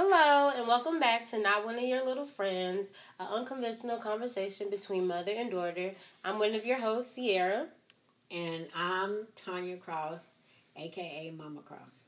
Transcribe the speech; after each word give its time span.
Hello, 0.00 0.52
and 0.56 0.68
welcome 0.68 1.00
back 1.00 1.26
to 1.30 1.40
Not 1.40 1.64
One 1.64 1.74
of 1.74 1.82
Your 1.82 2.04
Little 2.04 2.24
Friends, 2.24 2.92
an 3.18 3.26
unconventional 3.26 3.98
conversation 3.98 4.70
between 4.70 5.08
mother 5.08 5.32
and 5.36 5.50
daughter. 5.50 5.90
I'm 6.24 6.38
one 6.38 6.54
of 6.54 6.64
your 6.64 6.78
hosts, 6.78 7.16
Sierra. 7.16 7.66
And 8.30 8.68
I'm 8.76 9.26
Tanya 9.34 9.76
Cross, 9.76 10.28
aka 10.76 11.34
Mama 11.36 11.62
Cross. 11.62 12.02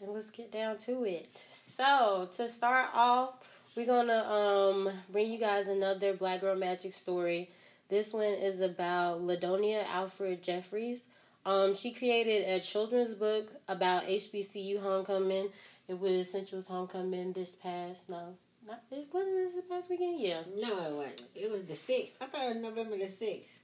And 0.00 0.08
let's 0.08 0.30
get 0.30 0.52
down 0.52 0.78
to 0.78 1.04
it. 1.04 1.44
So, 1.50 2.30
to 2.32 2.48
start 2.48 2.88
off, 2.94 3.36
we're 3.76 3.84
gonna 3.84 4.24
um, 4.24 4.90
bring 5.12 5.30
you 5.30 5.38
guys 5.38 5.68
another 5.68 6.14
Black 6.14 6.40
Girl 6.40 6.56
Magic 6.56 6.94
story. 6.94 7.50
This 7.90 8.14
one 8.14 8.24
is 8.24 8.62
about 8.62 9.20
Ladonia 9.20 9.84
Alfred 9.92 10.42
Jeffries. 10.42 11.02
Um, 11.44 11.74
she 11.74 11.92
created 11.92 12.48
a 12.48 12.60
children's 12.60 13.12
book 13.12 13.50
about 13.68 14.04
HBCU 14.04 14.80
homecoming. 14.80 15.50
It 15.88 15.98
was 15.98 16.30
Central's 16.30 16.68
homecoming 16.68 17.32
this 17.32 17.54
past 17.54 18.08
no, 18.08 18.36
not 18.66 18.82
it 18.90 19.08
wasn't 19.12 19.34
this 19.34 19.64
past 19.68 19.90
weekend. 19.90 20.20
Yeah. 20.20 20.40
No, 20.56 20.76
it 20.78 20.92
wasn't. 20.94 21.28
It 21.34 21.50
was 21.50 21.64
the 21.64 21.74
sixth. 21.74 22.22
I 22.22 22.26
thought 22.26 22.44
it 22.44 22.54
was 22.54 22.56
November 22.56 22.96
the 22.96 23.08
sixth. 23.08 23.60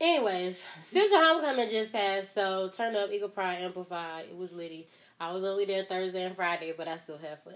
Anyways, 0.00 0.68
Central 0.82 1.20
Homecoming 1.20 1.68
just 1.68 1.92
passed, 1.92 2.34
so 2.34 2.68
turn 2.68 2.96
up 2.96 3.10
Eagle 3.12 3.28
Pride 3.28 3.58
Amplified. 3.60 4.26
It 4.28 4.36
was 4.36 4.52
litty. 4.52 4.88
I 5.20 5.32
was 5.32 5.44
only 5.44 5.64
there 5.64 5.84
Thursday 5.84 6.24
and 6.24 6.34
Friday, 6.34 6.74
but 6.76 6.88
I 6.88 6.96
still 6.96 7.18
had 7.18 7.38
fun. 7.38 7.54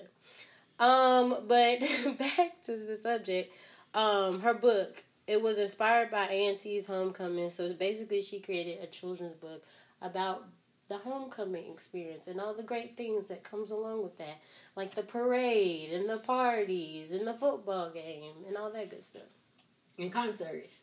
Um, 0.79 1.37
but 1.49 1.81
back 2.19 2.63
to 2.63 2.77
the 2.77 2.97
subject. 2.97 3.53
Um, 3.95 4.41
her 4.41 4.55
book. 4.55 5.03
It 5.27 5.43
was 5.43 5.59
inspired 5.59 6.11
by 6.11 6.27
A&T's 6.31 6.87
Homecoming. 6.87 7.51
So 7.51 7.75
basically, 7.75 8.23
she 8.23 8.41
created 8.41 8.83
a 8.83 8.87
children's 8.87 9.35
book 9.35 9.63
about 10.01 10.45
the 10.89 10.97
homecoming 10.97 11.71
experience 11.71 12.29
and 12.29 12.41
all 12.41 12.55
the 12.55 12.63
great 12.63 12.97
things 12.97 13.29
that 13.29 13.45
comes 13.45 13.71
along 13.71 14.03
with 14.03 14.17
that, 14.19 14.39
like 14.75 14.95
the 14.95 15.03
parade 15.03 15.93
and 15.93 16.09
the 16.09 16.19
parties 16.19 17.13
and 17.13 17.27
the 17.27 17.35
football 17.35 17.91
game 17.91 18.33
and 18.47 18.57
all 18.57 18.71
that 18.71 18.91
good 18.91 19.05
stuff. 19.05 19.23
And 19.99 20.13
concerts. 20.13 20.81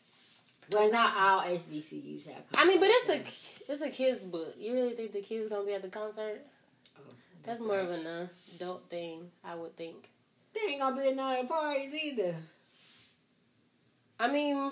Well, 0.71 0.91
not 0.91 1.11
all 1.17 1.41
HBCUs 1.41 2.27
have 2.27 2.35
concerts. 2.35 2.57
I 2.57 2.65
mean, 2.65 2.79
but 2.79 2.89
it's 2.91 3.09
a 3.09 3.71
it's 3.71 3.81
a 3.81 3.89
kids 3.89 4.23
book. 4.23 4.55
You 4.57 4.73
really 4.73 4.93
think 4.93 5.11
the 5.11 5.21
kids 5.21 5.49
gonna 5.49 5.65
be 5.65 5.73
at 5.73 5.81
the 5.81 5.87
concert? 5.87 6.41
Oh, 6.97 7.13
That's 7.43 7.59
more 7.59 7.79
of 7.79 7.89
an 7.89 8.29
adult 8.55 8.89
thing, 8.89 9.31
I 9.43 9.55
would 9.55 9.75
think. 9.75 10.09
They 10.53 10.71
ain't 10.71 10.81
gonna 10.81 11.01
be 11.01 11.09
at 11.09 11.15
none 11.15 11.39
of 11.39 11.47
the 11.47 11.53
parties 11.53 12.03
either. 12.03 12.35
I 14.19 14.31
mean, 14.31 14.71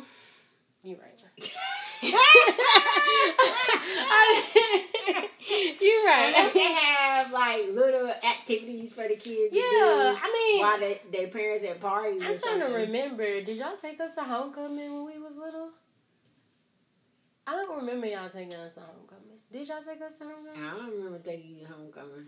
you're 0.83 0.97
right. 0.97 1.25
you're 4.55 4.92
Unless 6.43 6.53
they 6.53 6.59
have 6.73 7.31
like 7.31 7.67
little 7.71 8.09
activities 8.09 8.93
for 8.93 9.07
the 9.07 9.15
kids. 9.15 9.53
Yeah, 9.53 9.61
to 9.61 10.13
do 10.13 10.19
I 10.21 10.51
mean, 10.51 10.61
while 10.61 10.79
they, 10.79 11.01
their 11.11 11.27
parents 11.27 11.63
at 11.63 11.79
parties. 11.79 12.21
I'm 12.23 12.37
trying 12.37 12.65
to 12.65 12.73
remember. 12.73 13.41
Did 13.41 13.57
y'all 13.57 13.77
take 13.77 13.99
us 13.99 14.15
to 14.15 14.23
homecoming 14.23 14.93
when 14.93 15.05
we 15.05 15.21
was 15.21 15.37
little? 15.37 15.69
I 17.45 17.51
don't 17.51 17.77
remember 17.77 18.07
y'all 18.07 18.29
taking 18.29 18.53
us 18.53 18.75
to 18.75 18.81
homecoming. 18.81 19.39
Did 19.51 19.67
y'all 19.67 19.81
take 19.81 20.01
us 20.01 20.13
to 20.15 20.23
homecoming? 20.23 20.61
I 20.61 20.77
don't 20.77 20.91
remember 20.91 21.19
taking 21.19 21.57
you 21.57 21.65
to 21.65 21.73
homecoming. 21.73 22.27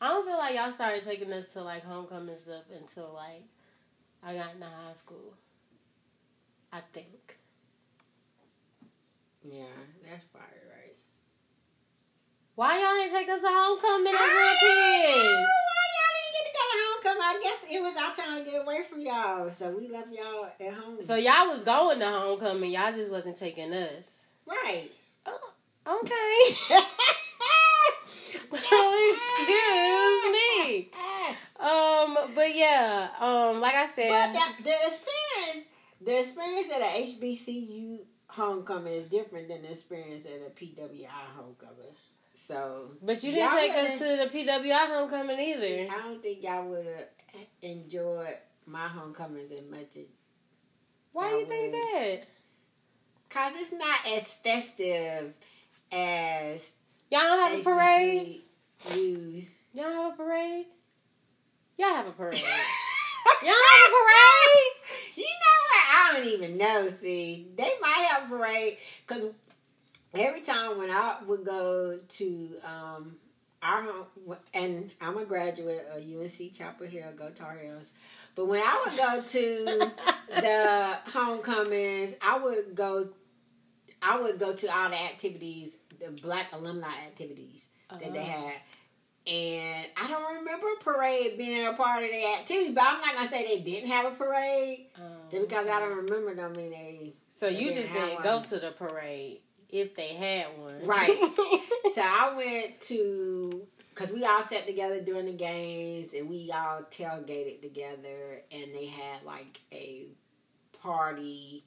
I 0.00 0.08
don't 0.08 0.24
feel 0.24 0.38
like 0.38 0.54
y'all 0.54 0.70
started 0.70 1.02
taking 1.02 1.32
us 1.32 1.46
to 1.54 1.62
like 1.62 1.84
homecoming 1.84 2.36
stuff 2.36 2.64
until 2.78 3.12
like 3.14 3.44
I 4.22 4.34
got 4.34 4.54
into 4.54 4.66
high 4.66 4.94
school. 4.94 5.34
I 6.72 6.80
think. 6.92 7.38
Yeah, 9.42 9.64
that's 10.08 10.24
probably 10.24 10.58
right. 10.68 10.77
Why 12.58 12.74
y'all 12.74 12.98
didn't 12.98 13.14
take 13.14 13.28
us 13.28 13.40
to 13.40 13.46
homecoming 13.48 14.12
as 14.12 14.18
I 14.20 14.26
little 14.26 14.50
don't 14.50 14.58
kids? 14.58 15.14
know 15.14 15.62
why 15.70 15.84
y'all 15.94 16.14
didn't 16.18 16.34
get 16.34 16.42
to 16.42 16.52
go 16.58 16.64
to 16.66 16.78
homecoming. 16.90 17.22
I 17.22 17.38
guess 17.40 17.60
it 17.70 17.80
was 17.80 17.94
our 17.94 18.12
time 18.16 18.44
to 18.44 18.50
get 18.50 18.62
away 18.62 18.82
from 18.82 18.98
y'all, 19.00 19.48
so 19.48 19.76
we 19.76 19.86
left 19.86 20.08
y'all 20.12 20.46
at 20.58 20.74
home. 20.74 21.00
So 21.00 21.14
y'all 21.14 21.46
was 21.46 21.62
going 21.62 22.00
to 22.00 22.06
homecoming, 22.06 22.72
y'all 22.72 22.92
just 22.92 23.12
wasn't 23.12 23.36
taking 23.36 23.72
us. 23.72 24.26
right. 24.44 24.90
Okay. 25.24 25.38
well, 28.50 28.94
excuse 29.12 30.24
me. 30.34 30.90
Um, 31.60 32.18
but 32.34 32.54
yeah, 32.56 33.08
um, 33.20 33.60
like 33.60 33.76
I 33.76 33.86
said, 33.86 34.10
But 34.10 34.32
that, 34.32 34.56
the 34.64 34.74
experience, 34.84 35.68
the 36.00 36.18
experience 36.18 36.72
at 36.72 36.80
a 36.82 37.06
HBCU 37.06 38.00
homecoming 38.26 38.94
is 38.94 39.06
different 39.06 39.46
than 39.46 39.62
the 39.62 39.70
experience 39.70 40.26
at 40.26 40.42
a 40.44 40.50
PWI 40.50 41.06
homecoming. 41.36 41.94
So, 42.40 42.92
but 43.02 43.22
you 43.24 43.32
didn't 43.32 43.50
take 43.50 43.72
us 43.72 43.98
to 43.98 44.04
the 44.04 44.30
PWI 44.32 44.72
homecoming 44.72 45.38
either. 45.38 45.92
I 45.92 46.02
don't 46.02 46.22
think 46.22 46.42
y'all 46.42 46.68
would 46.68 46.86
have 46.86 47.46
enjoyed 47.62 48.36
my 48.64 48.86
homecomings 48.86 49.50
as 49.50 49.68
much 49.68 49.96
as 49.96 50.06
Why 51.12 51.30
y'all 51.30 51.40
you 51.40 51.46
think 51.46 51.72
that? 51.72 52.16
cause 53.28 53.52
it's 53.60 53.72
not 53.72 53.98
as 54.06 54.34
festive 54.34 55.34
as 55.92 56.72
Y'all 57.10 57.22
don't 57.22 57.50
have 57.50 57.60
a 57.60 57.62
parade. 57.62 58.40
Y'all 59.74 59.90
have 59.90 60.12
a 60.12 60.16
parade. 60.16 60.66
Y'all 61.76 61.88
have 61.88 62.06
a 62.06 62.12
parade. 62.12 62.34
Y'all 63.42 63.52
have 63.52 63.88
a 63.88 63.94
parade. 63.94 65.16
You 65.16 65.24
know 65.24 65.58
what? 65.64 65.84
I 65.90 66.10
don't 66.14 66.26
even 66.26 66.58
know. 66.58 66.88
See, 66.88 67.48
they 67.56 67.70
might 67.80 68.06
have 68.10 68.30
a 68.30 68.36
parade 68.36 68.76
because 69.06 69.28
every 70.14 70.40
time 70.40 70.78
when 70.78 70.90
I 70.90 71.16
would 71.26 71.44
go 71.44 71.98
to 71.98 72.50
um, 72.64 73.16
our 73.62 73.82
home, 73.82 74.36
and 74.54 74.90
I'm 75.00 75.18
a 75.18 75.24
graduate 75.24 75.86
of 75.94 76.02
UNC 76.02 76.52
Chapel 76.52 76.86
Hill, 76.86 77.12
go 77.16 77.30
Tar 77.30 77.56
Heels. 77.62 77.90
But 78.34 78.46
when 78.46 78.60
I 78.62 78.84
would 78.86 78.96
go 78.96 79.22
to 79.22 79.90
the 80.40 80.98
homecomings, 81.06 82.14
I 82.22 82.38
would 82.38 82.74
go. 82.74 83.08
I 84.00 84.20
would 84.20 84.38
go 84.38 84.52
to 84.54 84.66
all 84.68 84.90
the 84.90 84.94
activities, 85.00 85.76
the 85.98 86.10
Black 86.22 86.52
alumni 86.52 86.86
activities 87.06 87.66
that 87.90 88.00
they 88.00 88.06
Uh-huh. 88.20 88.30
had. 88.30 88.52
And 89.26 89.86
I 89.96 90.08
don't 90.08 90.36
remember 90.36 90.66
a 90.80 90.82
parade 90.82 91.36
being 91.36 91.66
a 91.66 91.72
part 91.72 92.02
of 92.04 92.10
the 92.10 92.24
activity, 92.38 92.72
but 92.72 92.84
I'm 92.84 93.00
not 93.00 93.14
gonna 93.14 93.28
say 93.28 93.44
they 93.44 93.60
didn't 93.62 93.90
have 93.90 94.06
a 94.12 94.16
parade. 94.16 94.86
Um, 94.96 95.02
Just 95.30 95.48
because 95.48 95.66
I 95.66 95.80
don't 95.80 95.96
remember 95.96 96.34
them 96.34 96.52
mean 96.54 96.70
they 96.70 97.12
So 97.26 97.46
They 97.48 97.54
you 97.56 97.68
didn't 97.68 97.82
just 97.82 97.92
didn't 97.92 98.22
go 98.22 98.40
to 98.40 98.58
the 98.58 98.70
parade 98.70 99.40
if 99.70 99.94
they 99.94 100.08
had 100.14 100.46
one, 100.58 100.84
Right. 100.86 101.08
so 101.94 102.02
I 102.02 102.34
went 102.36 102.80
to 102.82 103.66
because 103.94 104.12
we 104.14 104.24
all 104.24 104.42
sat 104.42 104.66
together 104.66 105.00
during 105.00 105.26
the 105.26 105.32
games 105.32 106.14
and 106.14 106.28
we 106.28 106.50
all 106.54 106.82
tailgated 106.90 107.60
together 107.62 108.40
and 108.52 108.74
they 108.74 108.86
had 108.86 109.22
like 109.24 109.58
a 109.72 110.06
party 110.82 111.64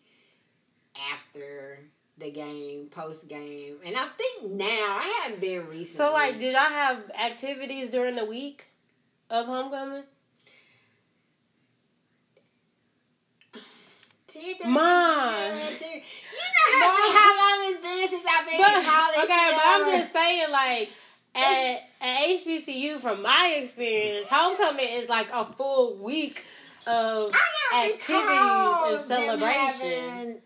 after 1.14 1.80
the 2.18 2.32
game, 2.32 2.88
post 2.92 3.28
game. 3.28 3.76
And 3.86 3.96
I 3.98 4.08
think 4.08 4.52
now 4.54 4.66
I 5.00 5.22
haven't 5.24 5.42
been 5.42 5.62
recently. 5.68 5.86
so 5.86 6.14
like, 6.14 6.40
did 6.40 6.54
y'all 6.54 6.62
have 6.62 7.00
activities 7.22 7.90
during 7.90 8.16
the 8.16 8.26
week 8.26 8.68
of 9.30 9.46
homecoming? 9.46 10.04
Did 13.54 13.62
they- 13.62 13.62
Mom. 14.66 14.72
You 14.72 14.78
know 15.60 16.88
how, 16.88 17.12
how 17.12 17.32
long 17.38 17.58
it's 17.72 17.82
been 17.82 18.10
since 18.10 18.26
I've 18.26 18.48
been 18.50 18.60
But, 18.62 18.78
in 18.78 18.86
college. 18.86 19.24
okay, 19.24 19.50
but 19.56 19.64
I'm 19.66 19.86
just 19.86 20.14
saying, 20.14 20.52
like, 20.52 20.90
at, 21.36 21.82
at 22.02 22.30
HBCU, 22.30 23.00
from 23.00 23.22
my 23.22 23.56
experience, 23.58 24.28
homecoming 24.30 24.88
is 24.92 25.10
like 25.10 25.28
a 25.34 25.46
full 25.54 25.98
week 25.98 26.44
of 26.88 27.34
activities 27.76 28.10
and 28.10 29.00
celebration. 29.00 30.42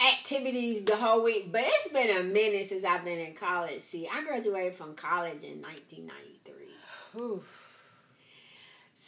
Activities 0.00 0.84
the 0.84 0.94
whole 0.94 1.24
week, 1.24 1.50
but 1.50 1.62
it's 1.64 1.88
been 1.88 2.16
a 2.18 2.22
minute 2.22 2.68
since 2.68 2.84
I've 2.84 3.04
been 3.04 3.18
in 3.18 3.34
college. 3.34 3.80
See, 3.80 4.08
I 4.12 4.22
graduated 4.22 4.74
from 4.74 4.94
college 4.94 5.42
in 5.42 5.60
1993. 5.60 7.20
Oof. 7.20 7.67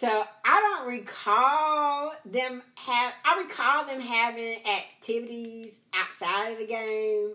So 0.01 0.25
I 0.47 0.79
don't 0.79 0.89
recall 0.95 2.13
them 2.25 2.63
have. 2.79 3.13
I 3.23 3.43
recall 3.43 3.85
them 3.85 4.01
having 4.01 4.57
activities 4.67 5.79
outside 5.95 6.53
of 6.53 6.59
the 6.59 6.67
game, 6.67 7.35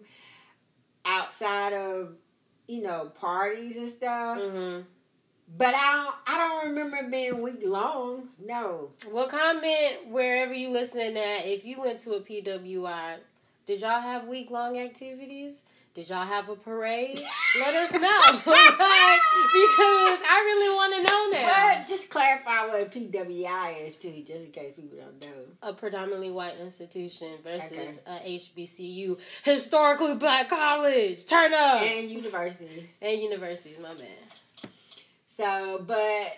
outside 1.05 1.73
of 1.73 2.19
you 2.67 2.81
know 2.81 3.11
parties 3.13 3.77
and 3.77 3.87
stuff. 3.87 4.39
hmm 4.41 4.79
But 5.55 5.75
I 5.75 5.93
don't. 5.93 6.15
I 6.25 6.37
don't 6.39 6.69
remember 6.69 7.07
being 7.07 7.43
week 7.43 7.61
long. 7.63 8.29
No. 8.43 8.89
Well, 9.11 9.27
comment 9.27 10.07
wherever 10.07 10.55
you 10.55 10.69
listening 10.69 11.17
at. 11.17 11.45
If 11.45 11.65
you 11.65 11.79
went 11.79 11.99
to 11.99 12.13
a 12.13 12.19
PWI, 12.19 13.17
did 13.67 13.81
y'all 13.81 14.01
have 14.01 14.27
week 14.27 14.49
long 14.49 14.79
activities? 14.79 15.65
Did 15.95 16.09
y'all 16.09 16.25
have 16.25 16.49
a 16.49 16.57
parade? 16.57 17.21
Let 17.57 17.73
us 17.73 17.93
know 17.93 17.99
because 18.33 18.49
I 20.27 20.41
really 20.45 20.75
want 20.75 20.93
to 20.93 21.03
know 21.03 21.29
now. 21.41 21.77
But 21.79 21.87
just 21.87 22.09
clarify 22.09 22.67
what 22.67 22.81
a 22.81 22.85
PWI 22.89 23.81
is 23.87 23.95
too, 23.95 24.11
just 24.27 24.43
in 24.43 24.51
case 24.51 24.75
people 24.75 24.97
don't 24.97 25.21
know. 25.21 25.43
A 25.63 25.71
predominantly 25.71 26.31
white 26.31 26.55
institution 26.61 27.31
versus 27.45 27.71
Okay. 27.71 27.93
a 28.07 28.35
HBCU, 28.37 29.17
historically 29.45 30.15
black 30.17 30.49
college. 30.49 31.25
Turn 31.27 31.53
up 31.53 31.81
And 31.81 32.09
universities. 32.11 32.97
and 33.01 33.17
universities. 33.21 33.77
My 33.81 33.93
bad. 33.93 34.69
So, 35.27 35.81
but 35.87 36.37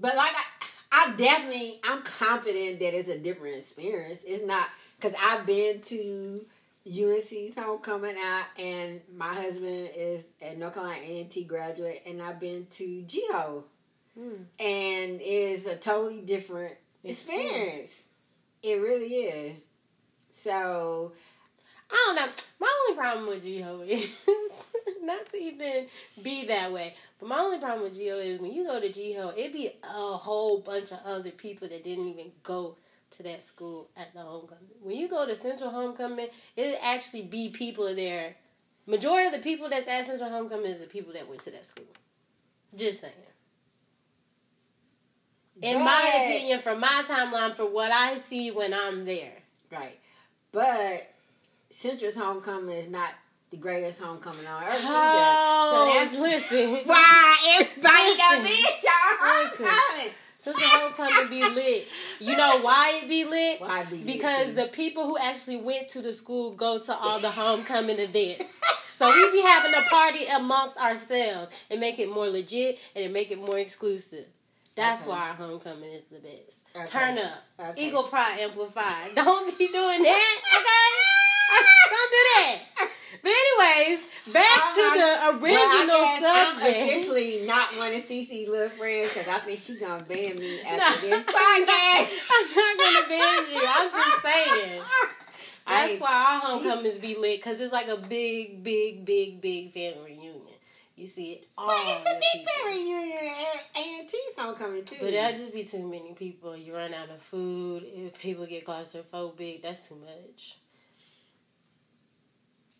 but 0.00 0.16
like 0.16 0.32
I, 0.32 0.44
I 1.10 1.14
definitely, 1.16 1.78
I'm 1.84 2.00
confident 2.04 2.80
that 2.80 2.94
it's 2.98 3.08
a 3.10 3.18
different 3.18 3.56
experience. 3.56 4.22
It's 4.26 4.42
not 4.46 4.66
because 4.96 5.14
I've 5.22 5.44
been 5.44 5.82
to 5.82 6.40
UNC's 6.88 7.54
homecoming 7.58 8.16
out, 8.16 8.46
and 8.58 9.00
my 9.14 9.32
husband 9.34 9.90
is 9.94 10.26
a 10.40 10.54
North 10.56 10.74
Carolina 10.74 11.02
A&T 11.04 11.44
graduate, 11.44 12.02
and 12.06 12.22
I've 12.22 12.40
been 12.40 12.66
to 12.70 13.02
GHOE, 13.02 13.64
Mm. 14.18 14.44
and 14.58 15.20
it's 15.22 15.66
a 15.66 15.76
totally 15.76 16.22
different 16.22 16.74
experience. 17.04 18.08
It 18.64 18.80
really 18.80 19.06
is. 19.14 19.60
So 20.30 21.12
I 21.90 22.04
don't 22.06 22.16
know. 22.16 22.32
My 22.60 22.72
only 22.88 23.00
problem 23.00 23.26
with 23.28 23.44
GHOE 23.44 23.82
is 23.88 24.66
not 25.02 25.30
to 25.30 25.36
even 25.36 25.86
be 26.22 26.46
that 26.46 26.72
way, 26.72 26.94
but 27.20 27.28
my 27.28 27.38
only 27.38 27.58
problem 27.58 27.82
with 27.82 27.96
GHOE 27.96 28.18
is 28.18 28.40
when 28.40 28.52
you 28.52 28.64
go 28.64 28.80
to 28.80 28.88
GHOE, 28.88 29.34
it 29.36 29.52
be 29.52 29.70
a 29.84 29.86
whole 30.16 30.58
bunch 30.58 30.90
of 30.90 30.98
other 31.04 31.30
people 31.30 31.68
that 31.68 31.84
didn't 31.84 32.08
even 32.08 32.32
go 32.42 32.76
to 33.10 33.22
that 33.24 33.42
school 33.42 33.88
at 33.96 34.12
the 34.14 34.20
homecoming. 34.20 34.64
When 34.82 34.96
you 34.96 35.08
go 35.08 35.26
to 35.26 35.34
Central 35.34 35.70
Homecoming, 35.70 36.28
it 36.56 36.78
actually 36.82 37.22
be 37.22 37.48
people 37.48 37.94
there. 37.94 38.34
Majority 38.86 39.26
of 39.26 39.32
the 39.32 39.38
people 39.38 39.68
that's 39.68 39.88
at 39.88 40.04
Central 40.04 40.30
Homecoming 40.30 40.66
is 40.66 40.80
the 40.80 40.86
people 40.86 41.12
that 41.14 41.28
went 41.28 41.40
to 41.42 41.50
that 41.52 41.66
school. 41.66 41.86
Just 42.76 43.00
saying. 43.00 43.12
In 45.60 45.78
my 45.80 46.12
opinion, 46.24 46.58
from 46.60 46.78
my 46.80 47.02
timeline, 47.06 47.54
for 47.54 47.64
what 47.68 47.90
I 47.90 48.14
see 48.14 48.50
when 48.50 48.72
I'm 48.72 49.04
there. 49.04 49.32
Right. 49.72 49.98
But 50.52 51.08
Central's 51.70 52.14
homecoming 52.14 52.76
is 52.76 52.88
not 52.88 53.10
the 53.50 53.56
greatest 53.56 54.00
homecoming 54.00 54.46
on 54.46 54.62
earth 54.62 54.70
Oh, 54.84 55.98
either. 55.98 56.14
So 56.14 56.20
that's 56.20 56.50
listen. 56.52 56.86
why 56.86 57.36
everybody 57.58 58.16
got 58.16 58.38
Listen. 58.38 58.44
be 58.44 58.68
at 58.68 58.82
y'all 58.82 59.42
Listen. 59.42 59.66
homecoming. 59.66 60.12
Since 60.27 60.27
the 60.44 60.52
homecoming 60.56 61.28
be 61.30 61.42
lit. 61.42 61.86
You 62.20 62.36
know 62.36 62.60
why 62.60 63.00
it 63.02 63.08
be 63.08 63.24
lit? 63.24 63.60
Why 63.60 63.84
be 63.84 64.04
Because 64.04 64.46
see? 64.48 64.52
the 64.52 64.66
people 64.66 65.04
who 65.04 65.18
actually 65.18 65.56
went 65.56 65.88
to 65.90 66.02
the 66.02 66.12
school 66.12 66.52
go 66.52 66.78
to 66.78 66.94
all 66.94 67.18
the 67.18 67.30
homecoming 67.30 67.98
events. 67.98 68.60
So 68.94 69.08
we 69.10 69.30
be 69.32 69.42
having 69.42 69.72
a 69.74 69.82
party 69.88 70.24
amongst 70.36 70.76
ourselves 70.80 71.54
and 71.70 71.78
make 71.80 71.98
it 72.00 72.08
more 72.10 72.28
legit 72.28 72.78
and 72.96 73.12
make 73.12 73.30
it 73.30 73.38
more 73.38 73.58
exclusive. 73.58 74.26
That's 74.74 75.02
Okay. 75.02 75.10
why 75.10 75.28
our 75.30 75.34
homecoming 75.34 75.90
is 75.92 76.04
the 76.04 76.18
best. 76.20 76.64
Okay. 76.74 76.86
Turn 76.86 77.18
up. 77.18 77.42
Okay. 77.60 77.86
Eagle 77.86 78.04
Pride 78.04 78.38
Amplified. 78.40 79.10
Don't 79.14 79.58
be 79.58 79.66
doing 79.68 80.02
that, 80.02 80.36
okay? 80.54 80.88
Don't 81.90 82.10
do 82.10 82.22
that. 82.34 82.90
But 83.22 83.32
anyways, 83.32 84.04
back 84.32 84.74
to 84.74 84.82
the 84.94 85.28
original 85.30 85.40
well, 85.42 85.56
I 85.56 85.86
guess 86.20 86.24
I'm 86.26 86.56
subject. 86.58 86.82
officially 86.90 87.46
not 87.46 87.76
one 87.76 87.94
of 87.94 88.00
Cece's 88.02 88.48
little 88.48 88.68
friends 88.70 89.14
because 89.14 89.28
I 89.28 89.38
think 89.40 89.58
she's 89.58 89.78
gonna 89.80 90.04
ban 90.04 90.38
me 90.38 90.60
No. 90.64 90.70
after 90.70 91.06
this 91.08 91.24
podcast. 91.24 92.12
I'm 92.30 92.54
not 92.54 92.78
gonna 92.78 93.08
ban 93.08 93.52
you. 93.52 93.62
I'm 93.66 93.90
just 93.90 94.22
saying. 94.22 94.82
That's 95.66 96.00
why 96.00 96.10
our 96.10 96.40
she- 96.40 96.46
homecomings 96.68 96.98
be 96.98 97.14
lit 97.16 97.38
because 97.40 97.60
it's 97.60 97.72
like 97.72 97.88
a 97.88 97.96
big, 97.96 98.62
big, 98.62 99.04
big, 99.04 99.40
big 99.40 99.70
family 99.72 100.12
reunion. 100.18 100.42
You 100.96 101.06
see 101.06 101.32
it 101.34 101.46
all. 101.56 101.68
But 101.68 101.76
it's 101.86 102.00
a 102.00 102.04
the 102.04 102.10
big 102.20 102.40
people. 102.46 102.52
family 102.64 102.92
reunion 102.92 103.34
at 103.54 103.80
A&T's 103.80 104.34
homecoming 104.36 104.84
too. 104.84 104.96
But 105.00 105.12
that'll 105.12 105.38
just 105.38 105.54
be 105.54 105.64
too 105.64 105.86
many 105.88 106.12
people. 106.14 106.56
You 106.56 106.74
run 106.74 106.92
out 106.92 107.08
of 107.10 107.20
food. 107.20 107.84
If 107.86 108.18
people 108.18 108.46
get 108.46 108.66
claustrophobic, 108.66 109.62
that's 109.62 109.88
too 109.88 109.96
much. 109.96 110.56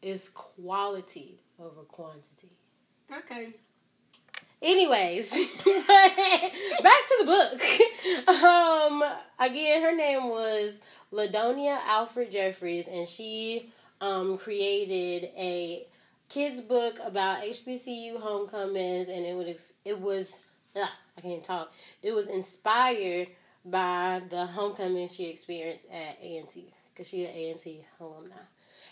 It's 0.03 0.29
quality 0.29 1.41
over 1.59 1.83
quantity. 1.83 2.51
okay. 3.19 3.55
Anyways, 4.61 5.31
back 5.65 7.03
to 7.07 7.17
the 7.21 7.27
book. 7.27 8.35
Um, 8.43 9.05
again, 9.39 9.83
her 9.83 9.95
name 9.95 10.29
was 10.29 10.81
Ladonia 11.13 11.79
Alfred 11.87 12.33
Jeffries, 12.33 12.89
and 12.89 13.07
she 13.07 13.71
um 14.01 14.37
created 14.39 15.31
a 15.37 15.87
kids 16.29 16.61
book 16.61 16.99
about 17.05 17.43
HBCU 17.43 18.21
homecomings, 18.21 19.09
and 19.09 19.25
it 19.25 19.37
was 19.37 19.75
it 19.85 19.99
was 19.99 20.37
ugh, 20.77 20.89
I 21.17 21.21
can't 21.21 21.45
talk. 21.45 21.73
It 22.03 22.13
was 22.13 22.29
inspired 22.29 23.29
by 23.65 24.23
the 24.29 24.47
homecoming 24.47 25.07
she 25.07 25.29
experienced 25.29 25.87
at 25.93 26.19
A 26.21 26.39
and 26.39 26.49
T 26.49 26.73
because 26.93 27.09
she 27.09 27.25
an 27.25 27.33
A 27.35 27.51
and 27.51 27.61
T 27.61 27.85
alumni. 28.01 28.35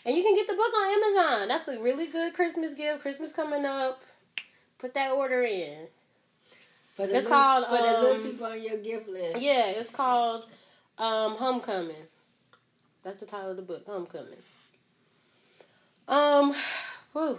And 0.07 0.15
you 0.15 0.23
can 0.23 0.35
get 0.35 0.47
the 0.47 0.53
book 0.53 0.71
on 0.73 1.03
Amazon. 1.03 1.47
That's 1.49 1.67
a 1.67 1.81
really 1.81 2.07
good 2.07 2.33
Christmas 2.33 2.73
gift. 2.73 3.01
Christmas 3.01 3.33
coming 3.33 3.65
up. 3.65 4.01
Put 4.77 4.93
that 4.93 5.11
order 5.11 5.43
in. 5.43 5.87
For 6.95 7.05
the 7.05 7.17
It's 7.17 7.25
little, 7.25 7.31
called, 7.31 7.65
for 7.65 7.75
the 7.75 7.83
little 7.83 8.15
um, 8.15 8.23
people 8.23 8.45
on 8.45 8.63
your 8.63 8.77
gift 8.77 9.09
list. 9.09 9.41
Yeah, 9.41 9.71
it's 9.71 9.89
called 9.89 10.45
um, 10.97 11.35
Homecoming. 11.35 11.95
That's 13.03 13.19
the 13.19 13.25
title 13.25 13.51
of 13.51 13.57
the 13.57 13.63
book, 13.63 13.85
Homecoming. 13.85 14.39
Um, 16.07 16.55
whew. 17.11 17.37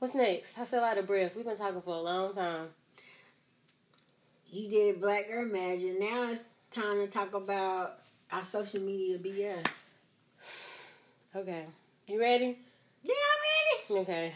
What's 0.00 0.16
next? 0.16 0.58
I 0.58 0.64
feel 0.64 0.80
out 0.80 0.98
of 0.98 1.06
breath. 1.06 1.36
We've 1.36 1.44
been 1.44 1.56
talking 1.56 1.80
for 1.80 1.94
a 1.94 2.00
long 2.00 2.34
time. 2.34 2.66
You 4.50 4.68
did 4.68 5.00
Black 5.00 5.28
Girl 5.30 5.44
Magic. 5.44 6.00
Now 6.00 6.28
it's 6.28 6.42
time 6.72 6.98
to 6.98 7.06
talk 7.06 7.34
about 7.34 7.98
our 8.32 8.42
social 8.42 8.80
media 8.80 9.16
BS. 9.18 9.64
Okay. 11.36 11.64
You 12.06 12.20
ready? 12.20 12.58
Yeah, 13.02 13.14
I'm 13.90 13.96
ready. 13.96 14.02
Okay. 14.02 14.32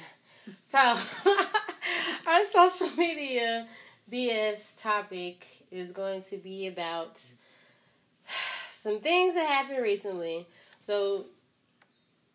So, 0.69 0.79
our 2.27 2.45
social 2.45 2.89
media 2.97 3.67
BS 4.11 4.81
topic 4.81 5.47
is 5.71 5.93
going 5.93 6.23
to 6.23 6.37
be 6.39 6.67
about 6.67 7.21
some 8.71 8.99
things 9.01 9.35
that 9.35 9.47
happened 9.47 9.83
recently. 9.83 10.47
So, 10.81 11.27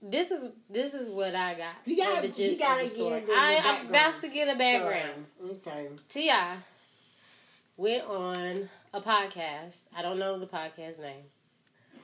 this 0.01 0.31
is 0.31 0.51
this 0.69 0.93
is 0.93 1.09
what 1.09 1.33
I 1.33 1.53
got. 1.55 1.75
You 1.85 1.97
gotta- 1.97 2.27
the 2.27 2.33
gist 2.33 2.39
you 2.39 2.59
gotta 2.59 2.83
of 2.83 2.89
the 2.89 2.95
story. 2.95 3.19
give 3.21 3.27
the- 3.27 3.33
the 3.33 3.37
I, 3.39 3.59
I'm 3.63 3.87
about 3.89 4.21
to 4.21 4.27
get 4.29 4.53
a 4.53 4.57
background. 4.57 5.25
Okay. 5.43 5.87
T.I. 6.09 6.57
went 7.77 8.03
on 8.03 8.69
a 8.93 9.01
podcast. 9.01 9.87
I 9.95 10.01
don't 10.01 10.19
know 10.19 10.37
the 10.39 10.45
podcast 10.47 11.01
name. 11.01 11.23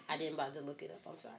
I 0.07 0.17
didn't 0.17 0.37
bother 0.37 0.61
to 0.61 0.65
look 0.65 0.81
it 0.81 0.91
up. 0.91 1.11
I'm 1.11 1.19
sorry. 1.19 1.35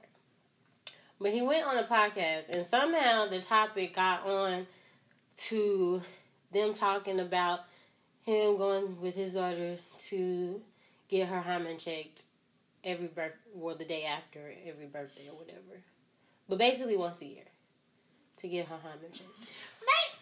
But 1.21 1.31
he 1.33 1.43
went 1.43 1.67
on 1.67 1.77
a 1.77 1.83
podcast, 1.83 2.49
and 2.49 2.65
somehow 2.65 3.27
the 3.27 3.41
topic 3.41 3.95
got 3.95 4.25
on 4.25 4.65
to 5.37 6.01
them 6.51 6.73
talking 6.73 7.19
about 7.19 7.61
him 8.23 8.57
going 8.57 8.99
with 8.99 9.15
his 9.15 9.33
daughter 9.35 9.77
to 9.97 10.61
get 11.09 11.27
her 11.27 11.39
hymen 11.39 11.77
checked 11.77 12.23
every 12.83 13.07
birth, 13.07 13.33
or 13.59 13.75
the 13.75 13.85
day 13.85 14.05
after 14.05 14.39
every 14.65 14.87
birthday 14.87 15.27
or 15.31 15.37
whatever. 15.37 15.83
But 16.49 16.57
basically 16.57 16.97
once 16.97 17.21
a 17.21 17.25
year 17.25 17.43
to 18.37 18.47
get 18.47 18.67
her 18.67 18.77
hymen 18.81 19.11
checked. 19.13 19.29
Mate, 19.39 20.17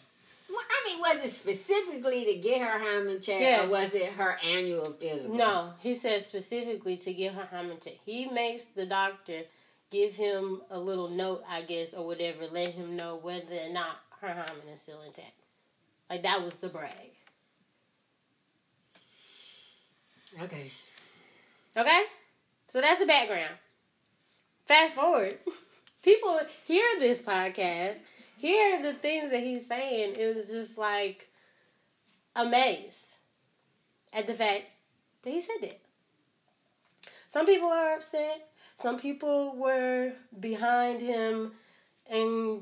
well, 0.49 0.59
I 0.69 0.89
mean, 0.89 0.99
was 0.99 1.25
it 1.25 1.31
specifically 1.31 2.25
to 2.25 2.35
get 2.39 2.61
her 2.61 2.77
hymen 2.77 3.21
checked 3.21 3.39
Yes. 3.39 3.65
or 3.65 3.71
was 3.71 3.95
it 3.95 4.11
her 4.13 4.37
annual 4.45 4.91
physical? 4.99 5.35
No, 5.35 5.71
he 5.79 5.93
said 5.93 6.21
specifically 6.21 6.97
to 6.97 7.13
get 7.13 7.33
her 7.35 7.47
hymen 7.49 7.77
checked. 7.79 8.01
He 8.05 8.27
makes 8.27 8.65
the 8.65 8.85
doctor 8.85 9.43
give 9.91 10.13
him 10.13 10.61
a 10.69 10.79
little 10.79 11.09
note, 11.09 11.43
I 11.47 11.61
guess, 11.61 11.93
or 11.93 12.05
whatever, 12.05 12.45
let 12.51 12.69
him 12.69 12.95
know 12.95 13.19
whether 13.21 13.55
or 13.67 13.73
not 13.73 13.97
her 14.21 14.27
hymen 14.27 14.67
is 14.71 14.81
still 14.81 15.01
intact. 15.01 15.33
Like 16.09 16.23
that 16.23 16.43
was 16.43 16.55
the 16.55 16.69
brag. 16.69 16.93
Okay. 20.41 20.71
Okay? 21.75 22.01
So 22.67 22.81
that's 22.81 22.99
the 22.99 23.05
background. 23.05 23.53
Fast 24.65 24.95
forward. 24.95 25.37
People 26.03 26.39
hear 26.65 26.85
this 26.99 27.21
podcast, 27.21 28.01
hear 28.37 28.81
the 28.81 28.93
things 28.93 29.31
that 29.31 29.41
he's 29.41 29.67
saying, 29.67 30.15
it 30.17 30.35
was 30.35 30.51
just 30.51 30.77
like 30.77 31.29
amazed 32.35 33.17
at 34.13 34.27
the 34.27 34.33
fact 34.33 34.63
that 35.23 35.29
he 35.29 35.41
said 35.41 35.57
that. 35.61 35.79
Some 37.27 37.45
people 37.45 37.67
are 37.67 37.95
upset. 37.95 38.48
Some 38.79 38.97
people 38.97 39.57
were 39.57 40.13
behind 40.39 41.01
him 41.01 41.51
and 42.09 42.61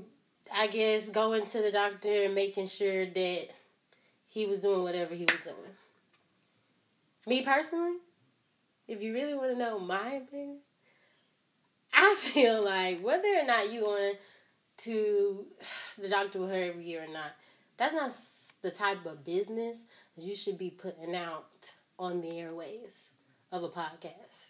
I 0.51 0.65
guess 0.65 1.09
going 1.09 1.45
to 1.45 1.61
the 1.61 1.71
doctor 1.71 2.23
and 2.23 2.33
making 2.33 2.65
sure 2.65 3.05
that 3.05 3.47
he 4.25 4.47
was 4.47 4.59
doing 4.59 4.81
whatever 4.81 5.13
he 5.13 5.25
was 5.25 5.41
doing. 5.41 5.75
Me 7.27 7.43
personally, 7.43 7.97
if 8.87 9.03
you 9.03 9.13
really 9.13 9.35
want 9.35 9.51
to 9.51 9.59
know 9.59 9.77
my 9.77 10.13
opinion, 10.13 10.57
I 11.93 12.15
feel 12.19 12.63
like 12.63 12.99
whether 13.01 13.27
or 13.27 13.45
not 13.45 13.71
you 13.71 13.81
going 13.81 14.15
to 14.77 15.45
the 15.99 16.09
doctor 16.09 16.39
with 16.39 16.49
her 16.49 16.63
every 16.63 16.83
year 16.83 17.03
or 17.03 17.13
not, 17.13 17.31
that's 17.77 17.93
not 17.93 18.11
the 18.63 18.71
type 18.71 19.05
of 19.05 19.23
business 19.23 19.83
you 20.17 20.33
should 20.33 20.57
be 20.57 20.71
putting 20.71 21.15
out 21.15 21.75
on 21.99 22.21
the 22.21 22.39
airways 22.39 23.09
of 23.51 23.61
a 23.61 23.69
podcast. 23.69 24.47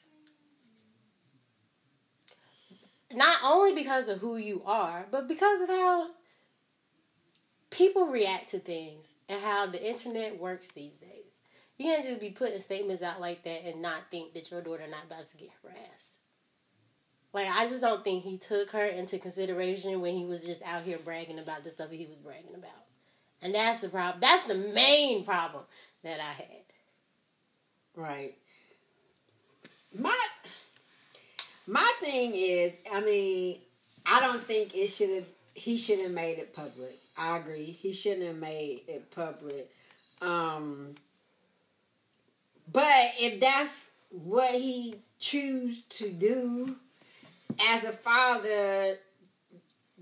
Not 3.14 3.38
only 3.44 3.74
because 3.74 4.10
of 4.10 4.20
who 4.20 4.38
you 4.38 4.62
are, 4.66 5.06
but 5.12 5.28
because 5.28 5.62
of 5.62 5.70
how 5.70 6.10
people 7.70 8.08
react 8.08 8.50
to 8.50 8.60
things 8.60 9.14
and 9.30 9.42
how 9.42 9.66
the 9.68 9.88
internet 9.88 10.40
works 10.40 10.72
these 10.72 10.98
days. 10.98 11.42
You 11.78 11.86
can't 11.86 12.04
just 12.04 12.20
be 12.20 12.30
putting 12.30 12.60
statements 12.60 13.04
out 13.04 13.22
like 13.22 13.44
that 13.44 13.66
and 13.66 13.82
not 13.82 14.10
think 14.10 14.34
that 14.34 14.50
your 14.52 14.62
daughter 14.62 14.88
not 14.90 15.06
about 15.06 15.24
to 15.24 15.38
get 15.38 15.50
harassed. 15.62 16.16
Like 17.34 17.48
I 17.50 17.66
just 17.66 17.82
don't 17.82 18.04
think 18.04 18.24
he 18.24 18.38
took 18.38 18.72
her 18.72 18.86
into 18.86 19.20
consideration 19.20 20.02
when 20.02 20.16
he 20.16 20.26
was 20.26 20.46
just 20.46 20.64
out 20.64 20.82
here 20.82 20.98
bragging 21.04 21.40
about 21.40 21.64
the 21.64 21.70
stuff 21.70 21.92
he 21.92 22.08
was 22.08 22.18
bragging 22.18 22.56
about. 22.56 22.72
And 23.42 23.54
that's 23.54 23.82
the 23.82 23.90
problem. 23.90 24.20
That's 24.22 24.44
the 24.44 24.56
main 24.56 25.24
problem 25.24 25.64
that 26.04 26.20
I 26.20 26.34
had. 26.34 26.64
Right. 27.96 28.36
My 29.98 30.18
my 31.68 31.94
thing 32.00 32.32
is, 32.34 32.74
I 32.92 33.02
mean, 33.02 33.60
I 34.06 34.22
don't 34.22 34.44
think 34.44 34.76
it 34.76 34.88
should 34.88 35.10
have. 35.10 35.26
He 35.54 35.78
should 35.78 36.00
have 36.00 36.12
made 36.12 36.38
it 36.40 36.56
public. 36.56 37.00
I 37.18 37.38
agree. 37.38 37.66
He 37.66 37.92
shouldn't 37.94 38.26
have 38.26 38.38
made 38.38 38.84
it 38.88 39.10
public. 39.12 39.70
Um, 40.22 40.96
but 42.72 43.12
if 43.20 43.40
that's 43.40 43.78
what 44.12 44.54
he 44.54 44.96
choose 45.20 45.82
to 45.90 46.10
do 46.10 46.76
as 47.70 47.84
a 47.84 47.92
father, 47.92 48.98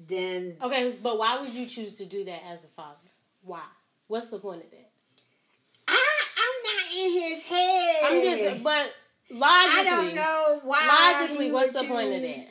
then 0.08 0.56
Okay, 0.62 0.94
but 1.02 1.18
why 1.18 1.40
would 1.40 1.54
you 1.54 1.66
choose 1.66 1.98
to 1.98 2.06
do 2.06 2.26
that 2.26 2.44
as 2.50 2.64
a 2.64 2.68
father? 2.68 2.98
Why? 3.44 3.64
What's 4.08 4.28
the 4.28 4.40
point 4.40 4.64
of 4.64 4.70
that? 4.72 4.90
I 5.88 6.08
I'm 6.38 6.76
not 6.76 7.06
in 7.06 7.22
his 7.22 7.44
head. 7.44 7.96
I'm 8.04 8.22
just, 8.22 8.64
but 8.64 8.94
logically, 9.30 9.80
I 9.80 9.84
don't 9.84 10.16
know 10.16 10.62
why. 10.64 11.20
logically, 11.22 11.46
he 11.48 11.52
what's 11.52 11.74
would 11.74 11.84
the 11.84 11.88
point 11.88 12.14
of 12.14 12.22
that? 12.22 12.48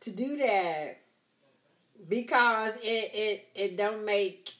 To 0.00 0.10
do 0.10 0.36
that 0.38 0.98
because 2.08 2.74
it 2.82 3.10
it 3.14 3.48
it 3.54 3.76
don't 3.76 4.04
make 4.04 4.50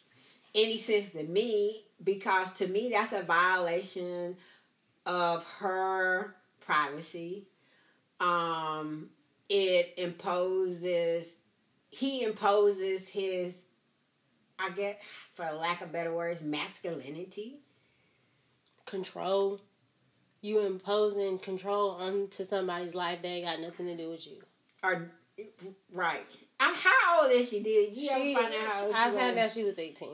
any 0.55 0.77
sense 0.77 1.11
to 1.11 1.25
me. 1.25 1.85
Because 2.03 2.53
to 2.55 2.67
me, 2.67 2.91
that's 2.93 3.13
a 3.13 3.23
violation 3.23 4.37
of 5.05 5.45
her 5.59 6.35
privacy. 6.61 7.47
Um, 8.21 9.11
it 9.49 9.95
imposes. 9.97 11.37
He 11.91 12.23
imposes 12.23 13.09
his, 13.09 13.57
I 14.59 14.71
get, 14.71 15.03
for 15.35 15.51
lack 15.53 15.83
of 15.83 15.93
better 15.93 16.15
words, 16.15 16.41
masculinity. 16.41 17.61
Control. 18.87 19.61
You 20.43 20.61
imposing 20.61 21.39
control 21.39 21.91
onto 21.91 22.45
somebody's 22.45 22.95
life 22.95 23.21
that 23.23 23.29
ain't 23.29 23.47
got 23.47 23.61
nothing 23.61 23.87
to 23.87 23.97
do 23.97 24.11
with 24.11 24.27
you. 24.27 24.37
Or 24.83 25.11
right. 25.93 26.21
Um, 26.61 26.73
how 26.75 27.23
old 27.23 27.33
is 27.33 27.49
she? 27.51 27.63
Did 27.63 27.95
you 27.95 28.09
She, 28.09 28.35
ever 28.35 28.43
find 28.43 28.55
out 28.55 28.73
how 28.73 28.85
old 28.87 28.95
I 28.95 29.11
found 29.11 29.39
out 29.39 29.51
she 29.51 29.65
was 29.65 29.79
18. 29.79 30.09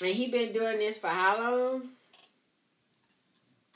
And 0.00 0.10
he 0.10 0.28
been 0.28 0.52
doing 0.52 0.78
this 0.78 0.96
for 0.98 1.08
how 1.08 1.38
long? 1.38 1.88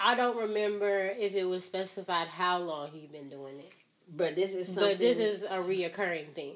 I 0.01 0.15
don't 0.15 0.37
remember 0.37 1.13
if 1.19 1.35
it 1.35 1.45
was 1.45 1.65
specified 1.65 2.29
how 2.29 2.59
long 2.59 2.91
he 2.91 3.07
been 3.07 3.29
doing 3.31 3.59
it, 3.59 3.73
But 4.15 4.37
this 4.37 4.53
is 4.53 4.67
something. 4.67 4.85
but 4.93 4.99
this 4.99 5.19
is 5.19 5.45
a 5.45 5.59
reoccurring 5.59 6.33
thing. 6.33 6.55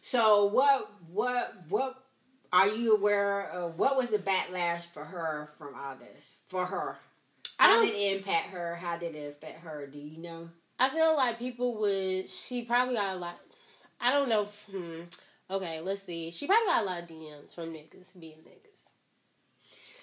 so. 0.00 0.46
What? 0.46 0.90
What? 1.12 1.54
What? 1.68 2.02
Are 2.56 2.68
you 2.68 2.96
aware 2.96 3.50
of 3.50 3.78
what 3.78 3.98
was 3.98 4.08
the 4.08 4.16
backlash 4.16 4.86
for 4.86 5.04
her 5.04 5.46
from 5.58 5.74
all 5.74 5.94
this? 5.96 6.36
For 6.48 6.64
her, 6.64 6.96
I 7.58 7.64
how 7.66 7.82
did 7.82 7.94
it 7.94 8.16
impact 8.16 8.48
her? 8.48 8.74
How 8.76 8.96
did 8.96 9.14
it 9.14 9.28
affect 9.28 9.58
her? 9.60 9.86
Do 9.86 9.98
you 9.98 10.16
know? 10.22 10.48
I 10.78 10.88
feel 10.88 11.14
like 11.18 11.38
people 11.38 11.74
would. 11.80 12.26
She 12.26 12.62
probably 12.62 12.94
got 12.94 13.14
a 13.14 13.18
lot. 13.18 13.38
I 14.00 14.10
don't 14.10 14.30
know. 14.30 14.42
If, 14.42 14.68
hmm. 14.72 15.02
Okay, 15.50 15.80
let's 15.80 16.00
see. 16.00 16.30
She 16.30 16.46
probably 16.46 16.66
got 16.66 16.82
a 16.82 16.86
lot 16.86 17.02
of 17.02 17.08
DMs 17.08 17.54
from 17.54 17.74
niggas 17.74 18.18
being 18.18 18.38
niggas. 18.38 18.90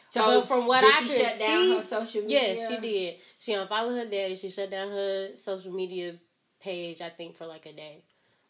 So 0.10 0.24
But 0.24 0.42
from 0.46 0.68
what 0.68 0.84
I 0.84 0.92
she 1.02 1.08
could 1.08 1.26
shut 1.26 1.40
down 1.40 1.64
see- 1.64 1.74
her 1.76 1.82
social 1.82 2.22
media? 2.22 2.40
Yes, 2.40 2.68
she 2.70 2.78
did. 2.78 3.16
She 3.40 3.54
unfollowed 3.54 3.98
her 3.98 4.06
daddy. 4.06 4.36
She 4.36 4.52
shut 4.52 4.70
down 4.70 4.92
her 4.92 5.30
social 5.34 5.72
media 5.72 6.14
page. 6.62 7.02
I 7.02 7.10
think 7.10 7.36
for 7.36 7.48
like 7.48 7.66
a 7.66 7.74
day, 7.74 8.04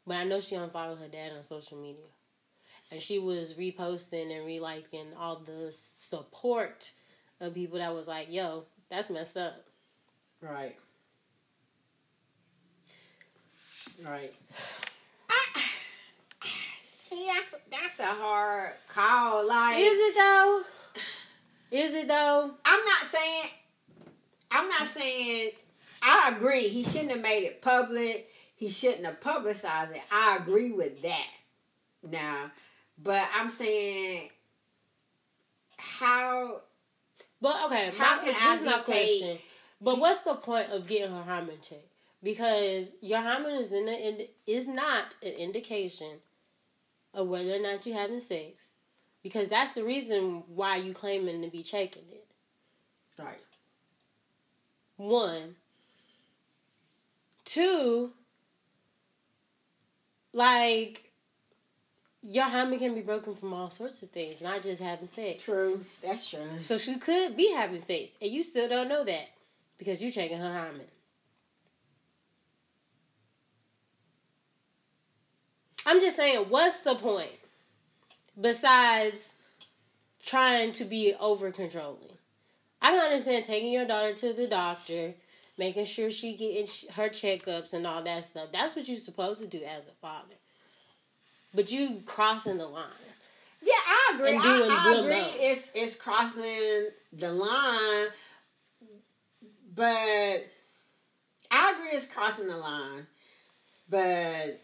but 0.06 0.18
I 0.18 0.26
know 0.26 0.42
she 0.42 0.56
unfollowed 0.56 1.00
her 1.00 1.08
dad 1.08 1.32
on 1.32 1.42
social 1.44 1.78
media, 1.78 2.04
and 2.94 3.02
she 3.02 3.18
was 3.18 3.56
reposting 3.56 4.32
and 4.36 4.46
reliking 4.46 5.08
all 5.18 5.38
the 5.38 5.72
support 5.72 6.92
of 7.42 7.56
people 7.56 7.80
that 7.80 7.94
was 7.94 8.08
like, 8.08 8.32
"Yo, 8.32 8.66
that's 8.88 9.10
messed 9.10 9.36
up." 9.36 9.66
Right. 10.42 10.78
Right. 14.06 14.34
I, 15.30 15.62
see, 16.78 17.28
that's 17.34 17.56
that's 17.72 18.00
a 18.00 18.06
hard 18.06 18.72
call. 18.88 19.48
Like, 19.48 19.78
Is 19.80 19.92
it 19.92 20.16
though? 20.16 20.62
Is 21.72 21.96
it 21.96 22.08
though? 22.08 22.52
I'm 22.64 22.86
not 22.86 23.04
saying. 23.06 23.50
I'm 24.52 24.68
not 24.70 24.86
saying. 24.86 25.52
I 26.04 26.34
agree. 26.36 26.68
He 26.68 26.84
shouldn't 26.84 27.12
have 27.12 27.22
made 27.22 27.44
it 27.44 27.62
public. 27.62 28.30
He 28.56 28.70
shouldn't 28.70 29.06
have 29.06 29.20
publicized 29.20 29.96
it. 29.96 30.02
I 30.12 30.38
agree 30.38 30.72
with 30.72 31.02
that. 31.02 31.28
Now, 32.04 32.52
but 33.02 33.28
I'm 33.36 33.50
saying 33.50 34.30
how 35.78 36.62
But 37.42 37.66
okay, 37.66 37.90
How 37.98 38.18
my, 38.18 38.24
can 38.24 38.36
I 38.38 38.56
my 38.62 38.64
dictate- 38.78 38.86
question. 38.86 39.38
But 39.82 40.00
what's 40.00 40.22
the 40.22 40.36
point 40.36 40.72
of 40.72 40.88
getting 40.88 41.12
her 41.12 41.24
hymen 41.24 41.58
checked? 41.62 41.88
Because 42.24 42.96
your 43.02 43.20
hymen 43.20 43.56
is 43.56 43.74
in 43.74 43.84
the, 43.86 43.92
in, 44.08 44.28
is 44.48 44.66
not 44.66 45.14
an 45.22 45.34
indication 45.34 46.20
of 47.14 47.28
whether 47.28 47.54
or 47.56 47.60
not 47.60 47.86
you're 47.86 47.98
having 47.98 48.22
sex. 48.22 48.72
Because 49.24 49.50
that's 49.50 49.74
the 49.74 49.84
reason 49.84 50.44
why 50.48 50.78
you 50.78 50.94
claiming 50.94 51.42
to 51.42 51.50
be 51.50 51.64
checking 51.64 52.04
it. 52.10 52.26
right. 53.20 53.36
One. 54.96 55.56
Two. 57.44 58.12
Like 60.32 61.12
your 62.24 62.46
hymen 62.46 62.80
can 62.80 62.96
be 62.96 63.02
broken 63.02 63.36
from 63.36 63.54
all 63.54 63.70
sorts 63.70 64.02
of 64.02 64.10
things, 64.10 64.42
not 64.42 64.64
just 64.64 64.82
having 64.82 65.08
sex. 65.08 65.44
True. 65.44 65.84
That's 66.02 66.30
true. 66.30 66.40
So 66.60 66.78
she 66.78 66.96
could 66.96 67.36
be 67.36 67.52
having 67.52 67.78
sex, 67.78 68.14
and 68.22 68.32
you 68.32 68.44
still 68.44 68.70
don't 68.70 68.88
know 68.88 69.04
that 69.04 69.30
because 69.78 70.02
you're 70.02 70.12
checking 70.12 70.38
her 70.38 70.54
hymen. 70.54 70.86
I'm 75.86 76.00
just 76.00 76.16
saying, 76.16 76.46
what's 76.48 76.80
the 76.80 76.96
point 76.96 77.32
besides 78.40 79.34
trying 80.26 80.72
to 80.74 80.86
be 80.86 81.14
over 81.20 81.52
controlling? 81.52 82.00
I 82.82 82.92
can 82.92 83.06
understand 83.06 83.44
taking 83.44 83.72
your 83.72 83.86
daughter 83.86 84.14
to 84.14 84.34
the 84.34 84.48
doctor, 84.48 85.14
making 85.58 85.86
sure 85.86 86.10
she 86.10 86.38
getting 86.38 86.68
her 86.94 87.10
checkups 87.10 87.74
and 87.74 87.86
all 87.86 88.02
that 88.04 88.24
stuff. 88.24 88.50
That's 88.54 88.78
what 88.78 88.88
you're 88.88 88.98
supposed 88.98 89.42
to 89.42 89.48
do 89.48 89.62
as 89.64 89.90
a 89.90 89.92
father. 89.92 90.36
But 91.56 91.72
you 91.72 92.02
crossing 92.06 92.58
the 92.58 92.66
line. 92.68 92.86
Yeah, 93.62 93.74
I 93.86 94.12
agree. 94.16 94.30
And 94.32 94.40
I, 94.40 94.44
doing 94.44 94.72
I 94.72 94.84
good 94.84 95.00
agree. 95.06 95.16
most. 95.22 95.38
It's 95.40 95.72
it's 95.76 95.96
crossing 95.96 96.90
the 97.14 97.32
line, 97.32 98.08
but 99.76 100.46
I 101.52 101.72
agree 101.72 101.90
it's 101.96 102.08
crossing 102.08 102.48
the 102.48 102.58
line. 102.58 103.06
But 103.90 104.60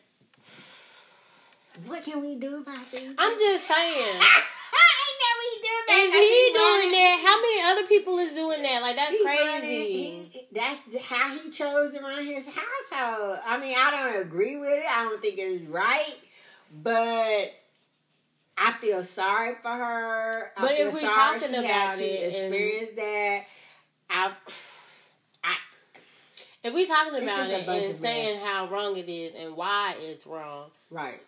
what 1.88 2.04
can 2.04 2.22
we 2.22 2.36
do 2.40 2.58
about 2.62 2.94
it? 2.94 3.16
I'm 3.18 3.38
just 3.40 3.68
saying. 3.68 4.22
I 4.22 5.06
know 5.20 5.34
we 5.40 5.62
do 5.62 5.76
that. 5.88 6.06
If 6.08 6.14
he 6.14 6.54
doing 6.54 6.92
that, 6.92 7.20
how 7.24 7.42
many 7.42 7.80
other 7.82 7.88
people 7.88 8.18
is 8.20 8.34
doing 8.34 8.62
that? 8.64 8.82
Like 8.82 8.96
that's 8.96 9.12
He 9.18 9.24
crazy. 9.24 9.92
he- 9.92 10.48
that's 10.52 11.08
how 11.08 11.30
he 11.38 11.52
chose 11.52 11.94
to 11.94 12.02
run 12.02 12.24
his 12.26 12.48
household. 12.48 13.40
I 13.46 13.60
mean, 13.60 13.76
I 13.78 13.92
don't 13.92 14.22
agree 14.26 14.58
with 14.58 14.70
it. 14.72 14.86
I 14.90 15.04
don't 15.04 15.22
think 15.22 15.36
it's 15.38 15.64
right, 15.66 16.16
but 16.72 17.54
I 18.58 18.74
feel 18.82 19.02
sorry 19.02 19.56
for 19.62 19.70
her. 19.70 20.52
I 20.58 20.62
But 20.62 20.72
feel 20.72 20.88
if 20.88 20.94
we're 20.94 21.00
sorry 21.02 21.40
talking 21.40 21.48
she 21.62 21.66
had 21.66 21.84
about 21.84 21.96
to 21.98 22.04
it 22.06 22.24
and- 22.24 22.54
experience 22.54 22.90
that. 22.96 23.44
I, 24.10 24.34
if 26.64 26.74
we're 26.74 26.86
talking 26.88 27.14
about 27.24 27.48
it 27.48 27.86
and 27.88 27.96
saying 27.96 28.26
mess. 28.36 28.44
how 28.44 28.68
wrong 28.68 28.98
it 28.98 29.08
is 29.08 29.34
and 29.34 29.56
why 29.56 29.96
it's 30.00 30.28
wrong, 30.28 30.72
right. 30.90 31.20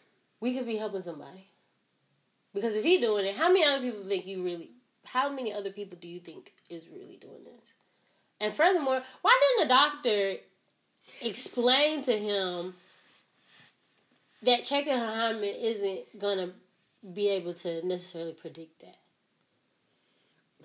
we 0.41 0.53
could 0.55 0.65
be 0.65 0.75
helping 0.75 1.01
somebody. 1.01 1.45
Because 2.53 2.75
if 2.75 2.83
he 2.83 2.99
doing 2.99 3.25
it, 3.25 3.35
how 3.35 3.47
many 3.47 3.63
other 3.63 3.79
people 3.81 4.03
think 4.03 4.25
you 4.27 4.43
really? 4.43 4.71
How 5.05 5.29
many 5.31 5.53
other 5.53 5.71
people 5.71 5.97
do 6.01 6.07
you 6.07 6.19
think 6.19 6.51
is 6.69 6.89
really 6.89 7.15
doing 7.17 7.43
this? 7.45 7.73
And 8.41 8.53
furthermore, 8.53 9.01
why 9.21 9.39
didn't 9.57 9.69
the 9.69 9.73
doctor 9.73 10.33
explain 11.25 12.03
to 12.03 12.11
him 12.17 12.73
that 14.43 14.63
checking 14.63 14.93
her 14.97 15.05
hymen 15.05 15.43
isn't 15.43 16.19
gonna 16.19 16.49
be 17.13 17.29
able 17.29 17.53
to 17.55 17.85
necessarily 17.85 18.33
predict 18.33 18.79
that? 18.81 18.97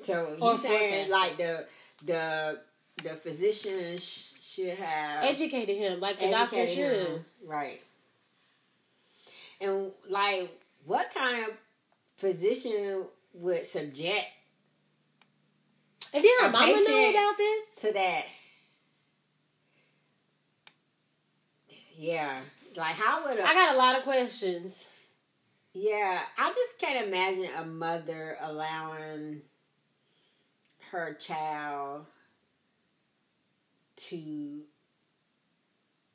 So 0.02 0.36
Or 0.40 0.50
you 0.52 0.56
saying 0.56 1.10
like 1.10 1.36
the 1.36 1.66
the 2.04 2.60
the 3.02 3.10
physician 3.16 3.98
sh- 3.98 4.32
should 4.42 4.74
have 4.74 5.24
Educated 5.24 5.76
him 5.76 6.00
like 6.00 6.18
the 6.18 6.30
doctor 6.30 6.66
should. 6.66 7.08
him. 7.08 7.24
right? 7.46 7.80
And 9.60 9.90
like, 10.08 10.50
what 10.84 11.12
kind 11.14 11.44
of 11.44 11.50
physician 12.18 13.04
would 13.34 13.64
subject 13.64 14.26
And 16.12 16.22
did 16.22 16.30
her 16.40 16.48
a 16.48 16.52
mama 16.52 16.66
know 16.88 17.10
about 17.10 17.36
this? 17.38 17.64
to 17.82 17.92
that. 17.94 18.24
Yeah, 21.98 22.38
like 22.76 22.94
how 22.94 23.24
would 23.24 23.38
a 23.38 23.42
I 23.42 23.54
got 23.54 23.74
a 23.74 23.78
lot 23.78 23.96
of 23.96 24.02
questions. 24.02 24.90
yeah? 25.72 26.20
I 26.38 26.48
just 26.48 26.78
can't 26.78 27.06
imagine 27.06 27.48
a 27.58 27.64
mother 27.64 28.36
allowing 28.42 29.42
her 30.90 31.14
child 31.14 32.06
to 33.96 34.60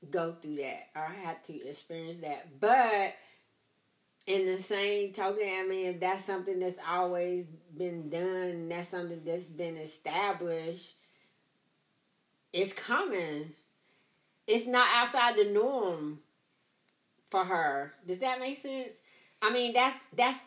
go 0.10 0.34
through 0.34 0.58
that 0.58 0.84
or 0.96 1.04
have 1.04 1.42
to 1.44 1.68
experience 1.68 2.20
that. 2.20 2.48
But 2.60 3.16
in 4.28 4.46
the 4.46 4.58
same 4.58 5.12
token, 5.12 5.44
I 5.44 5.66
mean, 5.68 5.96
if 5.96 6.00
that's 6.00 6.24
something 6.24 6.60
that's 6.60 6.80
always 6.88 7.46
been 7.78 8.10
done, 8.10 8.70
that's 8.70 8.90
something 8.90 9.22
that's 9.26 9.48
been 9.48 9.78
established, 9.78 10.96
it's 12.54 12.74
coming. 12.74 13.52
It's 14.48 14.68
not 14.68 14.88
outside 14.94 15.38
the 15.38 15.46
norm 15.46 16.20
for 17.32 17.44
her. 17.44 17.94
Does 18.06 18.20
that 18.20 18.40
make 18.40 18.58
sense? 18.58 19.00
I 19.42 19.52
mean, 19.52 19.74
that's 19.74 20.04
that's 20.16 20.40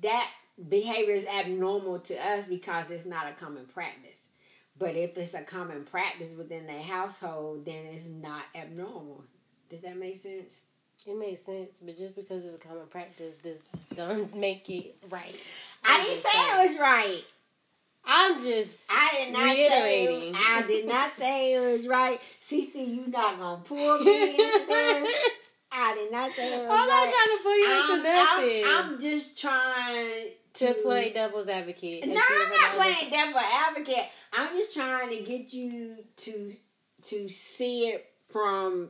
that 0.00 0.30
behavior 0.68 1.14
is 1.14 1.26
abnormal 1.26 1.98
to 2.00 2.14
us 2.16 2.46
because 2.46 2.90
it's 2.90 3.04
not 3.04 3.28
a 3.28 3.32
common 3.32 3.66
practice. 3.66 4.28
But 4.78 4.94
if 4.94 5.18
it's 5.18 5.34
a 5.34 5.42
common 5.42 5.84
practice 5.84 6.32
within 6.34 6.66
their 6.66 6.80
household, 6.80 7.66
then 7.66 7.84
it's 7.92 8.06
not 8.06 8.44
abnormal. 8.54 9.24
Does 9.68 9.80
that 9.82 9.96
make 9.96 10.16
sense? 10.16 10.60
It 11.06 11.18
makes 11.18 11.42
sense, 11.42 11.78
but 11.84 11.96
just 11.96 12.16
because 12.16 12.44
it's 12.44 12.56
a 12.56 12.66
common 12.66 12.86
practice, 12.86 13.34
does 13.36 13.60
don't 13.94 14.34
make 14.36 14.68
it 14.70 14.96
right. 15.10 15.68
I 15.84 16.02
didn't 16.04 16.22
say 16.22 16.30
it 16.32 16.70
was 16.70 16.80
right. 16.80 17.22
I'm 18.04 18.42
just. 18.42 18.90
I 18.92 19.10
did 19.24 19.32
not 19.32 19.44
Reiterating. 19.44 20.32
say 20.34 20.40
I 20.46 20.62
did 20.66 20.86
not 20.86 21.10
say 21.10 21.54
it 21.54 21.72
was 21.72 21.86
right. 21.88 22.18
Cece, 22.40 22.74
you 22.74 23.06
not 23.08 23.38
gonna 23.38 23.62
pull 23.64 23.98
me 24.04 24.30
into 24.30 24.38
this. 24.68 25.32
I 25.70 25.94
did 25.94 26.10
not 26.12 26.32
say 26.32 26.54
it 26.54 26.60
was 26.60 26.70
I'm 26.70 26.88
not 26.88 27.08
trying 27.12 27.36
to 27.36 27.42
put 27.42 27.54
you 27.54 27.66
I'm, 27.68 27.98
into 27.98 28.12
nothing. 28.12 28.64
I'm, 28.66 28.92
I'm 28.92 29.00
just 29.00 29.38
trying 29.38 30.28
to, 30.54 30.66
to 30.66 30.74
play 30.82 31.12
devil's 31.12 31.48
advocate. 31.48 32.06
No, 32.06 32.14
I'm 32.14 32.50
not 32.50 32.72
playing 32.72 33.10
devil 33.10 33.40
advocate. 33.66 34.06
I'm 34.32 34.48
just 34.56 34.74
trying 34.74 35.10
to 35.10 35.22
get 35.22 35.52
you 35.52 35.96
to 36.16 36.54
to 37.06 37.28
see 37.28 37.88
it 37.88 38.10
from 38.28 38.88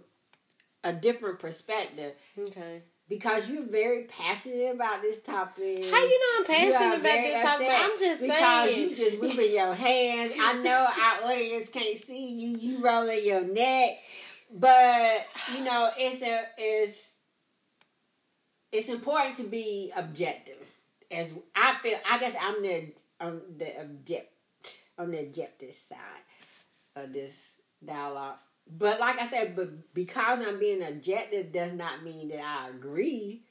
a 0.85 0.92
different 0.92 1.38
perspective 1.38 2.14
Okay. 2.38 2.82
because 3.08 3.50
you're 3.50 3.64
very 3.64 4.04
passionate 4.04 4.75
about 4.75 5.02
this 5.02 5.18
topic. 5.20 5.85
How 5.85 6.02
you 6.02 6.20
know 6.20 6.38
I'm 6.38 6.44
passionate 6.44 7.00
about 7.00 7.25
this 7.25 7.44
topic? 7.44 7.68
I'm 7.70 7.99
just 7.99 8.20
because 8.23 8.70
saying. 8.70 8.90
you 8.90 8.97
just 8.97 9.20
moving 9.20 9.52
your 9.52 9.75
hands. 9.75 10.32
I 10.40 10.61
know 10.62 10.87
our 10.87 11.30
audience 11.32 11.68
can't 11.68 11.97
see 11.97 12.28
you. 12.30 12.56
You 12.56 12.78
rolling 12.85 13.25
your 13.25 13.42
neck, 13.42 13.99
but 14.50 15.26
you 15.57 15.64
know 15.64 15.90
it's 15.97 16.23
a 16.23 16.43
it's 16.57 17.11
it's 18.73 18.88
important 18.88 19.37
to 19.37 19.45
be 19.45 19.93
objective. 19.97 20.57
As 21.11 21.33
I 21.55 21.76
feel, 21.83 21.99
I 22.09 22.19
guess 22.19 22.37
I'm 22.40 22.61
the 22.62 22.93
on 23.21 23.43
the 23.57 23.81
object 23.81 24.33
on 24.99 25.11
the 25.11 25.21
objective 25.21 25.73
side 25.73 25.99
of 26.97 27.12
this 27.12 27.57
dialogue. 27.85 28.38
But 28.71 29.00
like 29.00 29.21
I 29.21 29.26
said, 29.26 29.57
but 29.57 29.95
because 29.95 30.47
I'm 30.47 30.59
being 30.59 30.83
objective 30.83 31.52
does 31.52 31.73
not 31.73 32.05
mean 32.05 32.28
that 32.28 32.45
I 32.45 32.69
agree 32.69 33.43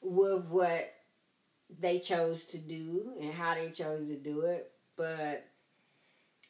with 0.00 0.46
what 0.46 0.94
they 1.78 1.98
chose 1.98 2.44
to 2.44 2.58
do 2.58 3.12
and 3.20 3.34
how 3.34 3.54
they 3.54 3.70
chose 3.70 4.08
to 4.08 4.16
do 4.16 4.42
it. 4.42 4.70
But 4.96 5.44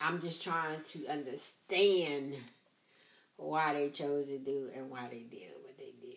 I'm 0.00 0.20
just 0.20 0.44
trying 0.44 0.80
to 0.84 1.08
understand 1.08 2.34
why 3.36 3.72
they 3.74 3.90
chose 3.90 4.28
to 4.28 4.38
do 4.38 4.68
and 4.74 4.90
why 4.90 5.06
they 5.10 5.22
did 5.22 5.50
what 5.62 5.76
they 5.78 5.92
did. 6.00 6.12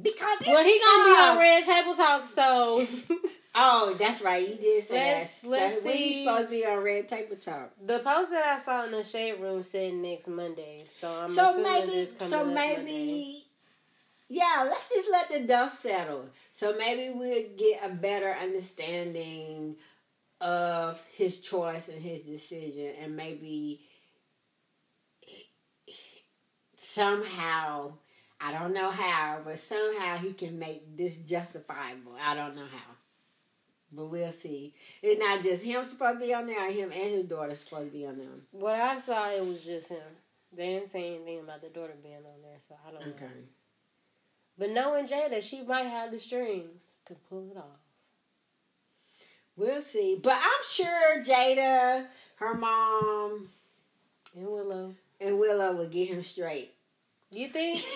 Because 0.00 0.38
Well, 0.46 0.62
he 0.62 0.78
gonna 0.78 1.04
be 1.04 1.20
on. 1.22 1.38
Red 1.38 1.64
Table 1.64 1.94
Talk, 1.94 2.24
so 2.24 2.86
Oh, 3.58 3.94
that's 3.98 4.20
right. 4.20 4.46
You 4.46 4.54
did 4.56 4.84
say 4.84 4.94
Let's- 4.94 5.40
that. 5.40 5.48
let's 5.48 5.82
so 5.82 5.88
see. 5.90 6.22
supposed 6.24 6.44
to 6.44 6.50
be 6.50 6.66
on 6.66 6.82
Red 6.84 7.08
Table 7.08 7.36
Talk. 7.36 7.70
the 7.82 8.00
post 8.00 8.30
that 8.30 8.44
I 8.44 8.58
saw 8.58 8.84
in 8.84 8.90
the 8.90 9.02
shade 9.02 9.40
room 9.40 9.62
said 9.62 9.94
next 9.94 10.28
Monday. 10.28 10.82
So 10.84 11.08
I'm 11.22 11.30
so 11.30 11.48
assuming 11.48 11.72
maybe, 11.72 11.90
this 11.92 12.12
coming 12.12 12.28
so 12.28 12.44
maybe, 12.44 12.76
Monday. 12.82 13.42
yeah. 14.28 14.64
Let's 14.66 14.90
just 14.90 15.08
let 15.10 15.30
the 15.30 15.46
dust 15.46 15.80
settle. 15.80 16.26
So 16.52 16.76
maybe 16.76 17.16
we'll 17.16 17.48
get 17.56 17.80
a 17.82 17.88
better 17.88 18.36
understanding 18.38 19.76
of 20.42 21.02
his 21.14 21.40
choice 21.40 21.88
and 21.88 21.98
his 21.98 22.20
decision, 22.20 22.92
and 23.00 23.16
maybe 23.16 23.80
somehow, 26.96 27.92
I 28.40 28.52
don't 28.52 28.72
know 28.72 28.90
how, 28.90 29.40
but 29.44 29.58
somehow 29.58 30.16
he 30.16 30.32
can 30.32 30.58
make 30.58 30.96
this 30.96 31.18
justifiable. 31.18 32.16
I 32.20 32.34
don't 32.34 32.56
know 32.56 32.62
how. 32.62 32.94
But 33.92 34.06
we'll 34.06 34.32
see. 34.32 34.72
It's 35.02 35.20
not 35.20 35.42
just 35.42 35.62
him 35.62 35.84
supposed 35.84 36.20
to 36.20 36.26
be 36.26 36.32
on 36.32 36.46
there, 36.46 36.70
him 36.70 36.90
and 36.92 37.10
his 37.10 37.26
daughter 37.26 37.54
supposed 37.54 37.92
to 37.92 37.98
be 37.98 38.06
on 38.06 38.16
there. 38.16 38.26
What 38.50 38.76
I 38.76 38.96
saw, 38.96 39.30
it 39.30 39.44
was 39.44 39.64
just 39.64 39.90
him. 39.90 39.98
They 40.54 40.68
didn't 40.68 40.88
say 40.88 41.14
anything 41.14 41.40
about 41.40 41.60
the 41.60 41.68
daughter 41.68 41.94
being 42.02 42.16
on 42.16 42.42
there, 42.42 42.58
so 42.58 42.74
I 42.86 42.90
don't 42.90 43.06
know. 43.06 43.12
Okay. 43.12 43.34
But 44.58 44.70
knowing 44.70 45.06
Jada, 45.06 45.42
she 45.42 45.62
might 45.62 45.82
have 45.82 46.10
the 46.10 46.18
strings 46.18 46.94
to 47.04 47.14
pull 47.28 47.50
it 47.50 47.58
off. 47.58 47.64
We'll 49.54 49.82
see. 49.82 50.18
But 50.22 50.38
I'm 50.38 50.64
sure 50.64 51.22
Jada, 51.22 52.06
her 52.36 52.54
mom, 52.54 53.46
And 54.34 54.46
Willow, 54.46 54.94
and 55.20 55.38
Willow 55.38 55.76
will 55.76 55.88
get 55.88 56.08
him 56.08 56.22
straight. 56.22 56.75
You 57.40 57.48
think? 57.48 57.76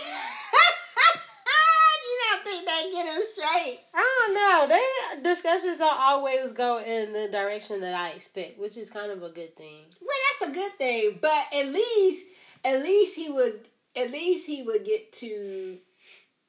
you 2.05 2.21
don't 2.31 2.45
think 2.45 2.67
they 2.67 2.91
get 2.93 3.07
him 3.07 3.23
straight? 3.23 3.79
I 3.95 4.27
don't 4.27 4.35
know. 4.35 4.67
They 4.69 5.23
discussions 5.29 5.79
don't 5.79 5.99
always 5.99 6.53
go 6.53 6.79
in 6.79 7.13
the 7.13 7.29
direction 7.29 7.81
that 7.81 7.95
I 7.95 8.11
expect, 8.11 8.59
which 8.59 8.77
is 8.77 8.91
kind 8.91 9.11
of 9.13 9.23
a 9.23 9.29
good 9.31 9.55
thing. 9.57 9.85
Well, 10.01 10.17
that's 10.41 10.51
a 10.51 10.55
good 10.55 10.73
thing. 10.73 11.19
But 11.21 11.45
at 11.55 11.67
least, 11.69 12.27
at 12.65 12.83
least 12.83 13.17
he 13.17 13.31
would, 13.31 13.61
at 13.97 14.11
least 14.11 14.47
he 14.47 14.63
would 14.63 14.85
get 14.85 15.13
to 15.15 15.79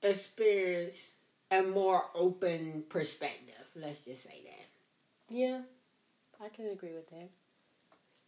experience 0.04 1.12
a 1.51 1.62
more 1.62 2.06
open 2.15 2.84
perspective. 2.89 3.56
Let's 3.75 4.06
just 4.06 4.23
say 4.23 4.41
that 4.45 5.36
Yeah, 5.36 5.60
I 6.43 6.49
can 6.49 6.69
agree 6.69 6.93
with 6.93 7.10
that. 7.10 7.30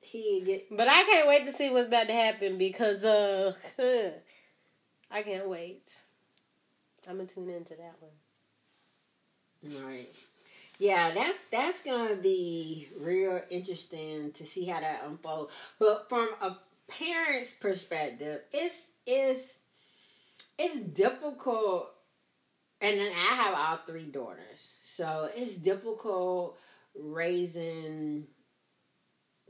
he 0.02 0.42
get. 0.46 0.66
But 0.76 0.88
I 0.88 1.04
can't 1.04 1.28
wait 1.28 1.46
to 1.46 1.52
see 1.52 1.70
what's 1.70 1.88
about 1.88 2.08
to 2.08 2.14
happen 2.14 2.58
because 2.58 3.04
uh, 3.06 3.54
I 5.14 5.22
can't 5.22 5.48
wait. 5.48 6.02
I'm 7.08 7.18
gonna 7.18 7.28
tune 7.28 7.50
into 7.50 7.76
that 7.76 7.96
one. 8.00 9.84
Right. 9.86 10.10
Yeah, 10.80 11.12
that's 11.12 11.44
that's 11.46 11.82
gonna 11.84 12.16
be 12.16 12.88
real 13.00 13.40
interesting 13.52 14.32
to 14.32 14.46
see 14.46 14.66
how 14.66 14.80
that 14.80 15.04
unfolds. 15.06 15.54
But 15.80 16.10
from 16.10 16.30
a 16.42 16.58
parent's 16.88 17.54
perspective, 17.54 18.42
it's 18.52 18.90
it's 19.06 19.60
it's 20.58 20.80
difficult 20.80 21.94
and 22.82 23.00
then 23.00 23.12
I 23.12 23.36
have 23.36 23.56
all 23.56 23.78
three 23.86 24.08
daughters. 24.08 24.74
So 24.82 25.30
it's 25.36 25.56
difficult 25.56 26.58
raising 27.00 28.26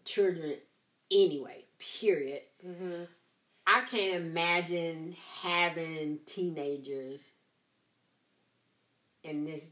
children 0.04 0.56
anyway, 1.10 1.64
period. 1.80 2.42
Mm-hmm. 2.66 3.04
I 3.66 3.82
can't 3.82 4.14
imagine 4.16 5.16
having 5.42 6.20
teenagers 6.26 7.32
in 9.24 9.44
this 9.44 9.70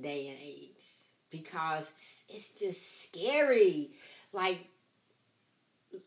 day 0.00 0.28
and 0.28 0.38
age 0.42 0.84
because 1.30 1.92
it's 2.28 2.58
just 2.58 3.02
scary. 3.02 3.90
Like 4.32 4.58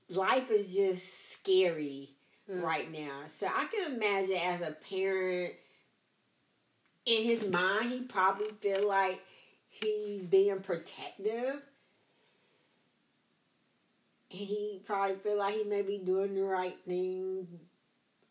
life 0.09 0.51
is 0.51 0.73
just 0.73 1.31
scary 1.31 2.09
Mm. 2.49 2.63
right 2.63 2.91
now. 2.91 3.21
So 3.27 3.47
I 3.47 3.65
can 3.65 3.93
imagine 3.93 4.37
as 4.37 4.61
a 4.61 4.71
parent 4.71 5.53
in 7.05 7.23
his 7.23 7.45
mind 7.45 7.91
he 7.91 8.01
probably 8.01 8.49
feel 8.59 8.87
like 8.87 9.21
he's 9.67 10.23
being 10.23 10.61
protective. 10.61 11.68
He 14.29 14.81
probably 14.85 15.15
feel 15.17 15.37
like 15.37 15.55
he 15.55 15.63
may 15.63 15.81
be 15.81 15.97
doing 15.97 16.35
the 16.35 16.43
right 16.43 16.77
thing 16.87 17.47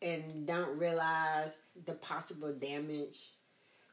and 0.00 0.46
don't 0.46 0.78
realize 0.78 1.61
the 1.87 1.94
possible 1.94 2.52
damage. 2.52 3.30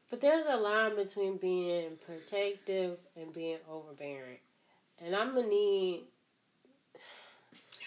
But 0.08 0.20
there's 0.20 0.46
a 0.46 0.56
line 0.56 0.94
between 0.94 1.36
being 1.38 1.98
protective 2.06 2.98
and 3.16 3.32
being 3.32 3.58
overbearing, 3.68 4.38
and 5.04 5.16
I'm 5.16 5.34
gonna 5.34 5.48
need 5.48 6.02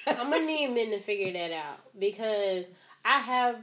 I'm 0.06 0.30
gonna 0.30 0.46
need 0.46 0.68
men 0.68 0.92
to 0.92 1.00
figure 1.00 1.32
that 1.32 1.54
out 1.54 1.80
because 1.98 2.68
I 3.06 3.20
have 3.20 3.58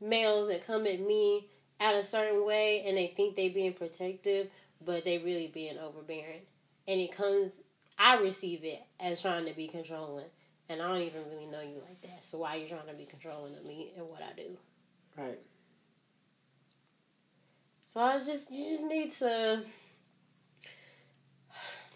males 0.00 0.48
that 0.48 0.66
come 0.66 0.86
at 0.86 1.00
me 1.00 1.46
at 1.78 1.94
a 1.94 2.02
certain 2.02 2.44
way 2.44 2.82
and 2.86 2.96
they 2.96 3.08
think 3.08 3.34
they're 3.34 3.50
being 3.50 3.72
protective, 3.72 4.48
but 4.84 5.04
they 5.04 5.18
really 5.18 5.48
being 5.48 5.78
overbearing. 5.78 6.42
and 6.86 7.00
it 7.00 7.12
comes, 7.12 7.62
I 8.02 8.18
receive 8.22 8.64
it 8.64 8.82
as 8.98 9.20
trying 9.20 9.44
to 9.44 9.52
be 9.52 9.68
controlling, 9.68 10.24
and 10.70 10.80
I 10.80 10.88
don't 10.88 11.02
even 11.02 11.20
really 11.30 11.46
know 11.46 11.60
you 11.60 11.82
like 11.86 12.00
that. 12.02 12.24
So 12.24 12.38
why 12.38 12.56
are 12.56 12.58
you 12.58 12.66
trying 12.66 12.86
to 12.88 12.94
be 12.94 13.04
controlling 13.04 13.54
of 13.54 13.64
me 13.66 13.92
and 13.96 14.08
what 14.08 14.22
I 14.22 14.32
do? 14.40 14.56
Right. 15.18 15.38
So 17.86 18.00
I 18.00 18.14
just 18.14 18.50
you 18.50 18.64
just 18.64 18.84
need 18.84 19.10
to 19.12 19.60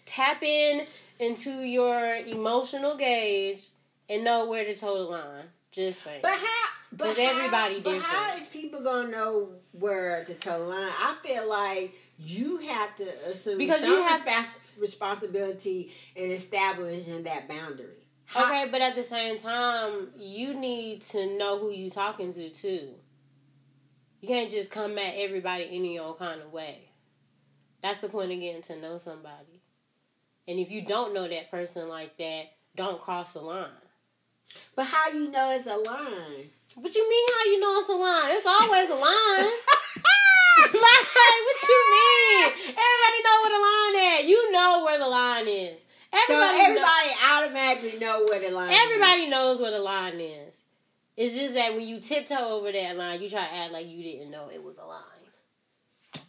tap 0.05 0.43
in 0.43 0.85
into 1.19 1.49
your 1.63 2.17
emotional 2.27 2.95
gauge 2.95 3.69
and 4.09 4.23
know 4.23 4.45
where 4.47 4.63
to 4.63 4.75
toe 4.75 4.97
the 5.05 5.09
line. 5.09 5.45
Just 5.71 6.01
saying. 6.03 6.19
But 6.21 6.33
how? 6.33 6.69
But 6.91 7.17
everybody 7.17 7.81
But 7.81 7.97
how 7.97 8.25
different. 8.27 8.41
is 8.41 8.47
people 8.61 8.81
gonna 8.81 9.09
know 9.09 9.49
where 9.79 10.23
to 10.23 10.33
toe 10.35 10.59
the 10.59 10.65
line? 10.65 10.91
I 10.99 11.15
feel 11.23 11.49
like 11.49 11.93
you 12.19 12.57
have 12.57 12.95
to 12.97 13.25
assume 13.25 13.57
Because 13.57 13.81
some 13.81 13.89
you 13.91 14.01
have- 14.03 14.21
respons- 14.21 14.59
responsibility 14.79 15.91
in 16.15 16.31
establishing 16.31 17.23
that 17.23 17.47
boundary. 17.47 17.95
How- 18.27 18.45
Okay, 18.45 18.71
but 18.71 18.81
at 18.81 18.95
the 18.95 19.03
same 19.03 19.37
time, 19.37 20.09
you 20.17 20.53
need 20.53 21.01
to 21.01 21.37
know 21.37 21.59
who 21.59 21.71
you 21.71 21.89
talking 21.89 22.31
to 22.33 22.49
too. 22.49 22.89
You 24.21 24.27
can't 24.27 24.49
just 24.49 24.71
come 24.71 24.97
at 24.97 25.13
everybody 25.17 25.67
any 25.71 25.99
old 25.99 26.17
kind 26.17 26.41
of 26.41 26.51
way. 26.51 26.89
That's 27.81 28.01
the 28.01 28.09
point 28.09 28.31
of 28.31 28.39
getting 28.39 28.63
to 28.63 28.81
know 28.81 28.97
somebody. 28.97 29.61
And 30.47 30.57
if 30.59 30.71
you 30.71 30.81
don't 30.81 31.13
know 31.13 31.27
that 31.27 31.51
person 31.51 31.87
like 31.87 32.17
that, 32.17 32.45
don't 32.75 32.99
cross 32.99 33.33
the 33.33 33.41
line. 33.41 33.67
But 34.75 34.85
how 34.85 35.09
you 35.11 35.29
know 35.29 35.51
it's 35.51 35.67
a 35.67 35.75
line? 35.75 36.49
What 36.75 36.95
you 36.95 37.09
mean 37.09 37.27
how 37.37 37.45
you 37.51 37.59
know 37.59 37.79
it's 37.79 37.89
a 37.89 37.93
line? 37.93 38.31
It's 38.31 38.45
always 38.45 38.89
a 38.89 38.95
line. 38.95 39.51
like, 40.73 41.05
what 41.45 41.59
you 41.69 41.81
mean? 41.91 42.45
Everybody 42.69 43.19
know 43.23 43.37
where 43.43 43.53
the 43.53 43.63
line 43.65 43.95
at. 44.19 44.25
You 44.25 44.51
know 44.51 44.83
where 44.85 44.99
the 44.99 45.07
line 45.07 45.47
is. 45.47 45.85
so 46.27 46.33
Everybody, 46.33 46.75
know- 46.75 46.85
automatically 47.33 47.99
know 47.99 48.25
where 48.29 48.39
the 48.39 48.51
line. 48.55 48.71
is. 48.71 48.77
everybody 48.85 49.29
knows 49.29 49.61
where 49.61 49.71
the 49.71 49.79
line 49.79 50.19
is. 50.19 50.61
It's 51.17 51.37
just 51.37 51.53
that 51.53 51.73
when 51.73 51.87
you 51.87 51.99
tiptoe 51.99 52.35
over 52.49 52.71
that 52.71 52.97
line, 52.97 53.21
you 53.21 53.29
try 53.29 53.45
to 53.45 53.53
act 53.53 53.71
like 53.71 53.87
you 53.87 54.03
didn't 54.03 54.31
know 54.31 54.49
it 54.53 54.61
was 54.63 54.77
a 54.79 54.85
line. 54.85 55.01
I 56.13 56.19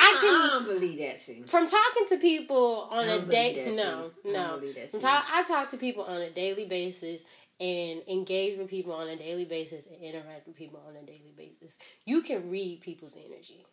I 0.00 0.20
can, 0.20 0.64
don't 0.64 0.74
believe 0.74 0.98
that. 1.00 1.18
See, 1.18 1.42
from 1.42 1.66
talking 1.66 2.06
to 2.08 2.16
people 2.18 2.88
on 2.90 3.04
I 3.08 3.14
a 3.14 3.20
day, 3.20 3.72
no. 3.74 3.82
I 3.82 4.32
don't 4.32 4.32
no. 4.32 4.56
believe 4.58 4.74
that, 4.76 4.88
From 4.90 5.00
I 5.04 5.42
talk 5.46 5.70
to 5.70 5.76
people 5.76 6.04
on 6.04 6.20
a 6.20 6.30
daily 6.30 6.66
basis 6.66 7.24
and 7.60 8.02
engage 8.08 8.58
with 8.58 8.68
people 8.68 8.92
on 8.92 9.08
a 9.08 9.16
daily 9.16 9.44
basis 9.44 9.86
and 9.86 10.00
interact 10.00 10.46
with 10.46 10.56
people 10.56 10.80
on 10.88 10.94
a 10.96 11.04
daily 11.04 11.32
basis. 11.36 11.78
You 12.04 12.22
can 12.22 12.48
read 12.50 12.80
people's 12.80 13.16
energy. 13.16 13.64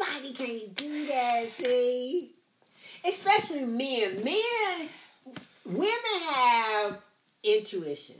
Everybody 0.00 0.32
can't 0.34 0.74
do 0.76 1.06
that, 1.06 1.46
see? 1.56 2.32
Especially 3.06 3.64
men. 3.64 4.22
Men, 4.24 4.88
women 5.66 6.20
have 6.30 6.98
intuition. 7.42 8.16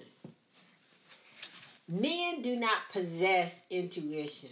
Men 1.89 2.43
do 2.43 2.57
not 2.57 2.77
possess 2.93 3.63
intuition. 3.71 4.51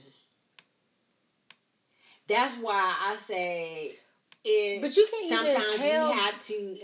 That's 2.29 2.57
why 2.59 2.95
I 2.99 3.17
say 3.17 3.97
it, 4.45 4.81
But 4.81 4.97
you 4.97 5.07
can't 5.11 5.25
even 5.27 5.53
sometimes 5.53 5.77
tell- 5.77 6.13
we 6.13 6.19
have 6.19 6.41
to 6.47 6.79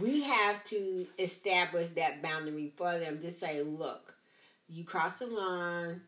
we 0.00 0.22
have 0.22 0.64
to 0.64 1.06
establish 1.18 1.88
that 1.90 2.22
boundary 2.22 2.72
for 2.76 2.98
them 2.98 3.18
to 3.20 3.30
say, 3.30 3.62
look, 3.62 4.14
you 4.68 4.84
cross 4.84 5.18
the 5.18 5.26
line, 5.26 6.00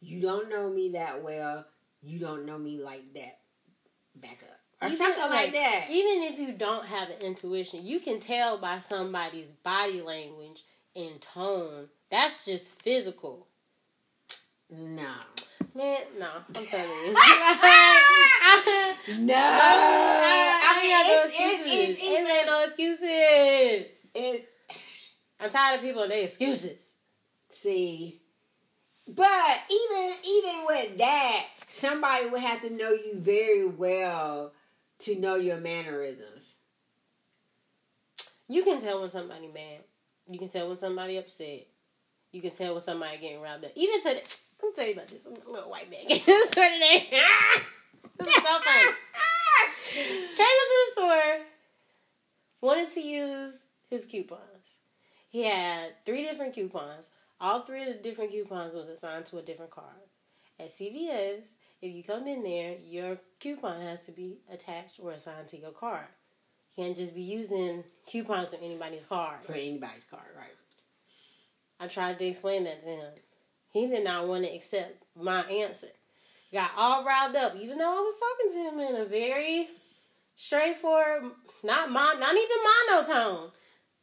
you 0.00 0.20
don't 0.20 0.50
know 0.50 0.68
me 0.68 0.90
that 0.90 1.22
well, 1.22 1.64
you 2.02 2.18
don't 2.18 2.46
know 2.46 2.58
me 2.58 2.78
like 2.78 3.12
that. 3.14 3.38
Back 4.16 4.42
up. 4.42 4.58
Or 4.80 4.86
Even, 4.86 4.96
something 4.96 5.30
like, 5.30 5.52
that. 5.52 5.86
Even 5.90 6.22
if 6.22 6.38
you 6.38 6.52
don't 6.52 6.84
have 6.84 7.10
an 7.10 7.20
intuition, 7.20 7.84
you 7.84 7.98
can 7.98 8.20
tell 8.20 8.58
by 8.58 8.78
somebody's 8.78 9.48
body 9.48 10.00
language 10.00 10.62
and 10.94 11.20
tone. 11.20 11.88
That's 12.10 12.44
just 12.44 12.80
physical. 12.80 13.48
No. 14.70 15.10
Man, 15.78 16.00
no, 16.18 16.26
I'm 16.56 16.66
telling 16.66 16.90
you. 16.90 17.14
No. 19.16 19.34
I, 19.36 20.80
mean, 20.82 20.90
no 20.90 21.22
it's, 21.24 21.34
it's, 21.38 21.60
excuses. 21.60 21.98
it's, 22.00 22.28
Ain't 22.28 22.46
no 22.46 22.64
excuses. 22.64 24.08
it's, 24.12 24.46
I'm 25.38 25.50
tired 25.50 25.76
of 25.76 25.82
people 25.82 26.02
and 26.02 26.10
their 26.10 26.24
excuses. 26.24 26.94
see, 27.48 28.20
but 29.14 29.62
even 29.70 30.14
even 30.28 30.64
with 30.66 30.98
that, 30.98 31.46
somebody 31.68 32.28
would 32.28 32.40
have 32.40 32.60
to 32.62 32.70
know 32.70 32.90
you 32.90 33.12
very 33.14 33.68
well 33.68 34.52
to 34.98 35.14
know 35.14 35.36
your 35.36 35.58
mannerisms. 35.58 36.56
You 38.48 38.64
can 38.64 38.80
tell 38.80 39.00
when 39.00 39.10
somebody 39.10 39.46
mad. 39.46 39.84
You 40.28 40.40
can 40.40 40.48
tell 40.48 40.66
when 40.68 40.76
somebody 40.76 41.18
upset. 41.18 41.68
You 42.32 42.42
can 42.42 42.50
tell 42.50 42.72
when 42.72 42.80
somebody 42.80 43.16
getting 43.18 43.40
riled 43.40 43.64
up. 43.64 43.70
Even 43.76 44.00
to 44.00 44.08
the, 44.08 44.38
I'm 44.62 44.74
tell 44.74 44.86
you 44.86 44.92
about 44.92 45.08
this 45.08 45.26
little 45.26 45.70
white 45.70 45.90
man 45.90 46.00
getting 46.08 46.24
this 46.26 46.54
one 46.56 46.70
today. 46.72 47.06
this 48.18 48.28
is 48.28 48.34
so 48.34 48.58
funny. 48.60 48.90
Came 49.94 50.04
into 50.06 50.36
the 50.36 50.92
store, 50.92 51.46
wanted 52.60 52.88
to 52.88 53.00
use 53.00 53.68
his 53.88 54.04
coupons. 54.06 54.78
He 55.28 55.44
had 55.44 55.92
three 56.04 56.22
different 56.24 56.54
coupons. 56.54 57.10
All 57.40 57.62
three 57.62 57.82
of 57.82 57.88
the 57.88 58.02
different 58.02 58.30
coupons 58.30 58.74
was 58.74 58.88
assigned 58.88 59.26
to 59.26 59.38
a 59.38 59.42
different 59.42 59.70
card. 59.70 59.86
At 60.58 60.68
CVS, 60.68 61.52
if 61.80 61.94
you 61.94 62.02
come 62.02 62.26
in 62.26 62.42
there, 62.42 62.74
your 62.84 63.18
coupon 63.38 63.80
has 63.80 64.06
to 64.06 64.12
be 64.12 64.38
attached 64.52 64.98
or 65.00 65.12
assigned 65.12 65.46
to 65.48 65.56
your 65.56 65.70
card. 65.70 66.06
You 66.76 66.84
can't 66.84 66.96
just 66.96 67.14
be 67.14 67.22
using 67.22 67.84
coupons 68.06 68.52
from 68.52 68.64
anybody's 68.64 69.04
card. 69.04 69.40
For 69.44 69.52
anybody's 69.52 70.04
card, 70.04 70.26
right? 70.36 70.48
I 71.80 71.86
tried 71.86 72.18
to 72.18 72.26
explain 72.26 72.64
that 72.64 72.80
to 72.80 72.88
him. 72.88 73.12
He 73.72 73.86
did 73.86 74.04
not 74.04 74.28
want 74.28 74.44
to 74.44 74.54
accept 74.54 75.02
my 75.16 75.42
answer. 75.44 75.88
Got 76.52 76.70
all 76.76 77.04
riled 77.04 77.36
up, 77.36 77.56
even 77.56 77.78
though 77.78 77.90
I 77.90 78.00
was 78.00 78.18
talking 78.18 78.54
to 78.54 78.70
him 78.70 78.80
in 78.80 79.02
a 79.02 79.04
very 79.04 79.68
straightforward, 80.36 81.32
not 81.62 81.90
mon, 81.90 82.20
not 82.20 82.34
even 82.34 82.56
monotone, 82.88 83.50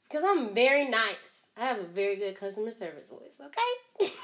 because 0.07 0.23
I'm 0.23 0.53
very 0.53 0.87
nice. 0.87 1.49
I 1.57 1.65
have 1.65 1.79
a 1.79 1.83
very 1.83 2.17
good 2.17 2.35
customer 2.35 2.71
service 2.71 3.09
voice. 3.09 3.41
Okay. 3.43 4.11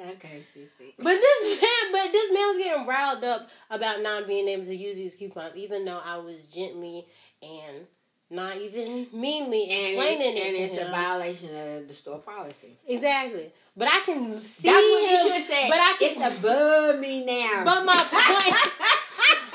Okay, 0.00 0.42
see, 0.52 0.66
see. 0.78 0.94
But 0.98 1.14
this 1.14 1.60
man, 1.62 1.92
but 1.92 2.12
this 2.12 2.32
man 2.32 2.48
was 2.48 2.58
getting 2.58 2.86
riled 2.86 3.24
up 3.24 3.48
about 3.70 4.02
not 4.02 4.26
being 4.26 4.48
able 4.48 4.66
to 4.66 4.74
use 4.74 4.96
these 4.96 5.16
coupons, 5.16 5.56
even 5.56 5.84
though 5.84 6.00
I 6.02 6.16
was 6.16 6.46
gently 6.48 7.06
and 7.42 7.86
not 8.32 8.56
even 8.56 9.06
meanly 9.12 9.70
explaining 9.70 10.36
it, 10.36 10.40
it, 10.40 10.46
and 10.46 10.56
to 10.56 10.62
it's 10.62 10.76
him. 10.76 10.88
a 10.88 10.90
violation 10.90 11.50
of 11.50 11.86
the 11.86 11.94
store 11.94 12.18
policy. 12.18 12.76
Exactly. 12.88 13.50
But 13.76 13.88
I 13.88 14.00
can 14.04 14.30
see 14.34 14.68
That's 14.68 14.82
what 14.82 15.10
you 15.10 15.16
should 15.22 15.32
have 15.32 15.42
said. 15.42 15.68
But 15.68 15.78
I 15.78 15.96
can 15.98 16.10
it's 16.10 16.38
above 16.38 16.98
me 16.98 17.24
now. 17.24 17.62
But 17.64 17.84
my 17.84 17.94
point 17.96 18.56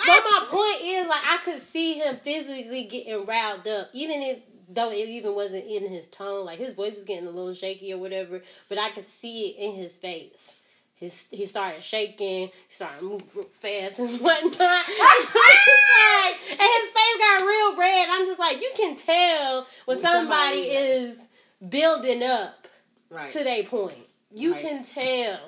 But 0.07 0.23
my 0.23 0.45
point 0.49 0.81
is 0.83 1.07
like 1.07 1.21
I 1.25 1.37
could 1.43 1.59
see 1.59 1.95
him 1.95 2.17
physically 2.17 2.85
getting 2.85 3.25
riled 3.25 3.67
up, 3.67 3.89
even 3.93 4.21
if 4.21 4.39
though 4.69 4.91
it 4.91 5.09
even 5.09 5.33
wasn't 5.33 5.65
in 5.65 5.87
his 5.87 6.07
tone, 6.07 6.45
like 6.45 6.59
his 6.59 6.73
voice 6.73 6.95
was 6.95 7.03
getting 7.03 7.27
a 7.27 7.31
little 7.31 7.53
shaky 7.53 7.93
or 7.93 7.97
whatever, 7.97 8.41
but 8.69 8.77
I 8.77 8.89
could 8.91 9.05
see 9.05 9.47
it 9.49 9.59
in 9.59 9.75
his 9.75 9.95
face. 9.95 10.55
His 10.99 11.27
he 11.31 11.45
started 11.45 11.81
shaking, 11.83 12.47
he 12.47 12.51
started 12.69 13.03
moving 13.03 13.27
real 13.35 13.45
fast 13.45 13.99
and 13.99 14.19
whatnot. 14.21 14.85
And 16.49 16.59
his 16.61 16.89
face 16.89 17.17
got 17.19 17.41
real 17.41 17.77
red. 17.77 18.07
I'm 18.11 18.25
just 18.25 18.39
like, 18.39 18.59
you 18.61 18.71
can 18.75 18.95
tell 18.95 19.67
when 19.85 19.97
somebody, 19.97 20.29
somebody- 20.29 20.69
is 20.69 21.27
building 21.69 22.23
up 22.23 22.67
right. 23.09 23.29
to 23.29 23.43
their 23.43 23.63
point. 23.63 23.97
You 24.31 24.53
Right. 24.53 24.61
can 24.61 24.83
tell. 24.83 25.39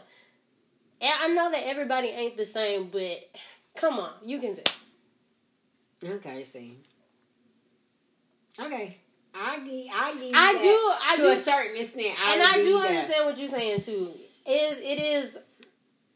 And 1.01 1.13
I 1.21 1.27
know 1.29 1.49
that 1.51 1.63
everybody 1.65 2.09
ain't 2.09 2.37
the 2.37 2.45
same, 2.45 2.89
but 2.91 3.17
come 3.75 3.97
on, 3.99 4.11
you 4.25 4.39
can 4.39 4.55
tell. 4.55 6.11
Okay, 6.15 6.43
see. 6.43 6.75
Okay. 8.61 8.97
I 9.33 9.57
give 9.59 9.87
I 9.93 10.13
give 10.19 10.33
I 10.35 10.53
that 10.53 10.61
do, 10.61 10.91
I 11.11 11.15
to 11.15 11.21
do, 11.21 11.29
a 11.31 11.35
certain 11.35 11.77
extent. 11.77 12.15
I 12.19 12.33
and 12.33 12.43
I 12.43 12.53
do 12.63 12.79
that. 12.79 12.87
understand 12.89 13.25
what 13.25 13.37
you're 13.37 13.47
saying 13.47 13.81
too. 13.81 14.11
Is 14.49 14.79
it 14.79 14.99
is 14.99 15.39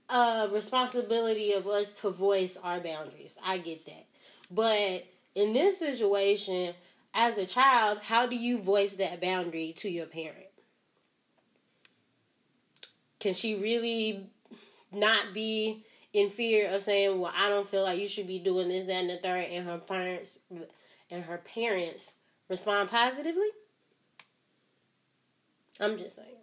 a 0.09 0.49
responsibility 0.51 1.53
of 1.53 1.67
us 1.67 2.01
to 2.01 2.09
voice 2.09 2.57
our 2.57 2.79
boundaries. 2.79 3.37
I 3.43 3.57
get 3.57 3.85
that, 3.85 4.05
but 4.51 5.03
in 5.35 5.53
this 5.53 5.77
situation, 5.77 6.73
as 7.13 7.37
a 7.37 7.45
child, 7.45 7.99
how 7.99 8.27
do 8.27 8.35
you 8.35 8.57
voice 8.57 8.95
that 8.95 9.21
boundary 9.21 9.73
to 9.77 9.89
your 9.89 10.05
parent? 10.05 10.47
Can 13.19 13.33
she 13.33 13.55
really 13.55 14.27
not 14.91 15.33
be 15.33 15.85
in 16.11 16.29
fear 16.29 16.69
of 16.69 16.83
saying, 16.83 17.19
"Well, 17.19 17.33
I 17.35 17.49
don't 17.49 17.67
feel 17.67 17.83
like 17.83 17.99
you 17.99 18.07
should 18.07 18.27
be 18.27 18.39
doing 18.39 18.67
this, 18.67 18.85
that, 18.85 18.93
and 18.93 19.09
the 19.09 19.17
third, 19.17 19.45
and 19.49 19.65
her 19.65 19.77
parents 19.77 20.39
and 21.09 21.23
her 21.23 21.37
parents 21.37 22.15
respond 22.49 22.89
positively? 22.89 23.49
I'm 25.79 25.97
just 25.97 26.17
saying. 26.17 26.42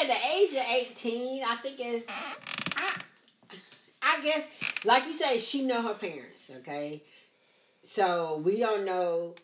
At 0.00 0.06
the 0.06 0.26
age 0.34 0.50
of 0.52 0.64
eighteen, 0.70 1.42
I 1.46 1.56
think 1.56 1.76
it's. 1.78 2.06
I, 2.76 3.00
I 4.02 4.20
guess 4.20 4.84
like 4.84 5.06
you 5.06 5.12
say, 5.12 5.38
she 5.38 5.62
know 5.62 5.80
her 5.80 5.94
parents, 5.94 6.50
okay? 6.58 7.02
So 7.82 8.42
we 8.44 8.58
don't 8.58 8.84
know 8.84 9.34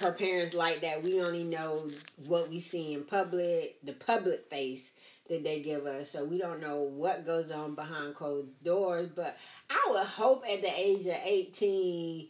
her 0.00 0.12
parents 0.12 0.54
like 0.54 0.80
that. 0.80 1.02
We 1.02 1.20
only 1.20 1.44
know 1.44 1.88
what 2.26 2.48
we 2.48 2.60
see 2.60 2.94
in 2.94 3.04
public, 3.04 3.76
the 3.84 3.92
public 3.94 4.48
face 4.50 4.92
that 5.28 5.44
they 5.44 5.60
give 5.60 5.86
us. 5.86 6.10
So 6.10 6.24
we 6.24 6.38
don't 6.38 6.60
know 6.60 6.82
what 6.82 7.24
goes 7.24 7.50
on 7.50 7.74
behind 7.74 8.14
closed 8.14 8.48
doors. 8.62 9.08
But 9.14 9.36
I 9.70 9.86
would 9.90 10.04
hope 10.04 10.44
at 10.50 10.62
the 10.62 10.72
age 10.76 11.06
of 11.06 11.16
18, 11.24 12.28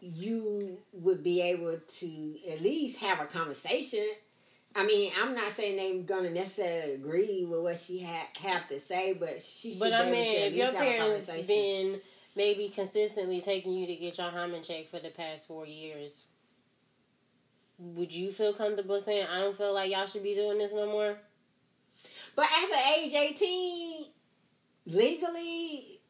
you 0.00 0.78
would 0.92 1.22
be 1.22 1.40
able 1.42 1.78
to 1.86 2.36
at 2.50 2.60
least 2.62 3.00
have 3.00 3.20
a 3.20 3.26
conversation. 3.26 4.04
I 4.76 4.84
mean, 4.86 5.12
I'm 5.20 5.32
not 5.34 5.50
saying 5.50 5.76
they're 5.76 6.02
gonna 6.04 6.30
necessarily 6.30 6.94
agree 6.94 7.46
with 7.48 7.62
what 7.62 7.78
she 7.78 8.00
ha- 8.02 8.28
have 8.40 8.68
to 8.68 8.78
say, 8.78 9.14
but 9.14 9.42
she 9.42 9.72
should 9.72 9.80
But 9.80 9.90
be 9.90 9.94
I 9.94 10.02
able 10.02 10.10
mean, 10.12 10.30
to 10.30 10.36
at 10.36 10.46
if 10.48 10.52
least 10.52 10.56
your 10.56 10.66
have 10.66 10.74
a 10.74 10.90
parents 10.98 11.26
conversation. 11.26 11.46
been 11.92 12.00
maybe 12.36 12.68
consistently 12.68 13.40
taking 13.40 13.72
you 13.72 13.86
to 13.86 13.96
get 13.96 14.18
your 14.18 14.28
hymen 14.30 14.62
check 14.62 14.86
for 14.86 15.00
the 15.00 15.10
past 15.10 15.48
four 15.48 15.66
years, 15.66 16.26
would 17.78 18.12
you 18.12 18.30
feel 18.30 18.52
comfortable 18.52 19.00
saying, 19.00 19.26
I 19.28 19.40
don't 19.40 19.56
feel 19.56 19.72
like 19.74 19.90
y'all 19.90 20.06
should 20.06 20.22
be 20.22 20.34
doing 20.34 20.58
this 20.58 20.74
no 20.74 20.86
more? 20.86 21.16
But 22.36 22.44
after 22.44 22.76
age 23.00 23.14
18, 23.14 24.04
legally, 24.86 26.00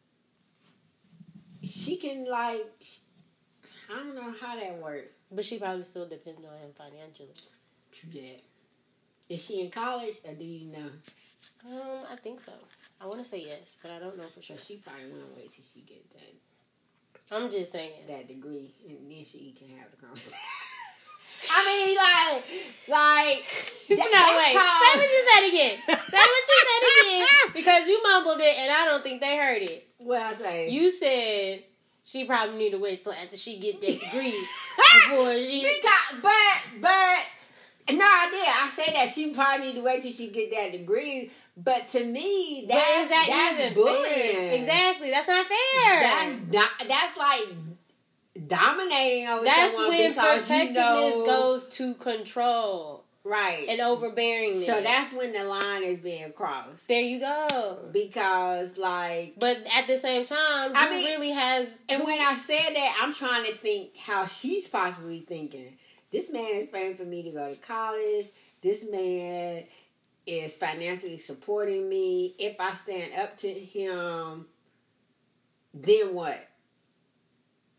she 1.62 1.96
can, 1.96 2.24
like, 2.24 2.66
I 3.90 3.96
don't 3.96 4.14
know 4.14 4.34
how 4.40 4.56
that 4.56 4.76
works. 4.78 5.08
But 5.30 5.44
she 5.44 5.58
probably 5.58 5.84
still 5.84 6.08
depends 6.08 6.40
on 6.44 6.52
him 6.58 6.70
financially. 6.76 7.34
True 7.92 8.10
that. 8.20 8.40
Is 9.34 9.44
she 9.44 9.60
in 9.60 9.70
college 9.70 10.14
or 10.26 10.34
do 10.34 10.44
you 10.44 10.72
know? 10.72 10.88
Um, 11.66 12.04
I 12.10 12.16
think 12.16 12.40
so. 12.40 12.52
I 13.02 13.06
want 13.06 13.18
to 13.20 13.24
say 13.24 13.40
yes, 13.40 13.76
but 13.82 13.90
I 13.92 13.98
don't 13.98 14.16
know 14.16 14.24
for 14.24 14.40
sure. 14.40 14.56
she 14.56 14.76
probably 14.76 15.10
want 15.10 15.34
to 15.34 15.40
wait 15.40 15.50
till 15.50 15.64
she 15.64 15.80
get 15.80 16.08
that 16.12 17.34
I'm 17.36 17.50
just 17.50 17.72
saying. 17.72 17.92
that 18.08 18.26
degree 18.28 18.72
and 18.88 19.10
then 19.10 19.24
she 19.24 19.54
can 19.58 19.68
have 19.78 19.90
the 19.90 19.96
conversation. 19.98 20.38
I 21.50 21.60
mean, 21.66 21.96
like, 21.96 22.44
like 22.88 23.44
no, 23.90 23.96
that- 23.96 24.34
wait. 24.36 24.54
that's 24.54 24.84
Say 24.84 24.98
what 24.98 25.10
you 25.12 25.22
said 25.28 25.48
again. 25.48 25.76
Say 25.78 26.18
what 26.18 26.44
you 26.48 26.64
said 26.64 27.06
again. 27.06 27.52
Because 27.54 27.88
you 27.88 28.02
mumbled 28.02 28.40
it 28.40 28.58
and 28.58 28.70
I 28.72 28.84
don't 28.86 29.02
think 29.02 29.20
they 29.20 29.36
heard 29.36 29.62
it. 29.62 29.86
What 29.98 30.22
I 30.22 30.32
say? 30.32 30.70
You 30.70 30.90
said 30.90 31.64
she 32.08 32.24
probably 32.24 32.56
need 32.56 32.70
to 32.70 32.78
wait 32.78 33.02
till 33.02 33.12
after 33.12 33.36
she 33.36 33.58
get 33.58 33.80
that 33.82 34.00
degree 34.12 34.34
ah, 34.78 35.10
before 35.10 35.34
she. 35.34 35.60
Because, 35.62 36.22
but, 36.22 36.80
but, 36.80 37.94
no, 37.94 38.04
I 38.04 38.28
did. 38.30 38.48
I 38.48 38.68
said 38.70 38.94
that 38.94 39.10
she 39.10 39.30
probably 39.34 39.66
need 39.66 39.74
to 39.74 39.82
wait 39.82 40.00
till 40.00 40.12
she 40.12 40.30
get 40.30 40.50
that 40.52 40.72
degree. 40.72 41.30
But 41.56 41.88
to 41.88 42.04
me, 42.04 42.64
that's 42.66 43.04
is 43.04 43.08
that 43.10 43.56
that's 43.58 43.74
bullying. 43.74 44.04
fair? 44.04 44.54
Exactly. 44.54 45.10
That's 45.10 45.28
not 45.28 45.46
fair. 45.46 46.00
That's 46.00 46.52
not. 46.52 46.88
That's 46.88 47.16
like 47.18 48.46
dominating 48.46 49.28
over 49.28 49.44
That's 49.44 49.74
someone 49.74 49.90
when 49.90 50.10
because 50.10 50.46
protectiveness 50.46 51.14
you 51.14 51.18
know, 51.18 51.26
goes 51.26 51.68
to 51.68 51.94
control 51.94 53.04
right. 53.28 53.66
and 53.68 53.80
overbearingness. 53.80 54.64
so 54.64 54.80
that's 54.80 55.12
when 55.16 55.32
the 55.32 55.44
line 55.44 55.84
is 55.84 55.98
being 55.98 56.32
crossed. 56.32 56.88
There 56.88 57.02
you 57.02 57.20
go. 57.20 57.78
Because, 57.92 58.78
like, 58.78 59.34
But 59.38 59.58
at 59.74 59.86
the 59.86 59.96
same 59.96 60.24
time, 60.24 60.72
I 60.74 60.90
mean- 60.90 61.04
really 61.04 61.30
has. 61.30 61.80
and 61.88 62.02
when 62.04 62.20
I 62.20 62.34
said 62.34 62.74
that, 62.74 62.98
I'm 63.00 63.12
trying 63.12 63.44
to 63.44 63.54
think 63.56 63.96
how 63.96 64.26
she's 64.26 64.66
possibly 64.66 65.20
thinking. 65.20 65.76
This 66.10 66.32
man 66.32 66.50
is 66.54 66.68
paying 66.68 66.96
for 66.96 67.04
me 67.04 67.22
to 67.24 67.30
go 67.30 67.52
to 67.52 67.60
college. 67.60 68.26
This 68.62 68.90
man 68.90 69.64
is 70.26 70.56
financially 70.56 71.18
supporting 71.18 71.88
me. 71.88 72.34
If 72.38 72.60
I 72.60 72.72
stand 72.72 73.12
up 73.14 73.36
to 73.38 73.48
him, 73.48 74.46
then 75.74 76.14
what? 76.14 76.38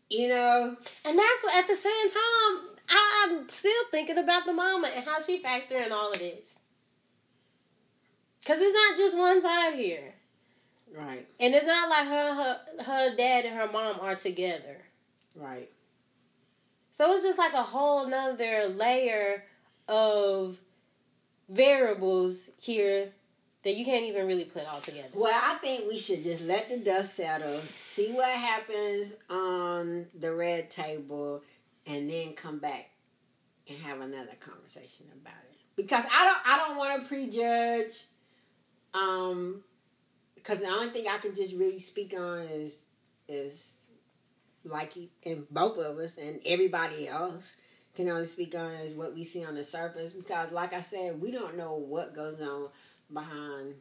You 0.08 0.28
know? 0.28 0.76
And 1.04 1.18
that's 1.18 1.56
at 1.56 1.66
the 1.68 1.74
same 1.74 2.08
time, 2.08 2.68
I'm 2.90 3.48
still 3.48 3.84
thinking 3.90 4.18
about 4.18 4.46
the 4.46 4.52
mama 4.52 4.90
and 4.94 5.04
how 5.04 5.20
she 5.20 5.38
factor 5.38 5.76
in 5.76 5.92
all 5.92 6.10
of 6.10 6.18
this. 6.18 6.60
Because 8.40 8.58
it's 8.60 8.74
not 8.74 8.96
just 8.96 9.16
one 9.18 9.40
side 9.40 9.74
here. 9.74 10.14
Right, 10.96 11.24
And 11.38 11.54
it's 11.54 11.66
not 11.66 11.88
like 11.88 12.08
her, 12.08 12.34
her 12.34 12.60
her 12.82 13.16
dad 13.16 13.44
and 13.44 13.54
her 13.54 13.70
mom 13.70 14.00
are 14.00 14.16
together. 14.16 14.78
right. 15.36 15.68
So 16.90 17.12
it's 17.12 17.22
just 17.22 17.38
like 17.38 17.52
a 17.52 17.62
whole 17.62 18.08
nother 18.08 18.66
layer 18.66 19.44
of 19.86 20.58
variables 21.48 22.50
here 22.60 23.10
that 23.62 23.76
you 23.76 23.84
can't 23.84 24.04
even 24.06 24.26
really 24.26 24.44
put 24.44 24.66
all 24.66 24.80
together. 24.80 25.08
Well, 25.14 25.32
I 25.32 25.58
think 25.58 25.84
we 25.88 25.96
should 25.96 26.24
just 26.24 26.42
let 26.42 26.68
the 26.68 26.78
dust 26.78 27.14
settle, 27.14 27.58
see 27.60 28.10
what 28.12 28.28
happens 28.28 29.16
on 29.28 30.06
the 30.18 30.34
red 30.34 30.70
table, 30.70 31.42
and 31.86 32.08
then 32.08 32.32
come 32.34 32.58
back 32.58 32.90
and 33.68 33.78
have 33.80 34.00
another 34.00 34.34
conversation 34.38 35.06
about 35.20 35.42
it. 35.50 35.56
Because 35.76 36.04
I 36.12 36.24
don't, 36.26 36.40
I 36.44 36.58
don't 36.58 36.76
want 36.76 37.00
to 37.00 37.08
prejudge. 37.08 38.04
Um, 38.92 39.62
because 40.34 40.60
the 40.60 40.68
only 40.68 40.90
thing 40.90 41.06
I 41.08 41.18
can 41.18 41.34
just 41.34 41.54
really 41.56 41.78
speak 41.78 42.14
on 42.18 42.38
is, 42.40 42.82
is 43.28 43.72
like 44.64 44.92
and 45.24 45.48
both 45.50 45.78
of 45.78 45.98
us 45.98 46.16
and 46.18 46.40
everybody 46.44 47.08
else 47.08 47.52
can 47.94 48.08
only 48.08 48.24
speak 48.24 48.54
on 48.54 48.70
is 48.72 48.96
what 48.96 49.14
we 49.14 49.24
see 49.24 49.44
on 49.44 49.54
the 49.54 49.64
surface. 49.64 50.12
Because, 50.12 50.52
like 50.52 50.72
I 50.72 50.80
said, 50.80 51.20
we 51.20 51.30
don't 51.30 51.56
know 51.56 51.74
what 51.76 52.14
goes 52.14 52.40
on 52.40 52.68
behind 53.12 53.74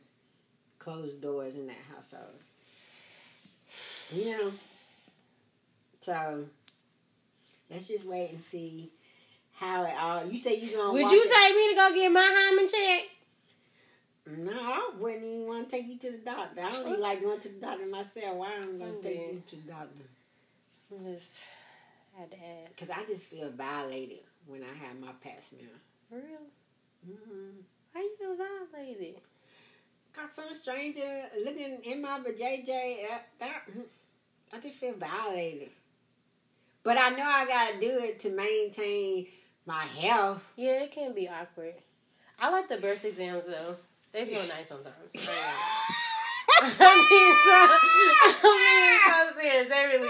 closed 0.79 1.21
doors 1.21 1.55
in 1.55 1.67
that 1.67 1.77
household. 1.93 2.43
You 4.11 4.37
know. 4.37 4.51
So 5.99 6.45
let's 7.69 7.87
just 7.87 8.05
wait 8.05 8.31
and 8.31 8.41
see 8.41 8.89
how 9.53 9.83
it 9.83 9.93
all. 9.99 10.25
You 10.25 10.37
say 10.37 10.55
you 10.55 10.75
gonna. 10.75 10.93
Would 10.93 11.11
you 11.11 11.23
it- 11.23 11.31
take 11.31 11.55
me 11.55 11.69
to 11.69 11.75
go 11.75 11.93
get 11.93 12.11
my 12.11 12.29
hymen 12.31 12.67
check? 12.67 13.09
No, 14.27 14.51
I 14.61 14.91
wouldn't 14.99 15.23
even 15.23 15.47
want 15.47 15.69
to 15.69 15.75
take 15.75 15.87
you 15.87 15.97
to 15.97 16.11
the 16.11 16.17
doctor. 16.19 16.61
I 16.61 16.69
don't 16.69 16.87
even 16.87 17.01
like 17.01 17.21
going 17.21 17.39
to 17.39 17.49
the 17.49 17.59
doctor 17.59 17.85
myself. 17.87 18.35
Why 18.35 18.53
am 18.53 18.61
I 18.61 18.65
gonna 18.77 18.91
Oh, 18.97 19.01
take 19.01 19.15
you 19.17 19.41
to 19.47 19.55
the 19.55 19.71
doctor? 19.71 20.03
I 20.91 21.11
just 21.11 21.49
had 22.15 22.29
to 22.31 22.37
ask. 22.37 22.69
Because 22.75 22.89
I 22.91 23.03
just 23.05 23.25
feel 23.25 23.49
violated 23.51 24.19
when 24.45 24.61
I 24.63 24.85
have 24.85 24.99
my 24.99 25.11
pap 25.21 25.41
smear. 25.41 25.65
For 26.09 26.15
real? 26.15 26.45
Mm-hmm. 27.07 27.61
Why 27.93 28.01
you 28.01 28.15
feel 28.19 28.35
violated? 28.37 29.15
Got 30.13 30.31
some 30.31 30.53
stranger 30.53 31.23
looking 31.43 31.79
in 31.83 32.01
my 32.01 32.19
vajayjay. 32.19 33.05
uh, 33.41 33.45
I 34.53 34.59
just 34.59 34.77
feel 34.77 34.95
violated. 34.95 35.69
But 36.83 36.97
I 36.97 37.09
know 37.09 37.25
I 37.25 37.45
gotta 37.45 37.79
do 37.79 37.99
it 38.03 38.19
to 38.21 38.29
maintain 38.29 39.27
my 39.65 39.83
health. 39.83 40.43
Yeah, 40.55 40.83
it 40.83 40.91
can 40.91 41.13
be 41.13 41.27
awkward. 41.27 41.75
I 42.39 42.49
like 42.49 42.67
the 42.67 42.77
birth 42.77 43.03
exams 43.05 43.47
though. 43.47 43.75
They 44.11 44.25
feel 44.25 44.47
nice 44.55 44.69
sometimes. 44.69 45.29
I 46.61 46.95
mean, 47.09 47.35
so, 47.45 47.53
I 48.41 48.55
mean, 48.57 48.99
so 49.07 49.39
serious. 49.39 49.67
They 49.69 49.85
really 49.87 50.07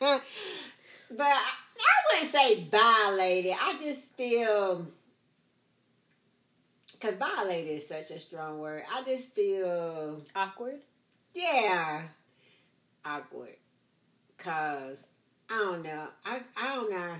do. 0.00 0.20
but 1.16 1.26
I, 1.26 1.52
I 1.78 1.96
wouldn't 2.10 2.32
say 2.32 2.64
violated. 2.64 3.54
I 3.60 3.76
just 3.82 4.16
feel 4.16 4.86
because 6.92 7.14
violated 7.14 7.72
is 7.72 7.86
such 7.86 8.10
a 8.10 8.18
strong 8.18 8.58
word. 8.58 8.82
I 8.92 9.02
just 9.04 9.34
feel 9.34 10.22
awkward. 10.34 10.80
yeah 11.34 12.02
awkward 13.04 13.54
because 14.46 15.08
I 15.50 15.58
don't 15.58 15.82
know. 15.84 16.06
I 16.24 16.40
I 16.56 16.74
don't 16.76 16.90
know. 16.90 17.12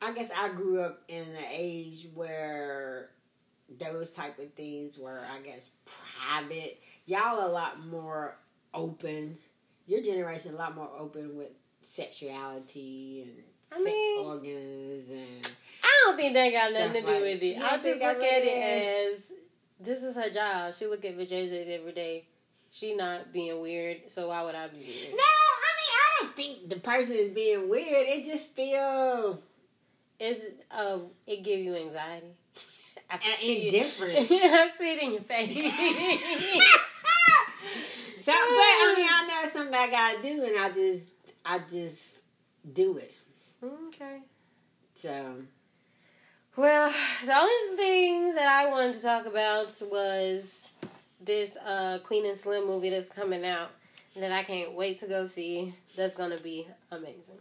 I 0.00 0.12
guess 0.12 0.30
I 0.36 0.50
grew 0.50 0.80
up 0.80 1.00
in 1.08 1.22
an 1.22 1.44
age 1.50 2.06
where 2.14 3.10
those 3.78 4.10
type 4.12 4.38
of 4.38 4.52
things 4.52 4.98
were, 4.98 5.20
I 5.34 5.40
guess, 5.42 5.70
private. 5.84 6.78
Y'all 7.06 7.46
a 7.46 7.50
lot 7.50 7.84
more 7.86 8.36
open. 8.72 9.36
Your 9.86 10.02
generation 10.02 10.54
a 10.54 10.56
lot 10.56 10.74
more 10.76 10.90
open 10.96 11.36
with 11.36 11.50
sexuality 11.80 13.24
and 13.26 13.42
I 13.72 13.76
sex 13.76 13.84
mean- 13.84 14.24
organs 14.26 15.10
and 15.10 15.56
I 15.82 16.02
don't 16.04 16.16
think 16.16 16.34
that 16.34 16.52
got 16.52 16.72
nothing 16.72 16.92
to 16.92 17.00
do 17.00 17.06
like- 17.12 17.22
with 17.22 17.42
it. 17.42 17.58
I 17.58 17.76
just 17.78 18.00
look 18.00 18.22
at 18.22 18.42
it 18.44 19.10
as 19.10 19.32
this 19.80 20.02
is 20.02 20.16
her 20.16 20.30
job. 20.30 20.74
She 20.74 20.86
look 20.86 21.04
at 21.04 21.16
vajayjays 21.18 21.68
every 21.68 21.92
day. 21.92 22.24
She 22.70 22.94
not 22.94 23.32
being 23.32 23.60
weird, 23.60 24.10
so 24.10 24.28
why 24.28 24.42
would 24.42 24.54
I 24.54 24.68
be 24.68 24.78
weird? 24.78 25.14
No, 25.14 25.43
I 25.94 26.20
don't 26.20 26.36
think 26.36 26.68
the 26.68 26.76
person 26.76 27.16
is 27.16 27.30
being 27.30 27.68
weird. 27.68 28.06
It 28.08 28.24
just 28.24 28.54
feel 28.56 29.38
It's 30.20 30.50
uh, 30.70 30.98
it 31.26 31.42
give 31.42 31.60
you 31.60 31.74
anxiety. 31.76 32.28
I 33.10 33.18
indifferent. 33.42 34.16
I 34.30 34.70
see 34.78 34.92
it 34.94 35.02
in 35.02 35.12
your 35.12 35.20
face. 35.20 35.54
so, 38.20 38.32
but 38.32 38.36
I 38.36 38.94
mean, 38.96 39.06
I 39.10 39.26
know 39.28 39.34
it's 39.44 39.52
something 39.52 39.74
I 39.74 39.90
gotta 39.90 40.22
do, 40.22 40.44
and 40.44 40.58
I 40.58 40.70
just, 40.72 41.08
I 41.44 41.58
just 41.70 42.24
do 42.72 42.96
it. 42.96 43.14
okay. 43.88 44.20
So, 44.94 45.34
Well, 46.56 46.92
the 47.24 47.34
only 47.34 47.76
thing 47.76 48.34
that 48.34 48.48
I 48.48 48.70
wanted 48.70 48.94
to 48.94 49.02
talk 49.02 49.26
about 49.26 49.82
was 49.90 50.70
this 51.20 51.56
uh, 51.58 51.98
Queen 52.04 52.24
and 52.26 52.36
Slim 52.36 52.66
movie 52.66 52.90
that's 52.90 53.08
coming 53.08 53.44
out 53.44 53.70
that 54.16 54.32
I 54.32 54.42
can't 54.44 54.72
wait 54.74 54.98
to 54.98 55.06
go 55.06 55.26
see. 55.26 55.74
That's 55.96 56.14
gonna 56.14 56.38
be 56.38 56.66
amazing. 56.90 57.38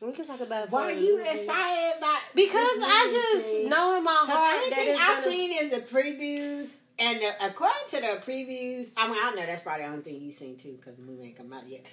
We 0.00 0.12
can 0.12 0.24
talk 0.24 0.40
about. 0.40 0.66
it 0.66 0.70
Why 0.70 0.84
are 0.84 0.92
you 0.92 1.20
excited 1.20 1.98
about? 1.98 2.20
Because 2.34 2.60
I 2.60 3.08
just 3.10 3.46
see? 3.46 3.68
know 3.68 3.96
in 3.98 4.04
my 4.04 4.10
heart. 4.12 4.28
The 4.28 4.64
only 4.64 4.70
that 4.70 4.84
thing 4.84 4.96
I've 5.00 5.24
gonna. 5.24 5.30
seen 5.30 5.52
is 5.52 5.70
the 5.70 5.96
previews, 5.96 6.74
and 6.98 7.20
the, 7.20 7.46
according 7.46 7.88
to 7.88 7.96
the 8.00 8.30
previews, 8.30 8.92
I 8.96 9.08
mean, 9.08 9.18
I 9.20 9.30
know 9.34 9.46
that's 9.46 9.62
probably 9.62 9.84
the 9.84 9.90
only 9.90 10.02
thing 10.02 10.20
you've 10.20 10.34
seen 10.34 10.56
too, 10.56 10.76
because 10.78 10.96
the 10.96 11.02
movie 11.02 11.26
ain't 11.26 11.36
come 11.36 11.52
out 11.52 11.68
yet. 11.68 11.84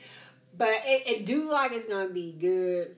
But 0.57 0.75
it, 0.85 1.09
it 1.19 1.25
do 1.25 1.51
like 1.51 1.73
it's 1.73 1.85
gonna 1.85 2.09
be 2.09 2.33
good. 2.33 2.95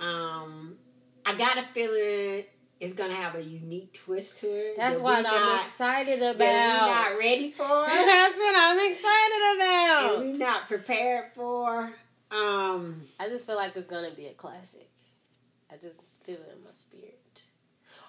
Um, 0.00 0.76
I 1.24 1.36
got 1.36 1.56
a 1.56 1.62
feeling 1.72 2.44
it's 2.80 2.92
gonna 2.92 3.14
have 3.14 3.34
a 3.34 3.42
unique 3.42 3.92
twist 3.92 4.38
to 4.38 4.46
it. 4.46 4.76
That's 4.76 4.96
that 4.96 5.04
what 5.04 5.18
I'm 5.18 5.22
not, 5.24 5.60
excited 5.60 6.18
about. 6.18 6.38
That 6.38 7.12
we 7.12 7.18
not 7.18 7.18
ready 7.18 7.50
for. 7.56 7.64
That's 7.64 8.36
what 8.36 8.54
I'm 8.56 8.90
excited 8.90 9.42
and 9.50 9.60
about. 9.60 10.20
we 10.20 10.32
not 10.38 10.68
prepared 10.68 11.32
for. 11.34 11.92
Um, 12.30 13.00
I 13.18 13.28
just 13.28 13.46
feel 13.46 13.56
like 13.56 13.74
it's 13.76 13.86
gonna 13.86 14.10
be 14.10 14.26
a 14.26 14.32
classic. 14.34 14.88
I 15.72 15.76
just 15.76 16.00
feel 16.22 16.36
it 16.36 16.54
in 16.56 16.64
my 16.64 16.70
spirit. 16.70 17.42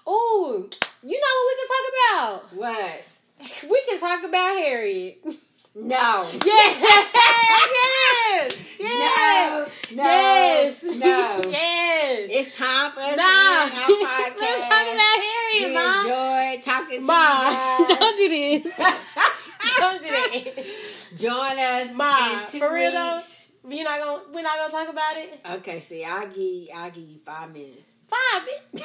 Oh, 0.06 0.68
you 1.02 1.20
know 1.20 1.34
what 1.36 1.48
we 1.48 1.56
can 1.58 1.68
talk 1.68 1.86
about? 1.96 2.56
what? 2.56 3.04
We 3.70 3.82
can 3.88 3.98
talk 3.98 4.24
about 4.24 4.56
Harriet. 4.58 5.24
No. 5.74 6.28
Yes, 6.44 6.76
yes, 7.70 8.76
yes, 8.80 8.80
No. 8.80 9.96
No. 9.96 10.02
yes, 10.02 10.82
No. 10.98 11.42
yes. 11.50 12.28
It's 12.32 12.56
time 12.56 12.92
for 12.92 13.00
us 13.00 13.16
Nah, 13.16 13.22
to 13.22 13.22
end 13.22 13.72
our 13.72 13.88
podcast. 13.88 14.36
let's 14.40 14.66
talk 14.66 14.86
about 14.94 15.20
Harriet, 15.22 15.68
we 15.68 15.74
Mom. 15.74 16.06
enjoyed 16.06 16.64
talking 16.64 17.00
to 17.00 17.06
Ma, 17.06 17.78
you 17.78 17.86
don't 17.86 18.16
do 18.16 18.28
this. 18.28 18.64
Don't 19.78 20.02
do 20.02 20.08
that. 20.08 20.42
Join 21.16 21.58
us 21.58 22.50
two 22.52 22.58
for 22.58 22.72
real 22.74 22.90
though? 22.92 23.20
You're 23.68 23.84
not 23.84 23.98
gonna. 24.00 24.22
We're 24.32 24.42
not 24.42 24.56
gonna 24.58 24.72
talk 24.72 24.88
about 24.88 25.16
it. 25.18 25.38
Okay, 25.58 25.80
see, 25.80 26.04
I'll 26.04 26.26
give 26.26 26.68
I'll 26.74 26.90
give 26.90 27.04
you 27.04 27.18
five 27.18 27.52
minutes. 27.52 27.82
Five. 28.08 28.42
bitch. 28.74 28.82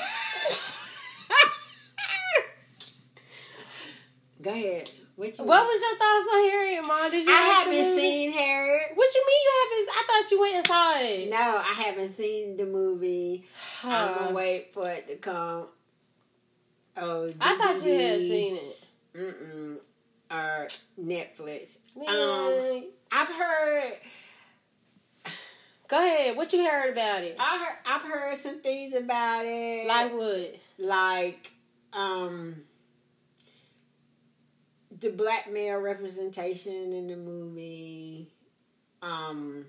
Go 4.44 4.52
ahead. 4.52 4.90
What 5.18 5.38
was 5.40 5.82
your 5.82 5.98
thoughts 5.98 6.34
on 6.36 6.50
Harriet, 6.50 6.88
Mom? 6.88 7.10
Did 7.12 7.26
you? 7.26 7.32
I 7.32 7.40
haven't 7.64 7.84
seen 7.96 8.32
Harriet. 8.32 8.92
What 8.96 9.10
you 9.16 9.24
mean 9.26 9.42
you 9.44 9.52
haven't? 9.62 9.90
I 9.98 10.04
thought 10.08 10.32
you 10.32 10.42
went 10.42 10.56
and 10.56 10.68
saw 10.68 11.00
it. 11.00 11.30
No, 11.30 11.38
I 11.64 11.84
haven't 11.86 12.10
seen 12.10 12.58
the 12.58 12.66
movie. 12.66 13.46
I'm 13.84 14.16
gonna 14.16 14.34
wait 14.34 14.74
for 14.74 14.90
it 14.90 15.08
to 15.08 15.16
come. 15.18 15.68
Oh, 16.98 17.30
I 17.40 17.56
thought 17.56 17.86
you 17.86 17.94
had 17.94 18.20
seen 18.20 18.56
it. 18.58 18.86
Mm-mm. 19.16 19.78
Or 20.32 20.68
Netflix. 21.00 21.78
Man, 21.96 22.10
Um, 22.10 22.84
I've 23.12 23.30
heard. 23.30 23.94
go 25.88 25.98
ahead. 25.98 26.36
What 26.36 26.52
you 26.52 26.66
heard 26.70 26.92
about 26.92 27.24
it? 27.24 27.38
I 27.40 27.58
heard. 27.58 27.78
I've 27.86 28.02
heard 28.02 28.36
some 28.38 28.60
things 28.60 28.94
about 28.96 29.44
it. 29.46 29.88
Like 29.88 30.12
what? 30.14 30.56
like 30.78 31.52
um 31.94 32.56
the 35.00 35.10
black 35.10 35.48
male 35.48 35.78
representation 35.78 36.94
in 36.94 37.08
the 37.08 37.16
movie 37.16 38.28
um 39.02 39.66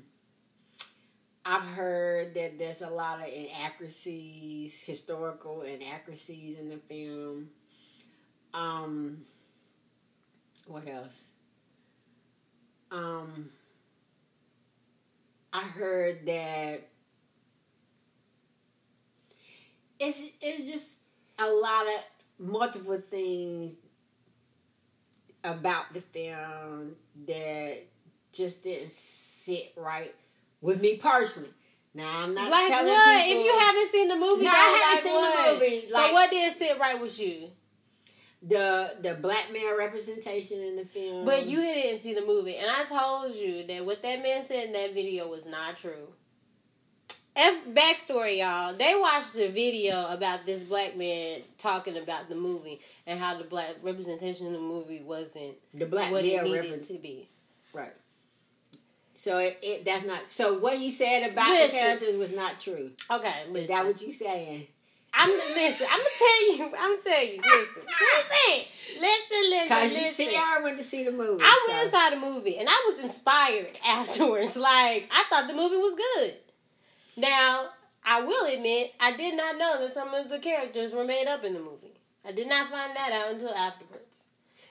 I've 1.45 1.63
heard 1.63 2.35
that 2.35 2.59
there's 2.59 2.81
a 2.81 2.89
lot 2.89 3.19
of 3.21 3.27
inaccuracies, 3.27 4.83
historical 4.85 5.63
inaccuracies 5.63 6.57
in 6.57 6.69
the 6.69 6.79
film. 6.79 7.49
Um 8.55 9.23
what 10.67 10.87
else? 10.89 11.29
Um 12.91 13.51
I 15.53 15.63
heard 15.65 16.27
that 16.27 16.83
it's 19.99 20.31
it's 20.41 20.67
just 20.67 21.01
a 21.39 21.49
lot 21.49 21.87
of 21.87 22.01
multiple 22.39 22.99
things 23.11 23.77
about 25.45 25.93
the 25.93 26.01
film 26.01 26.95
that 27.27 27.75
just 28.33 28.65
didn't 28.65 28.91
sit 28.91 29.73
right 29.77 30.15
with 30.61 30.81
me 30.81 30.97
personally. 30.97 31.49
Now 31.95 32.23
I'm 32.23 32.35
not 32.35 32.51
Like 32.51 32.69
telling 32.69 32.93
what? 32.93 33.25
people 33.25 33.41
If 33.41 33.47
you 33.47 33.59
haven't 33.59 33.91
seen 33.91 34.09
the 34.09 34.17
movie, 34.17 34.45
No, 34.45 34.51
I 34.53 34.55
haven't 34.55 34.95
like 34.97 35.03
seen 35.03 35.15
what? 35.15 35.59
the 35.61 35.65
movie. 35.65 35.89
so 35.91 36.13
what 36.13 36.31
did 36.31 36.57
sit 36.57 36.79
right 36.79 37.01
with 37.01 37.19
you? 37.19 37.51
the 38.43 38.95
the 39.01 39.15
black 39.23 39.51
male 39.53 39.77
representation 39.79 40.63
in 40.63 40.77
the 40.77 40.85
film, 40.85 41.25
But 41.25 41.47
you 41.47 41.57
didn't 41.57 41.99
see 41.99 42.13
the 42.15 42.25
movie, 42.25 42.57
and 42.57 42.71
I 42.71 42.85
told 42.85 43.35
you 43.35 43.67
that 43.67 43.85
what 43.85 44.03
that 44.03 44.23
man 44.23 44.43
said 44.43 44.67
in 44.67 44.73
that 44.75 44.95
video 44.95 45.27
was 45.29 45.47
not 45.47 45.77
true. 45.77 46.09
F 47.37 47.65
backstory, 47.75 48.39
y'all. 48.39 48.75
They 48.75 48.95
watched 48.99 49.35
the 49.35 49.49
video 49.49 50.07
about 50.09 50.47
this 50.47 50.61
black 50.63 50.97
man 50.97 51.41
talking 51.59 51.99
about 51.99 52.29
the 52.31 52.35
movie 52.35 52.81
and 53.07 53.21
how 53.21 53.37
the 53.37 53.45
black 53.45 53.75
representation 53.83 54.47
in 54.47 54.55
the 54.55 54.59
movie 54.59 55.03
wasn't 55.03 55.55
the 55.75 55.85
black 55.87 56.11
what 56.11 56.25
it 56.25 56.43
needed 56.43 56.63
reference, 56.65 56.89
to 56.89 56.95
be. 56.99 57.29
right? 57.75 57.93
So 59.15 59.39
it, 59.39 59.59
it 59.63 59.85
that's 59.85 60.05
not. 60.05 60.21
So 60.29 60.59
what 60.59 60.75
he 60.75 60.91
said 60.91 61.31
about 61.31 61.49
Listen. 61.49 61.75
the 61.75 61.79
characters 61.81 62.17
was 62.17 62.35
not 62.35 62.59
true. 62.61 62.91
Okay, 63.11 63.33
Is 63.45 63.51
listen. 63.53 63.69
that 63.69 63.87
what 63.87 64.01
you 64.03 64.13
saying? 64.13 64.67
I'm 65.15 65.29
listen. 65.31 65.87
I'm 65.91 65.99
gonna 65.99 66.11
tell 66.19 66.57
you. 66.57 66.65
I'm 66.65 66.91
gonna 66.91 67.03
tell 67.03 67.25
you. 67.25 67.41
Listen, 67.41 67.83
listen, 68.41 69.01
listen, 69.01 69.51
listen. 69.51 69.63
Because 69.65 69.93
you 69.95 70.01
listen. 70.03 70.27
see, 70.27 70.37
I 70.37 70.61
went 70.63 70.77
to 70.79 70.83
see 70.83 71.05
the 71.05 71.13
movie. 71.13 71.43
I 71.43 71.67
so- 71.67 71.73
went 71.75 71.85
inside 71.87 72.13
the 72.13 72.35
movie 72.35 72.59
and 72.59 72.69
I 72.69 72.93
was 72.95 73.05
inspired 73.05 73.79
afterwards. 73.87 74.57
Like 74.57 75.09
I 75.11 75.25
thought 75.31 75.49
the 75.49 75.55
movie 75.55 75.77
was 75.77 75.95
good. 76.17 76.35
Now 77.17 77.71
I 78.05 78.23
will 78.23 78.47
admit 78.53 78.93
I 79.01 79.17
did 79.17 79.37
not 79.37 79.59
know 79.59 79.81
that 79.81 79.95
some 79.95 80.15
of 80.15 80.29
the 80.29 80.39
characters 80.39 80.93
were 80.93 81.05
made 81.05 81.27
up 81.27 81.45
in 81.45 81.55
the 81.55 81.61
movie. 81.61 81.99
I 82.25 82.33
did 82.33 82.49
not 82.49 82.69
find 82.69 82.95
that 82.95 83.13
out 83.13 83.33
until 83.35 83.55
afterwards. 83.55 84.25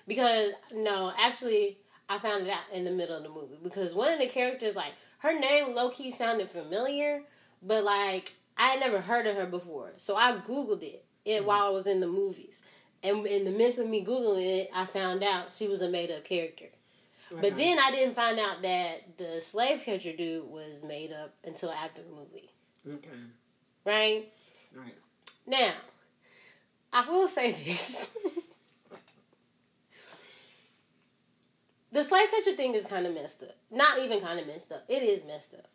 Because 0.08 0.52
no, 0.74 1.12
actually, 1.18 1.78
I 2.08 2.20
found 2.20 2.46
it 2.46 2.50
out 2.50 2.72
in 2.72 2.86
the 2.86 2.92
middle 2.92 3.18
of 3.18 3.24
the 3.24 3.30
movie 3.30 3.58
because 3.64 3.96
one 3.96 4.12
of 4.12 4.20
the 4.20 4.28
characters, 4.28 4.76
like 4.76 4.94
her 5.20 5.38
name, 5.38 5.74
low 5.74 5.90
key 5.90 6.12
sounded 6.12 6.50
familiar, 6.50 7.24
but 7.64 7.84
like 7.84 8.34
I 8.58 8.68
had 8.70 8.80
never 8.80 9.02
heard 9.02 9.26
of 9.26 9.36
her 9.36 9.48
before. 9.48 9.94
So 9.98 10.16
I 10.16 10.34
googled 10.34 10.84
it, 10.84 11.04
it 11.26 11.40
Mm-hmm. 11.40 11.48
while 11.48 11.68
I 11.68 11.70
was 11.70 11.88
in 11.88 12.00
the 12.00 12.08
movies. 12.08 12.62
And 13.04 13.26
in 13.26 13.46
the 13.46 13.52
midst 13.52 13.80
of 13.80 13.88
me 13.88 14.04
googling 14.04 14.62
it, 14.62 14.70
I 14.74 14.86
found 14.86 15.24
out 15.24 15.52
she 15.52 15.68
was 15.68 15.82
a 15.82 15.90
made 15.90 16.12
up 16.12 16.24
character. 16.24 16.66
But 17.42 17.58
then 17.58 17.78
I 17.80 17.92
didn't 17.92 18.16
find 18.16 18.40
out 18.40 18.62
that 18.62 19.18
the 19.18 19.40
slave 19.42 19.82
catcher 19.84 20.14
dude 20.14 20.46
was 20.50 20.84
made 20.84 21.12
up 21.12 21.34
until 21.44 21.72
after 21.72 22.02
the 22.02 22.10
movie. 22.10 22.50
okay, 22.88 23.10
Right? 23.86 24.32
right. 24.76 24.96
Now, 25.48 25.74
I 26.94 27.10
will 27.10 27.28
say 27.28 27.52
this. 27.52 28.12
the 31.92 32.04
slave 32.04 32.30
catcher 32.32 32.56
thing 32.56 32.74
is 32.74 32.86
kind 32.86 33.06
of 33.06 33.14
messed 33.14 33.44
up. 33.44 33.56
Not 33.72 34.00
even 34.00 34.22
kind 34.22 34.40
of 34.40 34.48
messed 34.48 34.72
up. 34.72 34.84
It 34.88 35.04
is 35.04 35.26
messed 35.26 35.54
up. 35.54 35.68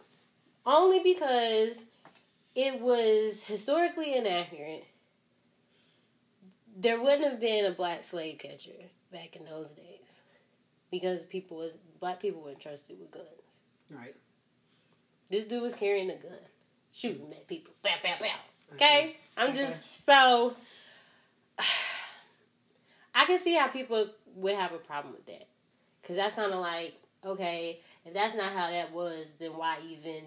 Only 0.66 1.01
because 1.01 1.87
it 2.55 2.81
was 2.81 3.44
historically 3.44 4.14
inaccurate. 4.14 4.85
There 6.77 7.01
wouldn't 7.01 7.25
have 7.31 7.40
been 7.40 7.64
a 7.66 7.70
black 7.70 8.05
slave 8.05 8.38
catcher 8.38 8.70
back 9.12 9.37
in 9.37 9.44
those 9.44 9.73
days. 9.73 10.23
Because 10.90 11.24
people 11.24 11.59
was 11.59 11.76
black 12.00 12.20
people 12.20 12.42
were 12.42 12.50
entrusted 12.50 12.98
with 12.98 13.11
guns. 13.11 13.61
Right. 13.92 14.14
This 15.29 15.44
dude 15.44 15.62
was 15.62 15.75
carrying 15.75 16.10
a 16.10 16.17
gun, 16.17 16.33
shooting 16.92 17.31
at 17.31 17.46
people. 17.46 17.73
Bow, 17.83 17.90
bow, 18.02 18.14
bow. 18.19 18.27
Okay? 18.75 18.75
Okay. 18.75 19.17
I'm 19.37 19.50
Okay. 19.50 19.58
just 19.60 19.85
so. 20.04 20.54
I 23.14 23.25
can 23.27 23.38
see 23.38 23.54
how 23.54 23.69
people 23.69 24.08
would 24.37 24.54
have 24.54 24.73
a 24.73 24.79
problem 24.79 25.12
with 25.12 25.27
that. 25.27 25.46
Because 26.00 26.17
that's 26.17 26.35
kind 26.35 26.52
of 26.52 26.60
like, 26.60 26.94
okay, 27.25 27.81
if 28.04 28.14
that's 28.14 28.35
not 28.35 28.52
how 28.52 28.71
that 28.71 28.92
was, 28.92 29.35
then 29.38 29.50
why 29.56 29.77
even 29.88 30.25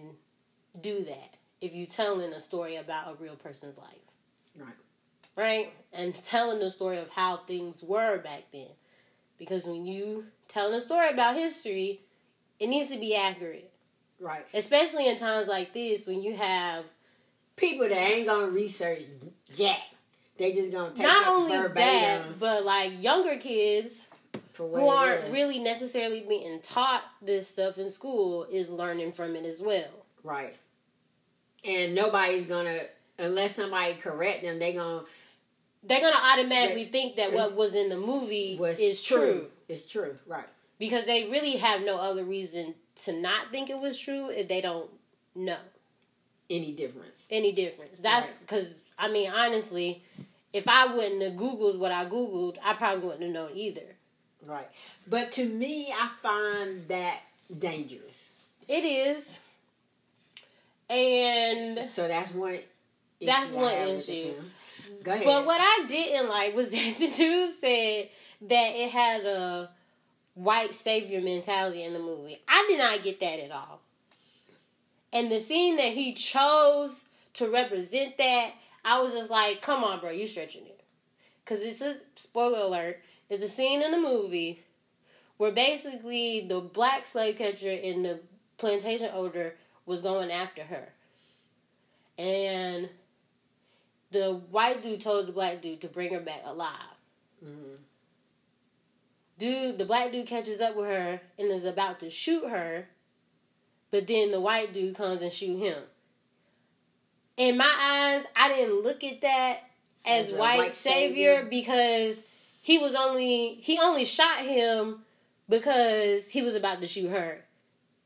do 0.82 1.04
that? 1.04 1.36
If 1.62 1.74
you're 1.74 1.88
telling 1.88 2.32
a 2.34 2.40
story 2.40 2.76
about 2.76 3.14
a 3.14 3.24
real 3.24 3.36
person's 3.36 3.78
life. 3.78 3.88
Right. 4.58 4.74
Right? 5.36 5.74
And 5.94 6.14
telling 6.24 6.60
the 6.60 6.70
story 6.70 6.98
of 6.98 7.10
how 7.10 7.38
things 7.38 7.84
were 7.84 8.20
back 8.20 8.44
then. 8.52 8.68
Because 9.38 9.66
when 9.66 9.86
you 9.86 10.26
telling 10.54 10.76
a 10.76 10.80
story 10.80 11.10
about 11.10 11.36
history, 11.36 12.02
it 12.60 12.68
needs 12.68 12.90
to 12.90 13.00
be 13.00 13.16
accurate. 13.16 13.72
Right. 14.20 14.46
Especially 14.54 15.08
in 15.08 15.18
times 15.18 15.48
like 15.48 15.74
this 15.74 16.08
when 16.08 16.22
you 16.22 16.36
have 16.36 16.86
People 17.56 17.88
that 17.88 17.96
ain't 17.96 18.26
gonna 18.26 18.48
research 18.48 19.02
jack. 19.54 19.80
They 20.38 20.54
just 20.54 20.72
gonna 20.72 20.90
take 20.90 21.06
not 21.06 21.28
only 21.28 21.56
verbatim 21.56 22.30
that, 22.30 22.40
but 22.40 22.66
like 22.66 22.92
younger 23.02 23.38
kids 23.38 24.08
who 24.58 24.88
aren't 24.88 25.26
is. 25.26 25.34
really 25.34 25.60
necessarily 25.60 26.26
being 26.28 26.60
taught 26.62 27.04
this 27.22 27.48
stuff 27.48 27.78
in 27.78 27.92
school 27.92 28.46
is 28.52 28.70
learning 28.72 29.12
from 29.12 29.36
it 29.36 29.46
as 29.46 29.62
well. 29.62 30.06
right. 30.24 30.56
And 31.66 31.94
nobody's 31.96 32.46
gonna 32.46 32.80
unless 33.20 33.56
somebody 33.56 33.94
correct 33.94 34.42
them, 34.42 34.58
they 34.58 34.74
gonna 34.74 35.04
they're 35.84 36.02
gonna 36.02 36.16
automatically 36.34 36.86
think 36.86 37.18
that 37.18 37.34
what 37.34 37.56
was 37.56 37.76
in 37.76 37.90
the 37.90 37.98
movie 37.98 38.58
was 38.60 38.80
is 38.80 39.04
true. 39.04 39.18
true. 39.20 39.46
It's 39.70 39.90
true, 39.90 40.16
right? 40.28 40.46
because 40.80 41.06
they 41.06 41.30
really 41.30 41.58
have 41.58 41.82
no 41.82 41.98
other 41.98 42.26
reason 42.26 42.76
to 42.96 43.14
not 43.14 43.52
think 43.52 43.70
it 43.70 43.80
was 43.80 43.98
true 43.98 44.30
if 44.30 44.48
they 44.48 44.60
don't 44.60 44.90
know 45.36 45.58
Any 46.50 46.74
difference? 46.74 47.26
any 47.30 47.52
difference. 47.54 48.00
That's 48.00 48.28
Right. 48.28 48.40
because 48.42 48.76
I 48.98 49.10
mean 49.10 49.30
honestly, 49.32 50.04
if 50.52 50.68
I 50.68 50.94
wouldn't 50.94 51.22
have 51.22 51.34
googled 51.34 51.78
what 51.80 51.92
I 51.92 52.06
googled, 52.06 52.58
I 52.64 52.74
probably 52.74 53.06
wouldn't 53.06 53.24
have 53.24 53.32
known 53.32 53.52
either. 53.56 53.96
Right. 54.46 54.68
But 55.08 55.32
to 55.34 55.46
me, 55.46 55.88
I 55.92 56.10
find 56.22 56.88
that 56.90 57.22
dangerous. 57.60 58.32
It 58.68 58.84
is, 58.84 59.42
and 60.90 61.68
So 61.90 62.08
that's 62.08 62.34
one. 62.34 62.60
That's 63.22 63.54
one 63.54 63.74
issue. 63.74 64.34
Go 65.04 65.14
ahead. 65.14 65.26
But 65.26 65.46
what 65.46 65.60
I 65.62 65.86
didn't 65.88 66.28
like 66.30 66.56
was 66.56 66.72
that 66.72 66.96
the 67.00 67.08
dude 67.10 67.54
said 67.56 68.10
that 68.48 68.76
it 68.76 68.92
had 68.92 69.26
a 69.26 69.70
white 70.36 70.76
savior 70.76 71.22
mentality 71.22 71.84
in 71.84 71.94
the 71.94 72.00
movie. 72.00 72.40
I 72.48 72.66
did 72.70 72.78
not 72.78 73.04
get 73.04 73.20
that 73.20 73.40
at 73.40 73.52
all. 73.52 73.82
And 75.12 75.32
the 75.32 75.40
scene 75.40 75.76
that 75.78 75.94
he 75.94 76.14
chose 76.14 77.06
to 77.34 77.50
represent 77.50 78.18
that, 78.18 78.52
I 78.84 79.00
was 79.02 79.14
just 79.14 79.30
like, 79.30 79.62
come 79.62 79.84
on, 79.84 80.00
bro, 80.00 80.10
you 80.10 80.26
stretching 80.26 80.66
it. 80.66 80.82
Because 81.44 81.64
it's 81.64 81.82
a 81.82 81.96
spoiler 82.16 82.60
alert. 82.60 83.00
It's 83.30 83.44
a 83.44 83.48
scene 83.48 83.82
in 83.82 83.92
the 83.92 84.00
movie 84.00 84.64
where 85.38 85.52
basically 85.52 86.46
the 86.48 86.60
black 86.60 87.06
slave 87.06 87.38
catcher 87.38 87.72
and 87.72 88.04
the 88.04 88.20
plantation 88.58 89.10
owner 89.14 89.54
was 89.86 90.02
going 90.02 90.32
after 90.32 90.64
her. 90.64 90.90
And 92.18 92.90
the 94.12 94.42
white 94.52 94.82
dude 94.82 95.02
told 95.02 95.28
the 95.28 95.32
black 95.32 95.62
dude 95.62 95.82
to 95.82 95.88
bring 95.88 96.14
her 96.14 96.20
back 96.22 96.42
alive. 96.46 96.96
Mhm. 97.44 97.78
Dude, 99.44 99.78
the 99.78 99.84
black 99.84 100.14
dude 100.14 100.26
catches 100.26 100.62
up 100.62 100.76
with 100.78 100.86
her 100.86 101.20
and 101.38 101.52
is 101.52 101.66
about 101.66 102.00
to 102.00 102.10
shoot 102.10 102.48
her, 102.48 102.88
but 103.92 104.08
then 104.08 104.32
the 104.32 104.40
white 104.40 104.72
dude 104.72 104.96
comes 104.96 105.22
and 105.22 105.32
shoot 105.34 105.58
him. 105.60 105.84
In 107.36 107.58
my 107.58 107.76
eyes, 107.78 108.26
I 108.38 108.48
didn't 108.56 108.84
look 108.84 109.04
at 109.04 109.20
that 109.20 109.60
as, 110.06 110.32
As 110.32 110.40
white, 110.40 110.58
white 110.60 110.72
savior, 110.72 111.36
savior. 111.40 111.50
because 111.50 112.26
he 112.62 112.78
was 112.78 112.96
only 112.96 113.56
he 113.56 113.78
only 113.80 114.06
shot 114.06 114.38
him 114.46 115.04
because 115.50 116.30
he 116.30 116.42
was 116.42 116.56
about 116.56 116.80
to 116.80 116.88
shoot 116.88 117.10
her, 117.10 117.44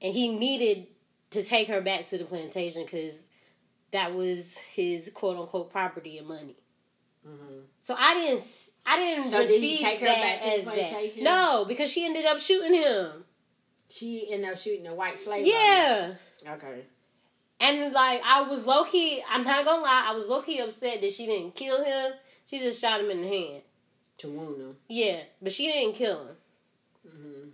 and 0.01 0.11
he 0.11 0.29
needed 0.29 0.87
to 1.31 1.43
take 1.43 1.67
her 1.67 1.81
back 1.81 2.03
to 2.05 2.17
the 2.17 2.25
plantation 2.25 2.83
because 2.83 3.27
that 3.91 4.11
was 4.15 4.57
his 4.57 5.11
quote 5.13 5.37
unquote 5.37 5.69
property 5.71 6.17
and 6.17 6.27
money. 6.27 6.55
Mhm. 7.27 7.61
So 7.79 7.95
I 7.95 8.15
didn't 8.15 8.39
I 8.87 8.97
didn't 8.97 9.27
So 9.27 9.39
did 9.39 9.49
receive 9.49 9.79
take 9.79 9.99
her 9.99 10.05
that 10.05 10.21
back 10.21 10.39
to 10.39 10.65
the 10.65 10.71
as 10.71 11.15
that. 11.15 11.23
No, 11.23 11.65
because 11.67 11.91
she 11.91 12.05
ended 12.05 12.25
up 12.25 12.39
shooting 12.39 12.73
him. 12.73 13.25
She 13.89 14.31
ended 14.31 14.49
up 14.51 14.57
shooting 14.57 14.87
a 14.87 14.95
white 14.95 15.19
slave. 15.19 15.45
Yeah. 15.45 16.13
Okay. 16.47 16.83
And 17.59 17.93
like 17.93 18.21
I 18.25 18.43
was 18.43 18.65
low 18.65 18.83
key, 18.83 19.21
I'm 19.29 19.43
not 19.43 19.65
gonna 19.65 19.81
lie, 19.81 20.05
I 20.07 20.13
was 20.13 20.27
low 20.27 20.41
key 20.41 20.59
upset 20.59 21.01
that 21.01 21.11
she 21.11 21.25
didn't 21.25 21.55
kill 21.55 21.83
him. 21.83 22.13
She 22.45 22.59
just 22.59 22.79
shot 22.79 23.01
him 23.01 23.09
in 23.09 23.21
the 23.21 23.27
hand. 23.27 23.63
To 24.19 24.29
wound 24.29 24.61
him. 24.61 24.77
Yeah, 24.87 25.19
but 25.41 25.51
she 25.51 25.67
didn't 25.67 25.95
kill 25.95 26.27
him. 26.27 26.35
hmm 27.11 27.49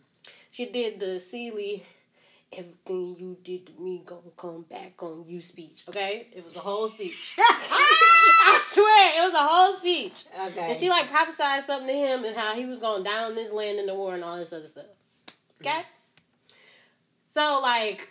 She 0.51 0.67
did 0.67 0.99
the 0.99 1.17
Celie, 1.19 1.83
everything 2.57 3.15
you 3.19 3.37
did 3.43 3.67
to 3.67 3.73
me 3.81 4.03
gonna 4.05 4.21
come 4.37 4.63
back 4.69 5.01
on 5.03 5.25
you 5.27 5.39
speech. 5.41 5.83
Okay, 5.89 6.27
it 6.35 6.43
was 6.43 6.55
a 6.55 6.59
whole 6.59 6.87
speech. 6.87 7.35
I 7.39 8.59
swear, 8.65 9.19
it 9.19 9.31
was 9.31 9.33
a 9.33 9.37
whole 9.37 9.77
speech. 9.77 10.25
Okay. 10.51 10.67
And 10.67 10.75
she 10.75 10.89
like 10.89 11.09
prophesied 11.09 11.63
something 11.63 11.87
to 11.87 11.93
him 11.93 12.23
and 12.23 12.35
how 12.35 12.53
he 12.55 12.65
was 12.65 12.79
going 12.79 13.03
down 13.03 13.31
on 13.31 13.35
this 13.35 13.51
land 13.51 13.79
in 13.79 13.85
the 13.85 13.93
war 13.93 14.13
and 14.13 14.23
all 14.23 14.37
this 14.37 14.53
other 14.53 14.65
stuff. 14.65 14.85
Okay? 15.61 15.69
Mm. 15.69 15.83
So 17.27 17.59
like 17.61 18.09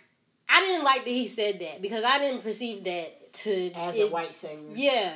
I 0.49 0.61
didn't 0.61 0.83
like 0.83 1.03
that 1.03 1.09
he 1.09 1.27
said 1.27 1.59
that 1.59 1.81
because 1.81 2.03
I 2.03 2.19
didn't 2.19 2.43
perceive 2.43 2.83
that 2.83 3.33
to 3.33 3.71
as 3.71 3.95
it- 3.95 4.09
a 4.09 4.11
white 4.11 4.33
savior. 4.33 4.69
Yeah. 4.73 5.11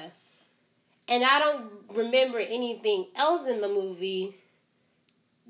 And 1.10 1.24
I 1.24 1.40
don't 1.40 1.72
remember 1.96 2.38
anything 2.40 3.08
else 3.16 3.48
in 3.48 3.62
the 3.62 3.70
movie 3.70 4.36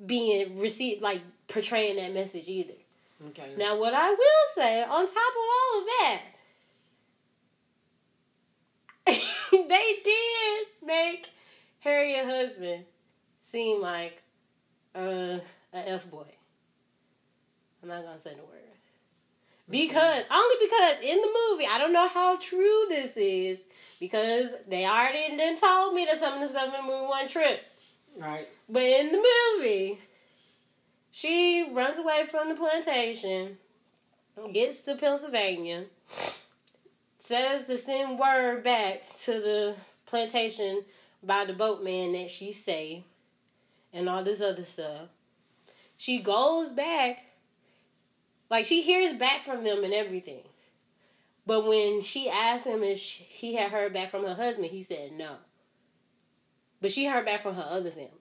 being 0.05 0.57
received 0.59 1.01
like 1.01 1.21
portraying 1.47 1.95
that 1.95 2.13
message 2.13 2.47
either. 2.47 2.73
Okay. 3.25 3.53
Now, 3.57 3.77
what 3.77 3.93
I 3.93 4.11
will 4.11 4.47
say, 4.55 4.83
on 4.83 5.05
top 5.05 5.15
of 5.15 5.47
all 5.55 5.79
of 5.79 5.85
that, 5.87 6.21
they 9.51 9.99
did 10.03 10.67
make 10.85 11.29
Harry, 11.79 12.13
Harriet 12.13 12.25
husband 12.25 12.85
seem 13.39 13.81
like 13.81 14.21
uh, 14.95 15.39
a 15.73 15.89
f 15.89 16.09
boy. 16.11 16.25
I'm 17.81 17.89
not 17.89 18.03
gonna 18.03 18.19
say 18.19 18.31
the 18.31 18.43
word 18.43 18.67
because 19.69 20.23
only 20.31 20.55
because 20.61 21.01
in 21.03 21.17
the 21.17 21.37
movie 21.51 21.65
I 21.69 21.77
don't 21.77 21.93
know 21.93 22.07
how 22.07 22.37
true 22.37 22.85
this 22.89 23.17
is 23.17 23.59
because 23.99 24.51
they 24.67 24.85
already 24.85 25.35
done 25.35 25.57
told 25.57 25.93
me 25.93 26.05
that 26.05 26.19
some 26.19 26.35
of 26.35 26.39
the 26.39 26.47
stuff 26.47 26.65
in 26.65 26.85
the 26.85 26.91
movie 26.91 27.07
wasn't 27.07 27.29
true. 27.31 27.55
Right. 28.19 28.47
But 28.69 28.83
in 28.83 29.11
the 29.11 29.17
movie, 29.57 29.99
she 31.17 31.67
runs 31.71 31.97
away 31.97 32.25
from 32.29 32.47
the 32.47 32.53
plantation, 32.53 33.57
gets 34.53 34.81
to 34.81 34.93
Pennsylvania, 34.93 35.85
says 37.17 37.65
to 37.65 37.75
send 37.75 38.19
word 38.19 38.61
back 38.61 39.01
to 39.15 39.31
the 39.31 39.75
plantation 40.05 40.83
by 41.23 41.43
the 41.45 41.53
boatman 41.53 42.11
that 42.11 42.29
she 42.29 42.51
saved, 42.51 43.03
and 43.91 44.07
all 44.07 44.23
this 44.23 44.43
other 44.43 44.63
stuff. 44.63 45.07
She 45.97 46.21
goes 46.21 46.71
back, 46.71 47.25
like 48.51 48.65
she 48.65 48.83
hears 48.83 49.15
back 49.15 49.41
from 49.41 49.63
them 49.63 49.83
and 49.83 49.95
everything. 49.95 50.43
But 51.47 51.65
when 51.65 52.01
she 52.01 52.29
asked 52.29 52.67
him 52.67 52.83
if 52.83 52.99
she, 52.99 53.23
he 53.23 53.55
had 53.55 53.71
heard 53.71 53.91
back 53.91 54.09
from 54.09 54.23
her 54.23 54.35
husband, 54.35 54.67
he 54.67 54.83
said 54.83 55.13
no. 55.13 55.37
But 56.79 56.91
she 56.91 57.07
heard 57.07 57.25
back 57.25 57.39
from 57.39 57.55
her 57.55 57.65
other 57.67 57.89
family. 57.89 58.16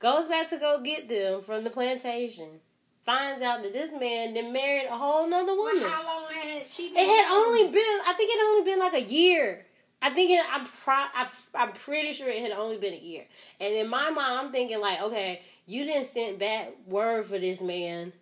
Goes 0.00 0.28
back 0.28 0.48
to 0.48 0.56
go 0.56 0.80
get 0.82 1.08
them 1.08 1.42
from 1.42 1.62
the 1.62 1.70
plantation. 1.70 2.60
Finds 3.04 3.42
out 3.42 3.62
that 3.62 3.74
this 3.74 3.92
man 3.92 4.34
then 4.34 4.52
married 4.52 4.86
a 4.90 4.96
whole 4.96 5.28
nother 5.28 5.54
woman. 5.54 5.82
Well, 5.82 5.90
how 5.90 6.06
long 6.06 6.32
had 6.32 6.66
she 6.66 6.88
been? 6.88 6.98
It 6.98 7.06
had 7.06 7.32
only 7.32 7.64
been, 7.64 7.98
I 8.06 8.14
think 8.16 8.30
it 8.32 8.38
had 8.38 8.46
only 8.46 8.70
been 8.70 8.78
like 8.78 8.94
a 8.94 9.12
year. 9.12 9.66
I 10.02 10.08
think 10.08 10.30
it, 10.30 10.44
I'm, 10.50 10.64
pro, 10.64 10.94
I, 10.94 11.28
I'm 11.54 11.72
pretty 11.72 12.14
sure 12.14 12.30
it 12.30 12.40
had 12.40 12.52
only 12.52 12.78
been 12.78 12.94
a 12.94 12.98
year. 12.98 13.26
And 13.60 13.74
in 13.74 13.88
my 13.88 14.10
mind, 14.10 14.38
I'm 14.38 14.52
thinking 14.52 14.80
like, 14.80 15.02
okay, 15.02 15.42
you 15.66 15.84
didn't 15.84 16.04
send 16.04 16.38
back 16.38 16.72
word 16.86 17.26
for 17.26 17.38
this 17.38 17.60
man 17.60 18.14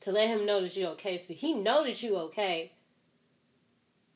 to 0.00 0.12
let 0.12 0.28
him 0.28 0.46
know 0.46 0.60
that 0.60 0.76
you're 0.76 0.90
okay. 0.90 1.16
So 1.16 1.34
he 1.34 1.54
know 1.54 1.82
that 1.82 2.00
you 2.04 2.16
okay. 2.18 2.72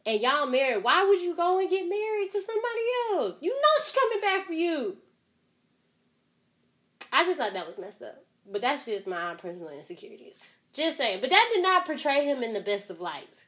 And 0.07 0.21
y'all 0.21 0.47
married. 0.47 0.85
Why 0.85 1.05
would 1.05 1.21
you 1.21 1.35
go 1.35 1.59
and 1.59 1.69
get 1.69 1.89
married 1.89 2.31
to 2.31 2.41
somebody 2.41 2.85
else? 3.15 3.43
You 3.43 3.51
know 3.51 3.69
she's 3.79 3.97
coming 4.01 4.21
back 4.21 4.47
for 4.47 4.53
you. 4.53 4.97
I 7.21 7.25
just 7.25 7.37
thought 7.37 7.53
that 7.53 7.67
was 7.67 7.79
messed 7.79 8.01
up. 8.01 8.17
But 8.51 8.63
that's 8.63 8.87
just 8.87 9.07
my 9.07 9.35
personal 9.35 9.73
insecurities. 9.73 10.39
Just 10.73 10.97
saying. 10.97 11.21
But 11.21 11.29
that 11.29 11.51
did 11.53 11.63
not 11.63 11.85
portray 11.85 12.25
him 12.25 12.43
in 12.43 12.55
the 12.55 12.61
best 12.61 12.89
of 12.89 13.03
lights. 13.03 13.45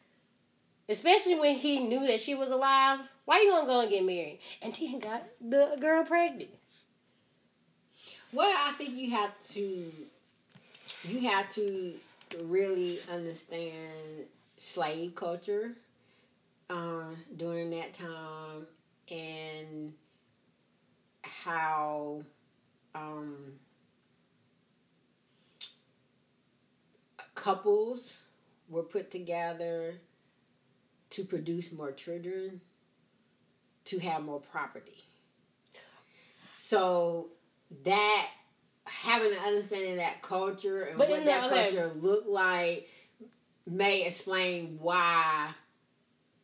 Especially 0.91 1.41
when 1.41 1.55
he 1.55 1.79
knew 1.79 2.07
that 2.07 2.21
she 2.21 2.35
was 2.35 2.51
alive. 2.51 3.01
Why 3.25 3.41
you 3.41 3.51
gonna 3.51 3.67
go 3.67 3.81
and 3.81 3.91
get 3.91 4.05
married? 4.05 4.41
And 4.61 4.75
then 4.75 4.99
got 4.99 5.23
the 5.41 5.79
girl 5.81 6.05
pregnant. 6.05 6.51
Well, 8.31 8.55
I 8.67 8.73
think 8.73 8.95
you 8.95 9.11
have 9.13 9.33
to 9.49 9.91
you 11.05 11.29
have 11.31 11.49
to 11.51 11.95
really 12.45 12.99
understand 13.11 14.27
slave 14.59 15.15
culture 15.15 15.73
uh, 16.69 17.05
during 17.39 17.71
that 17.71 17.95
time 17.95 18.67
and 19.11 19.95
how 21.23 22.23
um, 22.95 23.37
couples 27.35 28.23
were 28.69 28.83
put 28.83 29.11
together 29.11 29.95
to 31.11 31.25
produce 31.25 31.73
more 31.73 31.93
children 31.93 32.61
to 33.85 33.99
have 33.99 34.25
more 34.25 34.41
property. 34.41 35.05
So 36.55 37.29
that 37.85 38.29
having 38.87 39.33
an 39.33 39.39
understanding 39.47 39.93
of 39.93 39.97
that 39.99 40.23
culture 40.23 40.85
and 40.85 40.99
But 40.99 41.09
what 41.09 41.25
that 41.25 41.49
culture 41.51 41.89
looked 41.89 42.29
like 42.29 42.89
may 43.67 44.05
explain 44.05 44.79
why 44.81 45.51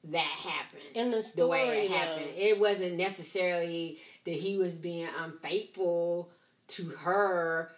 that 0.04 0.18
happened 0.18 0.82
In 0.94 1.10
the 1.10 1.20
story, 1.20 1.44
the 1.44 1.48
way 1.48 1.84
it 1.84 1.88
though, 1.88 1.96
happened. 1.96 2.26
It 2.36 2.58
wasn't 2.58 2.96
necessarily 2.96 3.98
that 4.24 4.34
he 4.34 4.56
was 4.56 4.78
being 4.78 5.08
unfaithful 5.20 6.30
to 6.68 6.84
her 7.00 7.70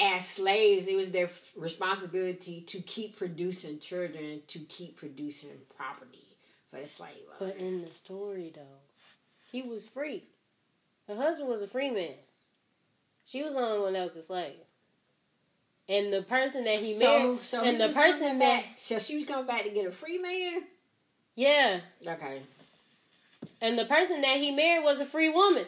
as 0.00 0.26
slaves. 0.26 0.86
It 0.86 0.96
was 0.96 1.10
their 1.10 1.30
responsibility 1.56 2.62
to 2.62 2.80
keep 2.80 3.16
producing 3.16 3.78
children, 3.78 4.40
to 4.46 4.58
keep 4.60 4.96
producing 4.96 5.50
property. 5.76 6.24
for 6.68 6.80
the 6.80 6.86
slave. 6.86 7.12
But 7.38 7.56
in 7.56 7.82
the 7.82 7.90
story, 7.90 8.52
though, 8.54 8.80
he 9.50 9.62
was 9.62 9.86
free. 9.86 10.24
Her 11.06 11.16
husband 11.16 11.48
was 11.48 11.62
a 11.62 11.66
free 11.66 11.90
man. 11.90 12.14
She 13.26 13.42
was 13.42 13.54
the 13.54 13.60
only 13.60 13.80
one 13.80 13.92
that 13.92 14.06
was 14.06 14.16
a 14.16 14.22
slave. 14.22 14.54
And 15.88 16.12
the 16.12 16.22
person 16.22 16.64
that 16.64 16.78
he 16.78 16.94
married, 16.94 16.98
so, 16.98 17.36
so 17.36 17.62
and 17.62 17.76
he 17.76 17.86
the 17.86 17.92
person 17.92 18.38
that, 18.38 18.62
back, 18.64 18.72
so 18.76 18.98
she 18.98 19.16
was 19.16 19.24
coming 19.26 19.46
back 19.46 19.64
to 19.64 19.70
get 19.70 19.84
a 19.86 19.90
free 19.90 20.18
man. 20.18 20.62
yeah, 21.34 21.80
Okay, 22.06 22.40
and 23.60 23.78
the 23.78 23.84
person 23.84 24.20
that 24.22 24.36
he 24.36 24.50
married 24.52 24.84
was 24.84 25.00
a 25.00 25.04
free 25.04 25.28
woman. 25.28 25.64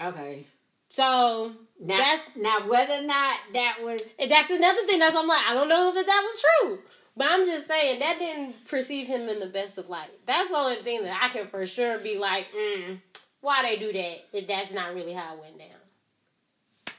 okay. 0.00 0.44
So 0.90 1.54
Now, 1.80 1.96
That's- 1.96 2.28
now 2.34 2.66
whether 2.68 2.94
or 2.94 3.02
not 3.02 3.38
that 3.52 3.78
was 3.82 4.02
and 4.18 4.30
that's 4.30 4.50
another 4.50 4.82
thing. 4.82 4.98
That's 4.98 5.14
I'm 5.14 5.28
like, 5.28 5.44
I 5.46 5.54
don't 5.54 5.68
know 5.68 5.92
if 5.94 6.06
that 6.06 6.22
was 6.24 6.44
true, 6.60 6.82
but 7.16 7.28
I'm 7.30 7.46
just 7.46 7.68
saying 7.68 8.00
that 8.00 8.18
didn't 8.18 8.64
perceive 8.66 9.06
him 9.06 9.28
in 9.28 9.38
the 9.38 9.46
best 9.46 9.78
of 9.78 9.88
light. 9.88 10.10
That's 10.26 10.48
the 10.48 10.56
only 10.56 10.76
thing 10.76 11.04
that 11.04 11.20
I 11.22 11.28
can 11.28 11.46
for 11.46 11.64
sure 11.66 11.98
be 12.00 12.18
like, 12.18 12.48
mm, 12.52 13.00
why 13.40 13.62
they 13.62 13.76
do 13.78 13.92
that? 13.92 14.24
If 14.32 14.48
that's 14.48 14.72
not 14.72 14.94
really 14.94 15.12
how 15.12 15.34
it 15.34 15.40
went 15.40 15.58
down. 15.58 16.94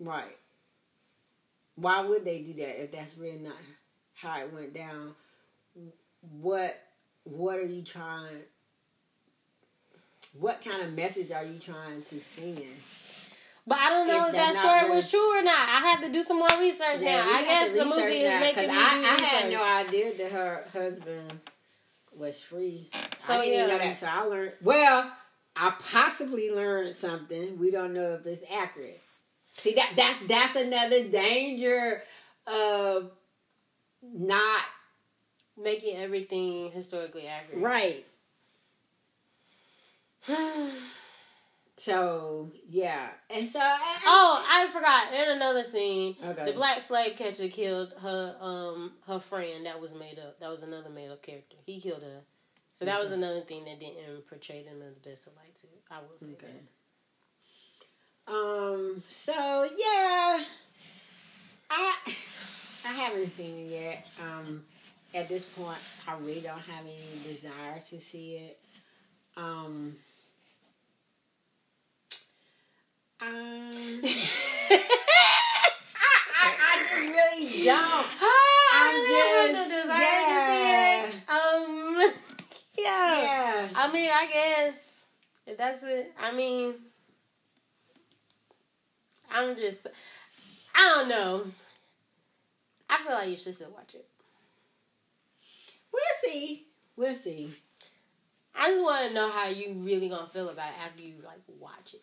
right. 0.00 0.36
Why 1.76 2.00
would 2.02 2.24
they 2.24 2.42
do 2.42 2.54
that 2.54 2.84
if 2.84 2.92
that's 2.92 3.16
really 3.18 3.38
not 3.40 3.56
how 4.14 4.40
it 4.40 4.52
went 4.52 4.72
down? 4.72 5.14
What 6.40 6.78
What 7.24 7.58
are 7.58 7.66
you 7.66 7.82
trying? 7.82 8.42
What 10.38 10.64
kind 10.64 10.82
of 10.82 10.94
message 10.96 11.30
are 11.30 11.44
you 11.44 11.58
trying 11.58 12.02
to 12.02 12.20
send? 12.20 12.66
But 13.66 13.78
I 13.78 13.90
don't 13.90 14.06
know 14.08 14.22
If 14.24 14.28
if, 14.28 14.32
that 14.34 14.54
story 14.54 14.80
really- 14.82 14.96
was 14.96 15.10
true 15.10 15.38
or 15.38 15.42
not. 15.42 15.54
I 15.56 15.90
have 15.90 16.02
to 16.02 16.12
do 16.12 16.22
some 16.22 16.38
more 16.38 16.48
research 16.60 17.00
Yeah, 17.00 17.24
now. 17.24 17.30
I 17.32 17.42
guess 17.44 17.70
the 17.70 17.84
movie 17.84 18.18
is 18.18 18.28
that, 18.28 18.40
making 18.40 18.68
me 18.70 18.76
I, 18.76 19.16
I 19.18 19.22
had 19.24 19.50
no 19.50 19.64
idea 19.64 20.12
that 20.18 20.32
her 20.32 20.64
husband 20.72 21.40
was 22.18 22.42
free. 22.42 22.90
So, 23.18 23.34
I 23.34 23.38
didn't 23.44 23.54
even 23.54 23.68
know 23.68 23.76
yeah. 23.76 23.88
that. 23.88 23.96
So 23.96 24.06
I 24.10 24.20
learned. 24.22 24.52
Well, 24.62 25.10
I 25.56 25.74
possibly 25.78 26.50
learned 26.50 26.94
something. 26.94 27.58
We 27.58 27.70
don't 27.70 27.94
know 27.94 28.14
if 28.20 28.26
it's 28.26 28.44
accurate. 28.52 29.00
See 29.54 29.74
that 29.74 29.92
that 29.96 30.18
that's 30.28 30.56
another 30.56 31.04
danger 31.04 32.02
of 32.46 33.12
not 34.02 34.62
making 35.56 35.96
everything 35.96 36.70
historically 36.72 37.28
accurate. 37.28 37.62
right. 37.62 38.04
So 41.76 42.52
yeah, 42.68 43.08
and 43.30 43.48
so 43.48 43.58
and- 43.58 44.02
oh, 44.06 44.46
I 44.48 44.68
forgot. 44.68 45.12
In 45.12 45.36
another 45.36 45.64
scene, 45.64 46.14
Okay. 46.24 46.44
the 46.44 46.52
black 46.52 46.78
slave 46.80 47.16
catcher 47.16 47.48
killed 47.48 47.92
her 48.00 48.36
um 48.40 48.92
her 49.08 49.18
friend 49.18 49.66
that 49.66 49.80
was 49.80 49.92
made 49.92 50.20
up. 50.20 50.38
That 50.38 50.50
was 50.50 50.62
another 50.62 50.88
made 50.88 51.10
up 51.10 51.20
character. 51.22 51.56
He 51.66 51.80
killed 51.80 52.04
her. 52.04 52.20
So 52.74 52.84
that 52.84 53.00
was 53.00 53.10
Mm-hmm. 53.10 53.22
another 53.24 53.40
thing 53.40 53.64
that 53.64 53.80
didn't 53.80 54.24
portray 54.28 54.62
them 54.62 54.82
in 54.82 54.94
the 54.94 55.00
best 55.00 55.26
of 55.26 55.34
light 55.34 55.54
too. 55.56 55.66
I 55.90 55.98
will 55.98 56.16
say 56.16 56.32
Okay. 56.34 56.46
that. 58.28 58.32
Um. 58.32 59.02
So 59.08 59.32
yeah, 59.76 60.44
I 61.70 61.96
I 62.86 62.92
haven't 62.92 63.28
seen 63.30 63.58
it 63.66 63.70
yet. 63.72 64.06
Um. 64.22 64.64
At 65.12 65.28
this 65.28 65.44
point, 65.44 65.78
I 66.06 66.16
really 66.18 66.40
don't 66.40 66.56
have 66.58 66.84
any 66.84 67.20
desire 67.24 67.80
to 67.80 67.98
see 68.00 68.36
it. 68.36 68.60
Um. 69.36 69.96
Um. 73.24 74.00
I, 76.36 76.46
I 76.60 76.78
just 76.78 76.94
really 77.00 77.64
don't. 77.64 78.06
I'm 78.74 78.94
just- 79.08 79.70
yeah. 80.00 81.10
Um. 81.28 82.12
Yeah. 82.76 83.22
Yeah. 83.22 83.68
I 83.76 83.92
mean, 83.92 84.10
I 84.12 84.26
guess 84.26 85.06
if 85.46 85.56
that's 85.56 85.84
it. 85.84 86.12
I 86.20 86.32
mean, 86.32 86.74
I'm 89.30 89.54
just. 89.54 89.86
I 90.74 90.96
don't 90.98 91.08
know. 91.08 91.44
I 92.90 92.96
feel 92.98 93.12
like 93.14 93.28
you 93.30 93.36
should 93.36 93.54
still 93.54 93.70
watch 93.70 93.94
it. 93.94 94.04
We'll 95.92 96.02
see. 96.22 96.66
We'll 96.96 97.14
see. 97.14 97.50
I 98.56 98.68
just 98.70 98.82
want 98.82 99.08
to 99.08 99.14
know 99.14 99.28
how 99.28 99.48
you 99.48 99.74
really 99.78 100.08
gonna 100.08 100.26
feel 100.26 100.48
about 100.48 100.68
it 100.70 100.84
after 100.84 101.00
you 101.02 101.14
like 101.24 101.38
watch 101.60 101.94
it. 101.94 102.02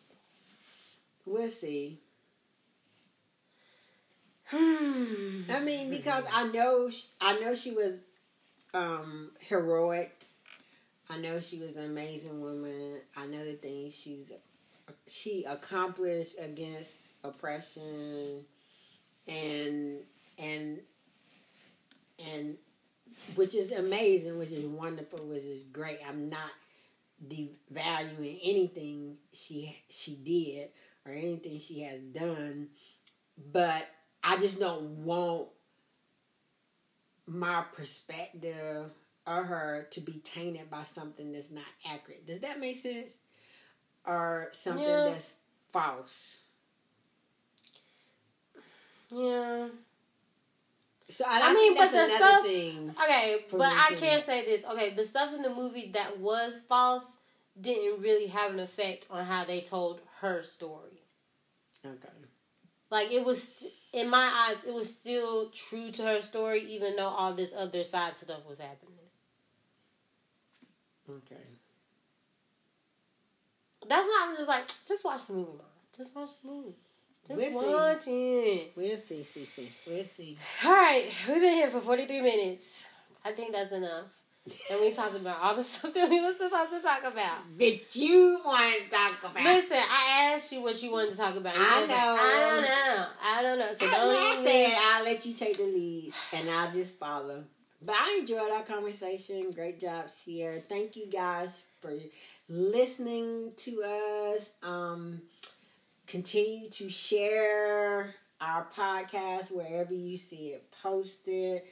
We'll 1.24 1.48
see. 1.48 2.00
Hmm. 4.46 5.42
I 5.50 5.60
mean, 5.60 5.90
because 5.90 6.24
I 6.30 6.48
know 6.48 6.90
I 7.20 7.38
know 7.40 7.54
she 7.54 7.70
was 7.72 8.00
um, 8.74 9.30
heroic. 9.40 10.12
I 11.08 11.18
know 11.18 11.40
she 11.40 11.58
was 11.58 11.76
an 11.76 11.84
amazing 11.84 12.40
woman. 12.40 13.00
I 13.16 13.26
know 13.26 13.44
the 13.44 13.54
things 13.54 13.98
she's 13.98 14.32
she 15.06 15.44
accomplished 15.44 16.36
against 16.40 17.10
oppression, 17.24 18.44
and 19.28 20.00
and 20.38 20.80
and 22.32 22.56
which 23.36 23.54
is 23.54 23.72
amazing, 23.72 24.38
which 24.38 24.52
is 24.52 24.64
wonderful, 24.64 25.20
which 25.26 25.42
is 25.42 25.62
great. 25.72 25.98
I'm 26.06 26.28
not 26.28 26.50
devaluing 27.28 28.40
anything 28.44 29.16
she 29.32 29.76
she 29.88 30.16
did 30.16 30.68
or 31.06 31.12
anything 31.12 31.58
she 31.58 31.80
has 31.82 32.00
done, 32.00 32.68
but 33.52 33.86
I 34.22 34.36
just 34.38 34.58
don't 34.58 35.04
want 35.04 35.48
my 37.26 37.64
perspective 37.72 38.90
of 39.26 39.44
her 39.46 39.86
to 39.90 40.00
be 40.00 40.14
tainted 40.24 40.70
by 40.70 40.82
something 40.82 41.32
that's 41.32 41.50
not 41.50 41.64
accurate. 41.88 42.26
Does 42.26 42.40
that 42.40 42.58
make 42.60 42.76
sense? 42.76 43.16
Or 44.04 44.48
something 44.52 44.84
Yeah. 44.84 45.04
that's 45.10 45.34
false. 45.72 46.38
Yeah. 49.10 49.68
So 51.08 51.24
I, 51.26 51.50
I 51.50 51.52
mean, 51.52 51.74
but 51.74 51.90
the 51.90 52.08
stuff- 52.08 52.42
thing. 52.44 52.90
Okay, 52.90 53.44
but 53.52 53.70
I 53.72 53.90
too. 53.90 53.96
can 53.96 54.20
say 54.20 54.44
this. 54.44 54.64
Okay, 54.64 54.90
the 54.94 55.04
stuff 55.04 55.34
in 55.34 55.42
the 55.42 55.54
movie 55.54 55.90
that 55.94 56.18
was 56.18 56.64
false 56.68 57.18
didn't 57.60 58.00
really 58.00 58.26
have 58.26 58.52
an 58.52 58.60
effect 58.60 59.06
on 59.10 59.24
how 59.24 59.44
they 59.44 59.60
told 59.60 60.00
her 60.20 60.42
story. 60.42 61.02
Okay. 61.84 62.08
Like 62.90 63.12
it 63.12 63.24
was 63.24 63.66
in 63.92 64.08
my 64.08 64.46
eyes, 64.48 64.64
it 64.64 64.72
was 64.74 64.90
still 64.90 65.50
true 65.50 65.90
to 65.92 66.02
her 66.02 66.20
story, 66.20 66.60
even 66.68 66.96
though 66.96 67.06
all 67.08 67.34
this 67.34 67.54
other 67.56 67.84
side 67.84 68.16
stuff 68.16 68.46
was 68.48 68.60
happening. 68.60 68.92
Okay. 71.08 71.42
That's 73.88 74.06
why 74.06 74.26
I'm 74.28 74.36
just 74.36 74.48
like, 74.48 74.66
just 74.86 75.04
watch 75.04 75.26
the 75.26 75.34
movie, 75.34 75.52
mom. 75.52 75.66
Just 75.96 76.14
watch 76.14 76.40
the 76.42 76.48
movie. 76.48 76.74
Just 77.26 77.40
We'll 77.40 77.62
see. 77.62 77.74
watch 77.74 78.04
it. 78.08 78.72
We'll 78.76 78.98
see, 78.98 79.22
see, 79.24 79.44
see. 79.44 79.68
We'll 79.86 80.04
see. 80.04 80.36
All 80.64 80.72
right, 80.72 81.04
we've 81.28 81.40
been 81.40 81.54
here 81.54 81.68
for 81.68 81.80
43 81.80 82.20
minutes. 82.20 82.88
I 83.24 83.32
think 83.32 83.52
that's 83.52 83.72
enough. 83.72 84.12
And 84.70 84.80
we 84.80 84.92
talked 84.92 85.14
about 85.14 85.38
all 85.40 85.54
the 85.54 85.62
stuff 85.64 85.94
that 85.94 86.08
we 86.10 86.20
were 86.20 86.32
supposed 86.32 86.70
to 86.72 86.80
talk 86.82 87.00
about. 87.00 87.38
That 87.58 87.94
you 87.94 88.40
want 88.44 88.74
to 88.84 88.90
talk 88.90 89.18
about. 89.30 89.44
Listen, 89.44 89.76
I 89.78 90.32
asked 90.34 90.50
you 90.52 90.60
what 90.62 90.82
you 90.82 90.90
wanted 90.90 91.12
to 91.12 91.16
talk 91.16 91.36
about. 91.36 91.54
You 91.54 91.62
I 91.62 91.80
was 91.80 91.88
like, 91.88 91.98
know. 91.98 92.16
I 92.18 92.50
don't 92.50 92.62
know. 92.62 93.06
I 93.22 93.42
don't 93.42 93.58
know. 93.58 93.72
So 93.72 93.86
I, 93.86 93.90
don't 93.90 94.08
like 94.08 94.38
I 94.38 94.44
said, 94.44 94.76
I'll 94.78 95.04
let 95.04 95.26
you 95.26 95.34
take 95.34 95.56
the 95.56 95.64
lead 95.64 96.12
and 96.34 96.50
I'll 96.50 96.72
just 96.72 96.98
follow. 96.98 97.44
But 97.84 97.96
I 97.98 98.18
enjoyed 98.20 98.50
our 98.52 98.62
conversation. 98.62 99.50
Great 99.52 99.80
job, 99.80 100.08
Sierra. 100.08 100.60
Thank 100.60 100.96
you 100.96 101.06
guys 101.06 101.62
for 101.80 101.92
listening 102.48 103.52
to 103.58 103.82
us. 103.82 104.52
Um, 104.62 105.20
continue 106.06 106.68
to 106.70 106.88
share 106.88 108.14
our 108.40 108.66
podcast 108.76 109.52
wherever 109.52 109.92
you 109.94 110.16
see 110.16 110.48
it 110.48 110.64
posted. 110.82 111.62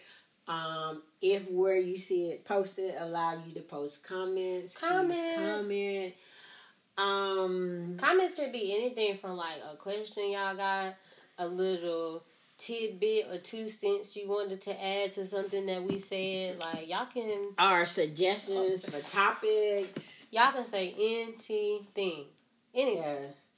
Um, 0.51 1.03
if 1.22 1.48
where 1.51 1.76
you 1.76 1.96
see 1.96 2.30
it 2.30 2.44
posted 2.44 2.94
allow 2.98 3.34
you 3.34 3.55
to 3.55 3.61
post 3.61 4.03
comments, 4.03 4.76
Comment. 4.76 5.34
comment. 5.36 6.14
Um, 6.98 7.96
Comments 7.98 8.34
could 8.34 8.53
be 8.53 8.74
anything 8.76 9.16
from 9.16 9.36
like 9.36 9.61
a 9.72 9.76
question 9.76 10.32
y'all 10.32 10.57
got, 10.57 10.94
a 11.38 11.46
little 11.46 12.24
tidbit 12.59 13.26
or 13.30 13.38
two 13.38 13.66
cents 13.66 14.16
you 14.16 14.28
wanted 14.28 14.61
to 14.61 14.84
add 14.84 15.12
to 15.12 15.24
something 15.24 15.64
that 15.66 15.82
we 15.82 15.98
said. 15.98 16.59
Like 16.59 16.88
y'all 16.90 17.07
can 17.07 17.42
our 17.59 17.86
suggestions 17.86 18.84
for 18.84 19.11
topics. 19.16 20.26
y'all 20.30 20.53
can 20.53 20.64
say 20.64 20.94
anything. 20.98 21.86
Anything. 21.96 22.26
Yes. 22.74 23.49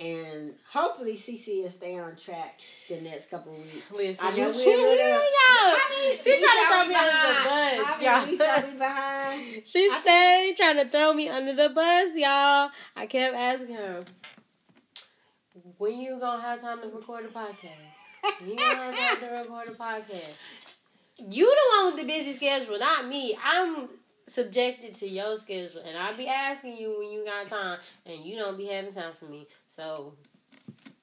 And 0.00 0.54
hopefully 0.72 1.12
CC 1.14 1.62
will 1.62 1.68
stay 1.70 1.98
on 1.98 2.16
track 2.16 2.58
the 2.88 2.98
next 3.02 3.30
couple 3.30 3.52
of 3.52 3.58
weeks. 3.58 3.92
Listen, 3.92 4.26
I 4.26 4.30
know 4.30 4.46
we're 4.46 4.52
she, 4.54 4.72
a 4.72 4.76
little- 4.78 4.96
yo, 4.96 6.16
she 6.22 6.40
trying 6.40 6.56
to 6.56 6.66
throw 6.70 6.88
me 6.88 6.94
under 6.94 7.20
the 7.28 7.44
bus, 7.44 8.02
y'all. 8.02 8.16
many 8.16 8.30
weeks 8.30 8.40
are 8.40 8.66
we 8.66 8.78
behind? 8.78 9.62
She 9.66 9.90
stayed 9.90 10.54
trying 10.56 10.76
to 10.78 10.84
throw 10.86 11.12
me 11.12 11.28
under 11.28 11.52
the 11.52 11.68
bus, 11.68 12.08
y'all. 12.16 12.70
I 12.96 13.06
kept 13.06 13.36
asking 13.36 13.76
her, 13.76 14.02
when 15.76 15.98
you 15.98 16.18
gonna 16.18 16.40
have 16.40 16.62
time 16.62 16.80
to 16.80 16.88
record 16.88 17.26
a 17.26 17.28
podcast? 17.28 18.40
When 18.40 18.50
you 18.50 18.56
gonna 18.56 18.92
have 18.92 19.18
time 19.20 19.28
to 19.28 19.36
record 19.36 19.68
a 19.68 19.72
podcast? 19.72 20.32
You 21.30 21.44
the 21.44 21.76
one 21.84 21.92
with 21.92 22.00
the 22.02 22.08
busy 22.08 22.32
schedule, 22.32 22.78
not 22.78 23.06
me. 23.06 23.36
I'm 23.44 23.90
subjected 24.26 24.94
to 24.96 25.08
your 25.08 25.36
schedule, 25.36 25.82
and 25.86 25.96
I'll 25.96 26.16
be 26.16 26.28
asking 26.28 26.76
you 26.76 26.96
when 26.98 27.10
you 27.10 27.24
got 27.24 27.48
time, 27.48 27.78
and 28.06 28.20
you 28.20 28.36
don't 28.36 28.56
be 28.56 28.66
having 28.66 28.92
time 28.92 29.12
for 29.12 29.26
me. 29.26 29.46
So 29.66 30.14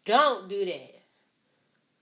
don't 0.05 0.47
do 0.47 0.65
that. 0.65 0.93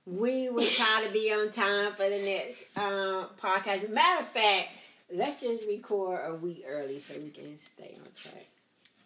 We 0.06 0.50
will 0.50 0.64
try 0.64 1.04
to 1.06 1.12
be 1.12 1.34
on 1.34 1.50
time 1.50 1.94
for 1.94 2.08
the 2.08 2.20
next 2.20 2.66
um, 2.78 3.28
podcast. 3.38 3.90
Matter 3.90 4.22
of 4.22 4.28
fact, 4.28 4.70
let's 5.12 5.42
just 5.42 5.66
record 5.68 6.22
a 6.28 6.36
week 6.36 6.64
early 6.68 7.00
so 7.00 7.20
we 7.20 7.32
can 7.32 7.58
stay 7.58 7.98
on 8.00 8.08
track. 8.16 8.46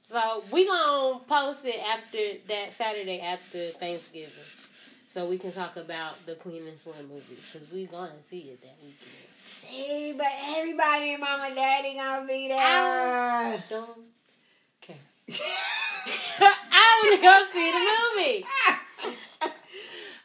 So 0.03 0.43
we 0.51 0.65
gonna 0.65 1.19
post 1.19 1.65
it 1.65 1.79
after 1.87 2.17
that 2.47 2.73
Saturday 2.73 3.21
after 3.21 3.67
Thanksgiving, 3.69 4.29
so 5.09 5.25
we 5.27 5.39
can 5.39 5.51
talk 5.51 5.75
about 5.75 6.23
the 6.27 6.35
Queen 6.35 6.67
and 6.67 6.77
Slim 6.77 7.09
movie 7.09 7.33
because 7.33 7.71
we 7.71 7.87
gonna 7.87 8.21
see 8.21 8.41
it 8.41 8.61
that 8.61 8.75
weekend. 8.79 9.27
See, 9.37 10.13
but 10.15 10.27
everybody 10.55 11.13
and 11.13 11.19
mama 11.19 11.45
and 11.47 11.55
daddy 11.55 11.95
gonna 11.95 12.27
be 12.27 12.47
there. 12.47 12.59
I 12.59 13.63
don't 13.67 14.05
care. 14.81 14.95
I 16.39 17.09
wanna 17.09 17.21
go 17.23 17.45
see 17.51 17.71
the 17.71 17.79
movie. 18.21 18.45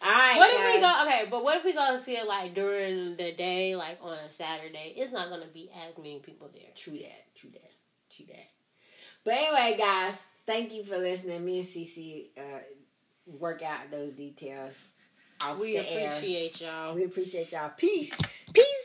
All 0.02 0.12
right. 0.12 0.36
What 0.36 0.50
if 0.52 0.74
we 0.74 0.80
go? 0.82 1.02
Okay, 1.06 1.28
but 1.30 1.42
what 1.42 1.56
if 1.56 1.64
we 1.64 1.72
go 1.72 1.96
see 1.96 2.18
it 2.18 2.28
like 2.28 2.52
during 2.52 3.16
the 3.16 3.32
day, 3.32 3.76
like 3.76 3.96
on 4.02 4.18
a 4.18 4.30
Saturday? 4.30 4.92
It's 4.98 5.12
not 5.12 5.30
gonna 5.30 5.46
be 5.46 5.70
as 5.88 5.96
many 5.96 6.18
people 6.18 6.50
there. 6.52 6.68
True 6.76 6.98
that. 6.98 7.34
True 7.34 7.48
that. 7.52 7.72
True 8.14 8.26
that. 8.26 8.48
But 9.24 9.32
anyway, 9.32 9.78
guys, 9.78 10.22
thank 10.44 10.74
you 10.74 10.84
for 10.84 10.98
listening. 10.98 11.42
Me 11.42 11.56
and 11.56 11.66
Cece 11.66 12.26
uh, 12.36 12.60
work 13.40 13.62
out 13.62 13.90
those 13.90 14.12
details 14.12 14.84
off 15.42 15.58
We 15.60 15.76
the 15.76 15.92
air. 15.92 16.08
appreciate 16.16 16.60
y'all. 16.60 16.94
We 16.94 17.04
appreciate 17.04 17.52
y'all. 17.52 17.72
Peace. 17.76 18.44
Peace. 18.52 18.83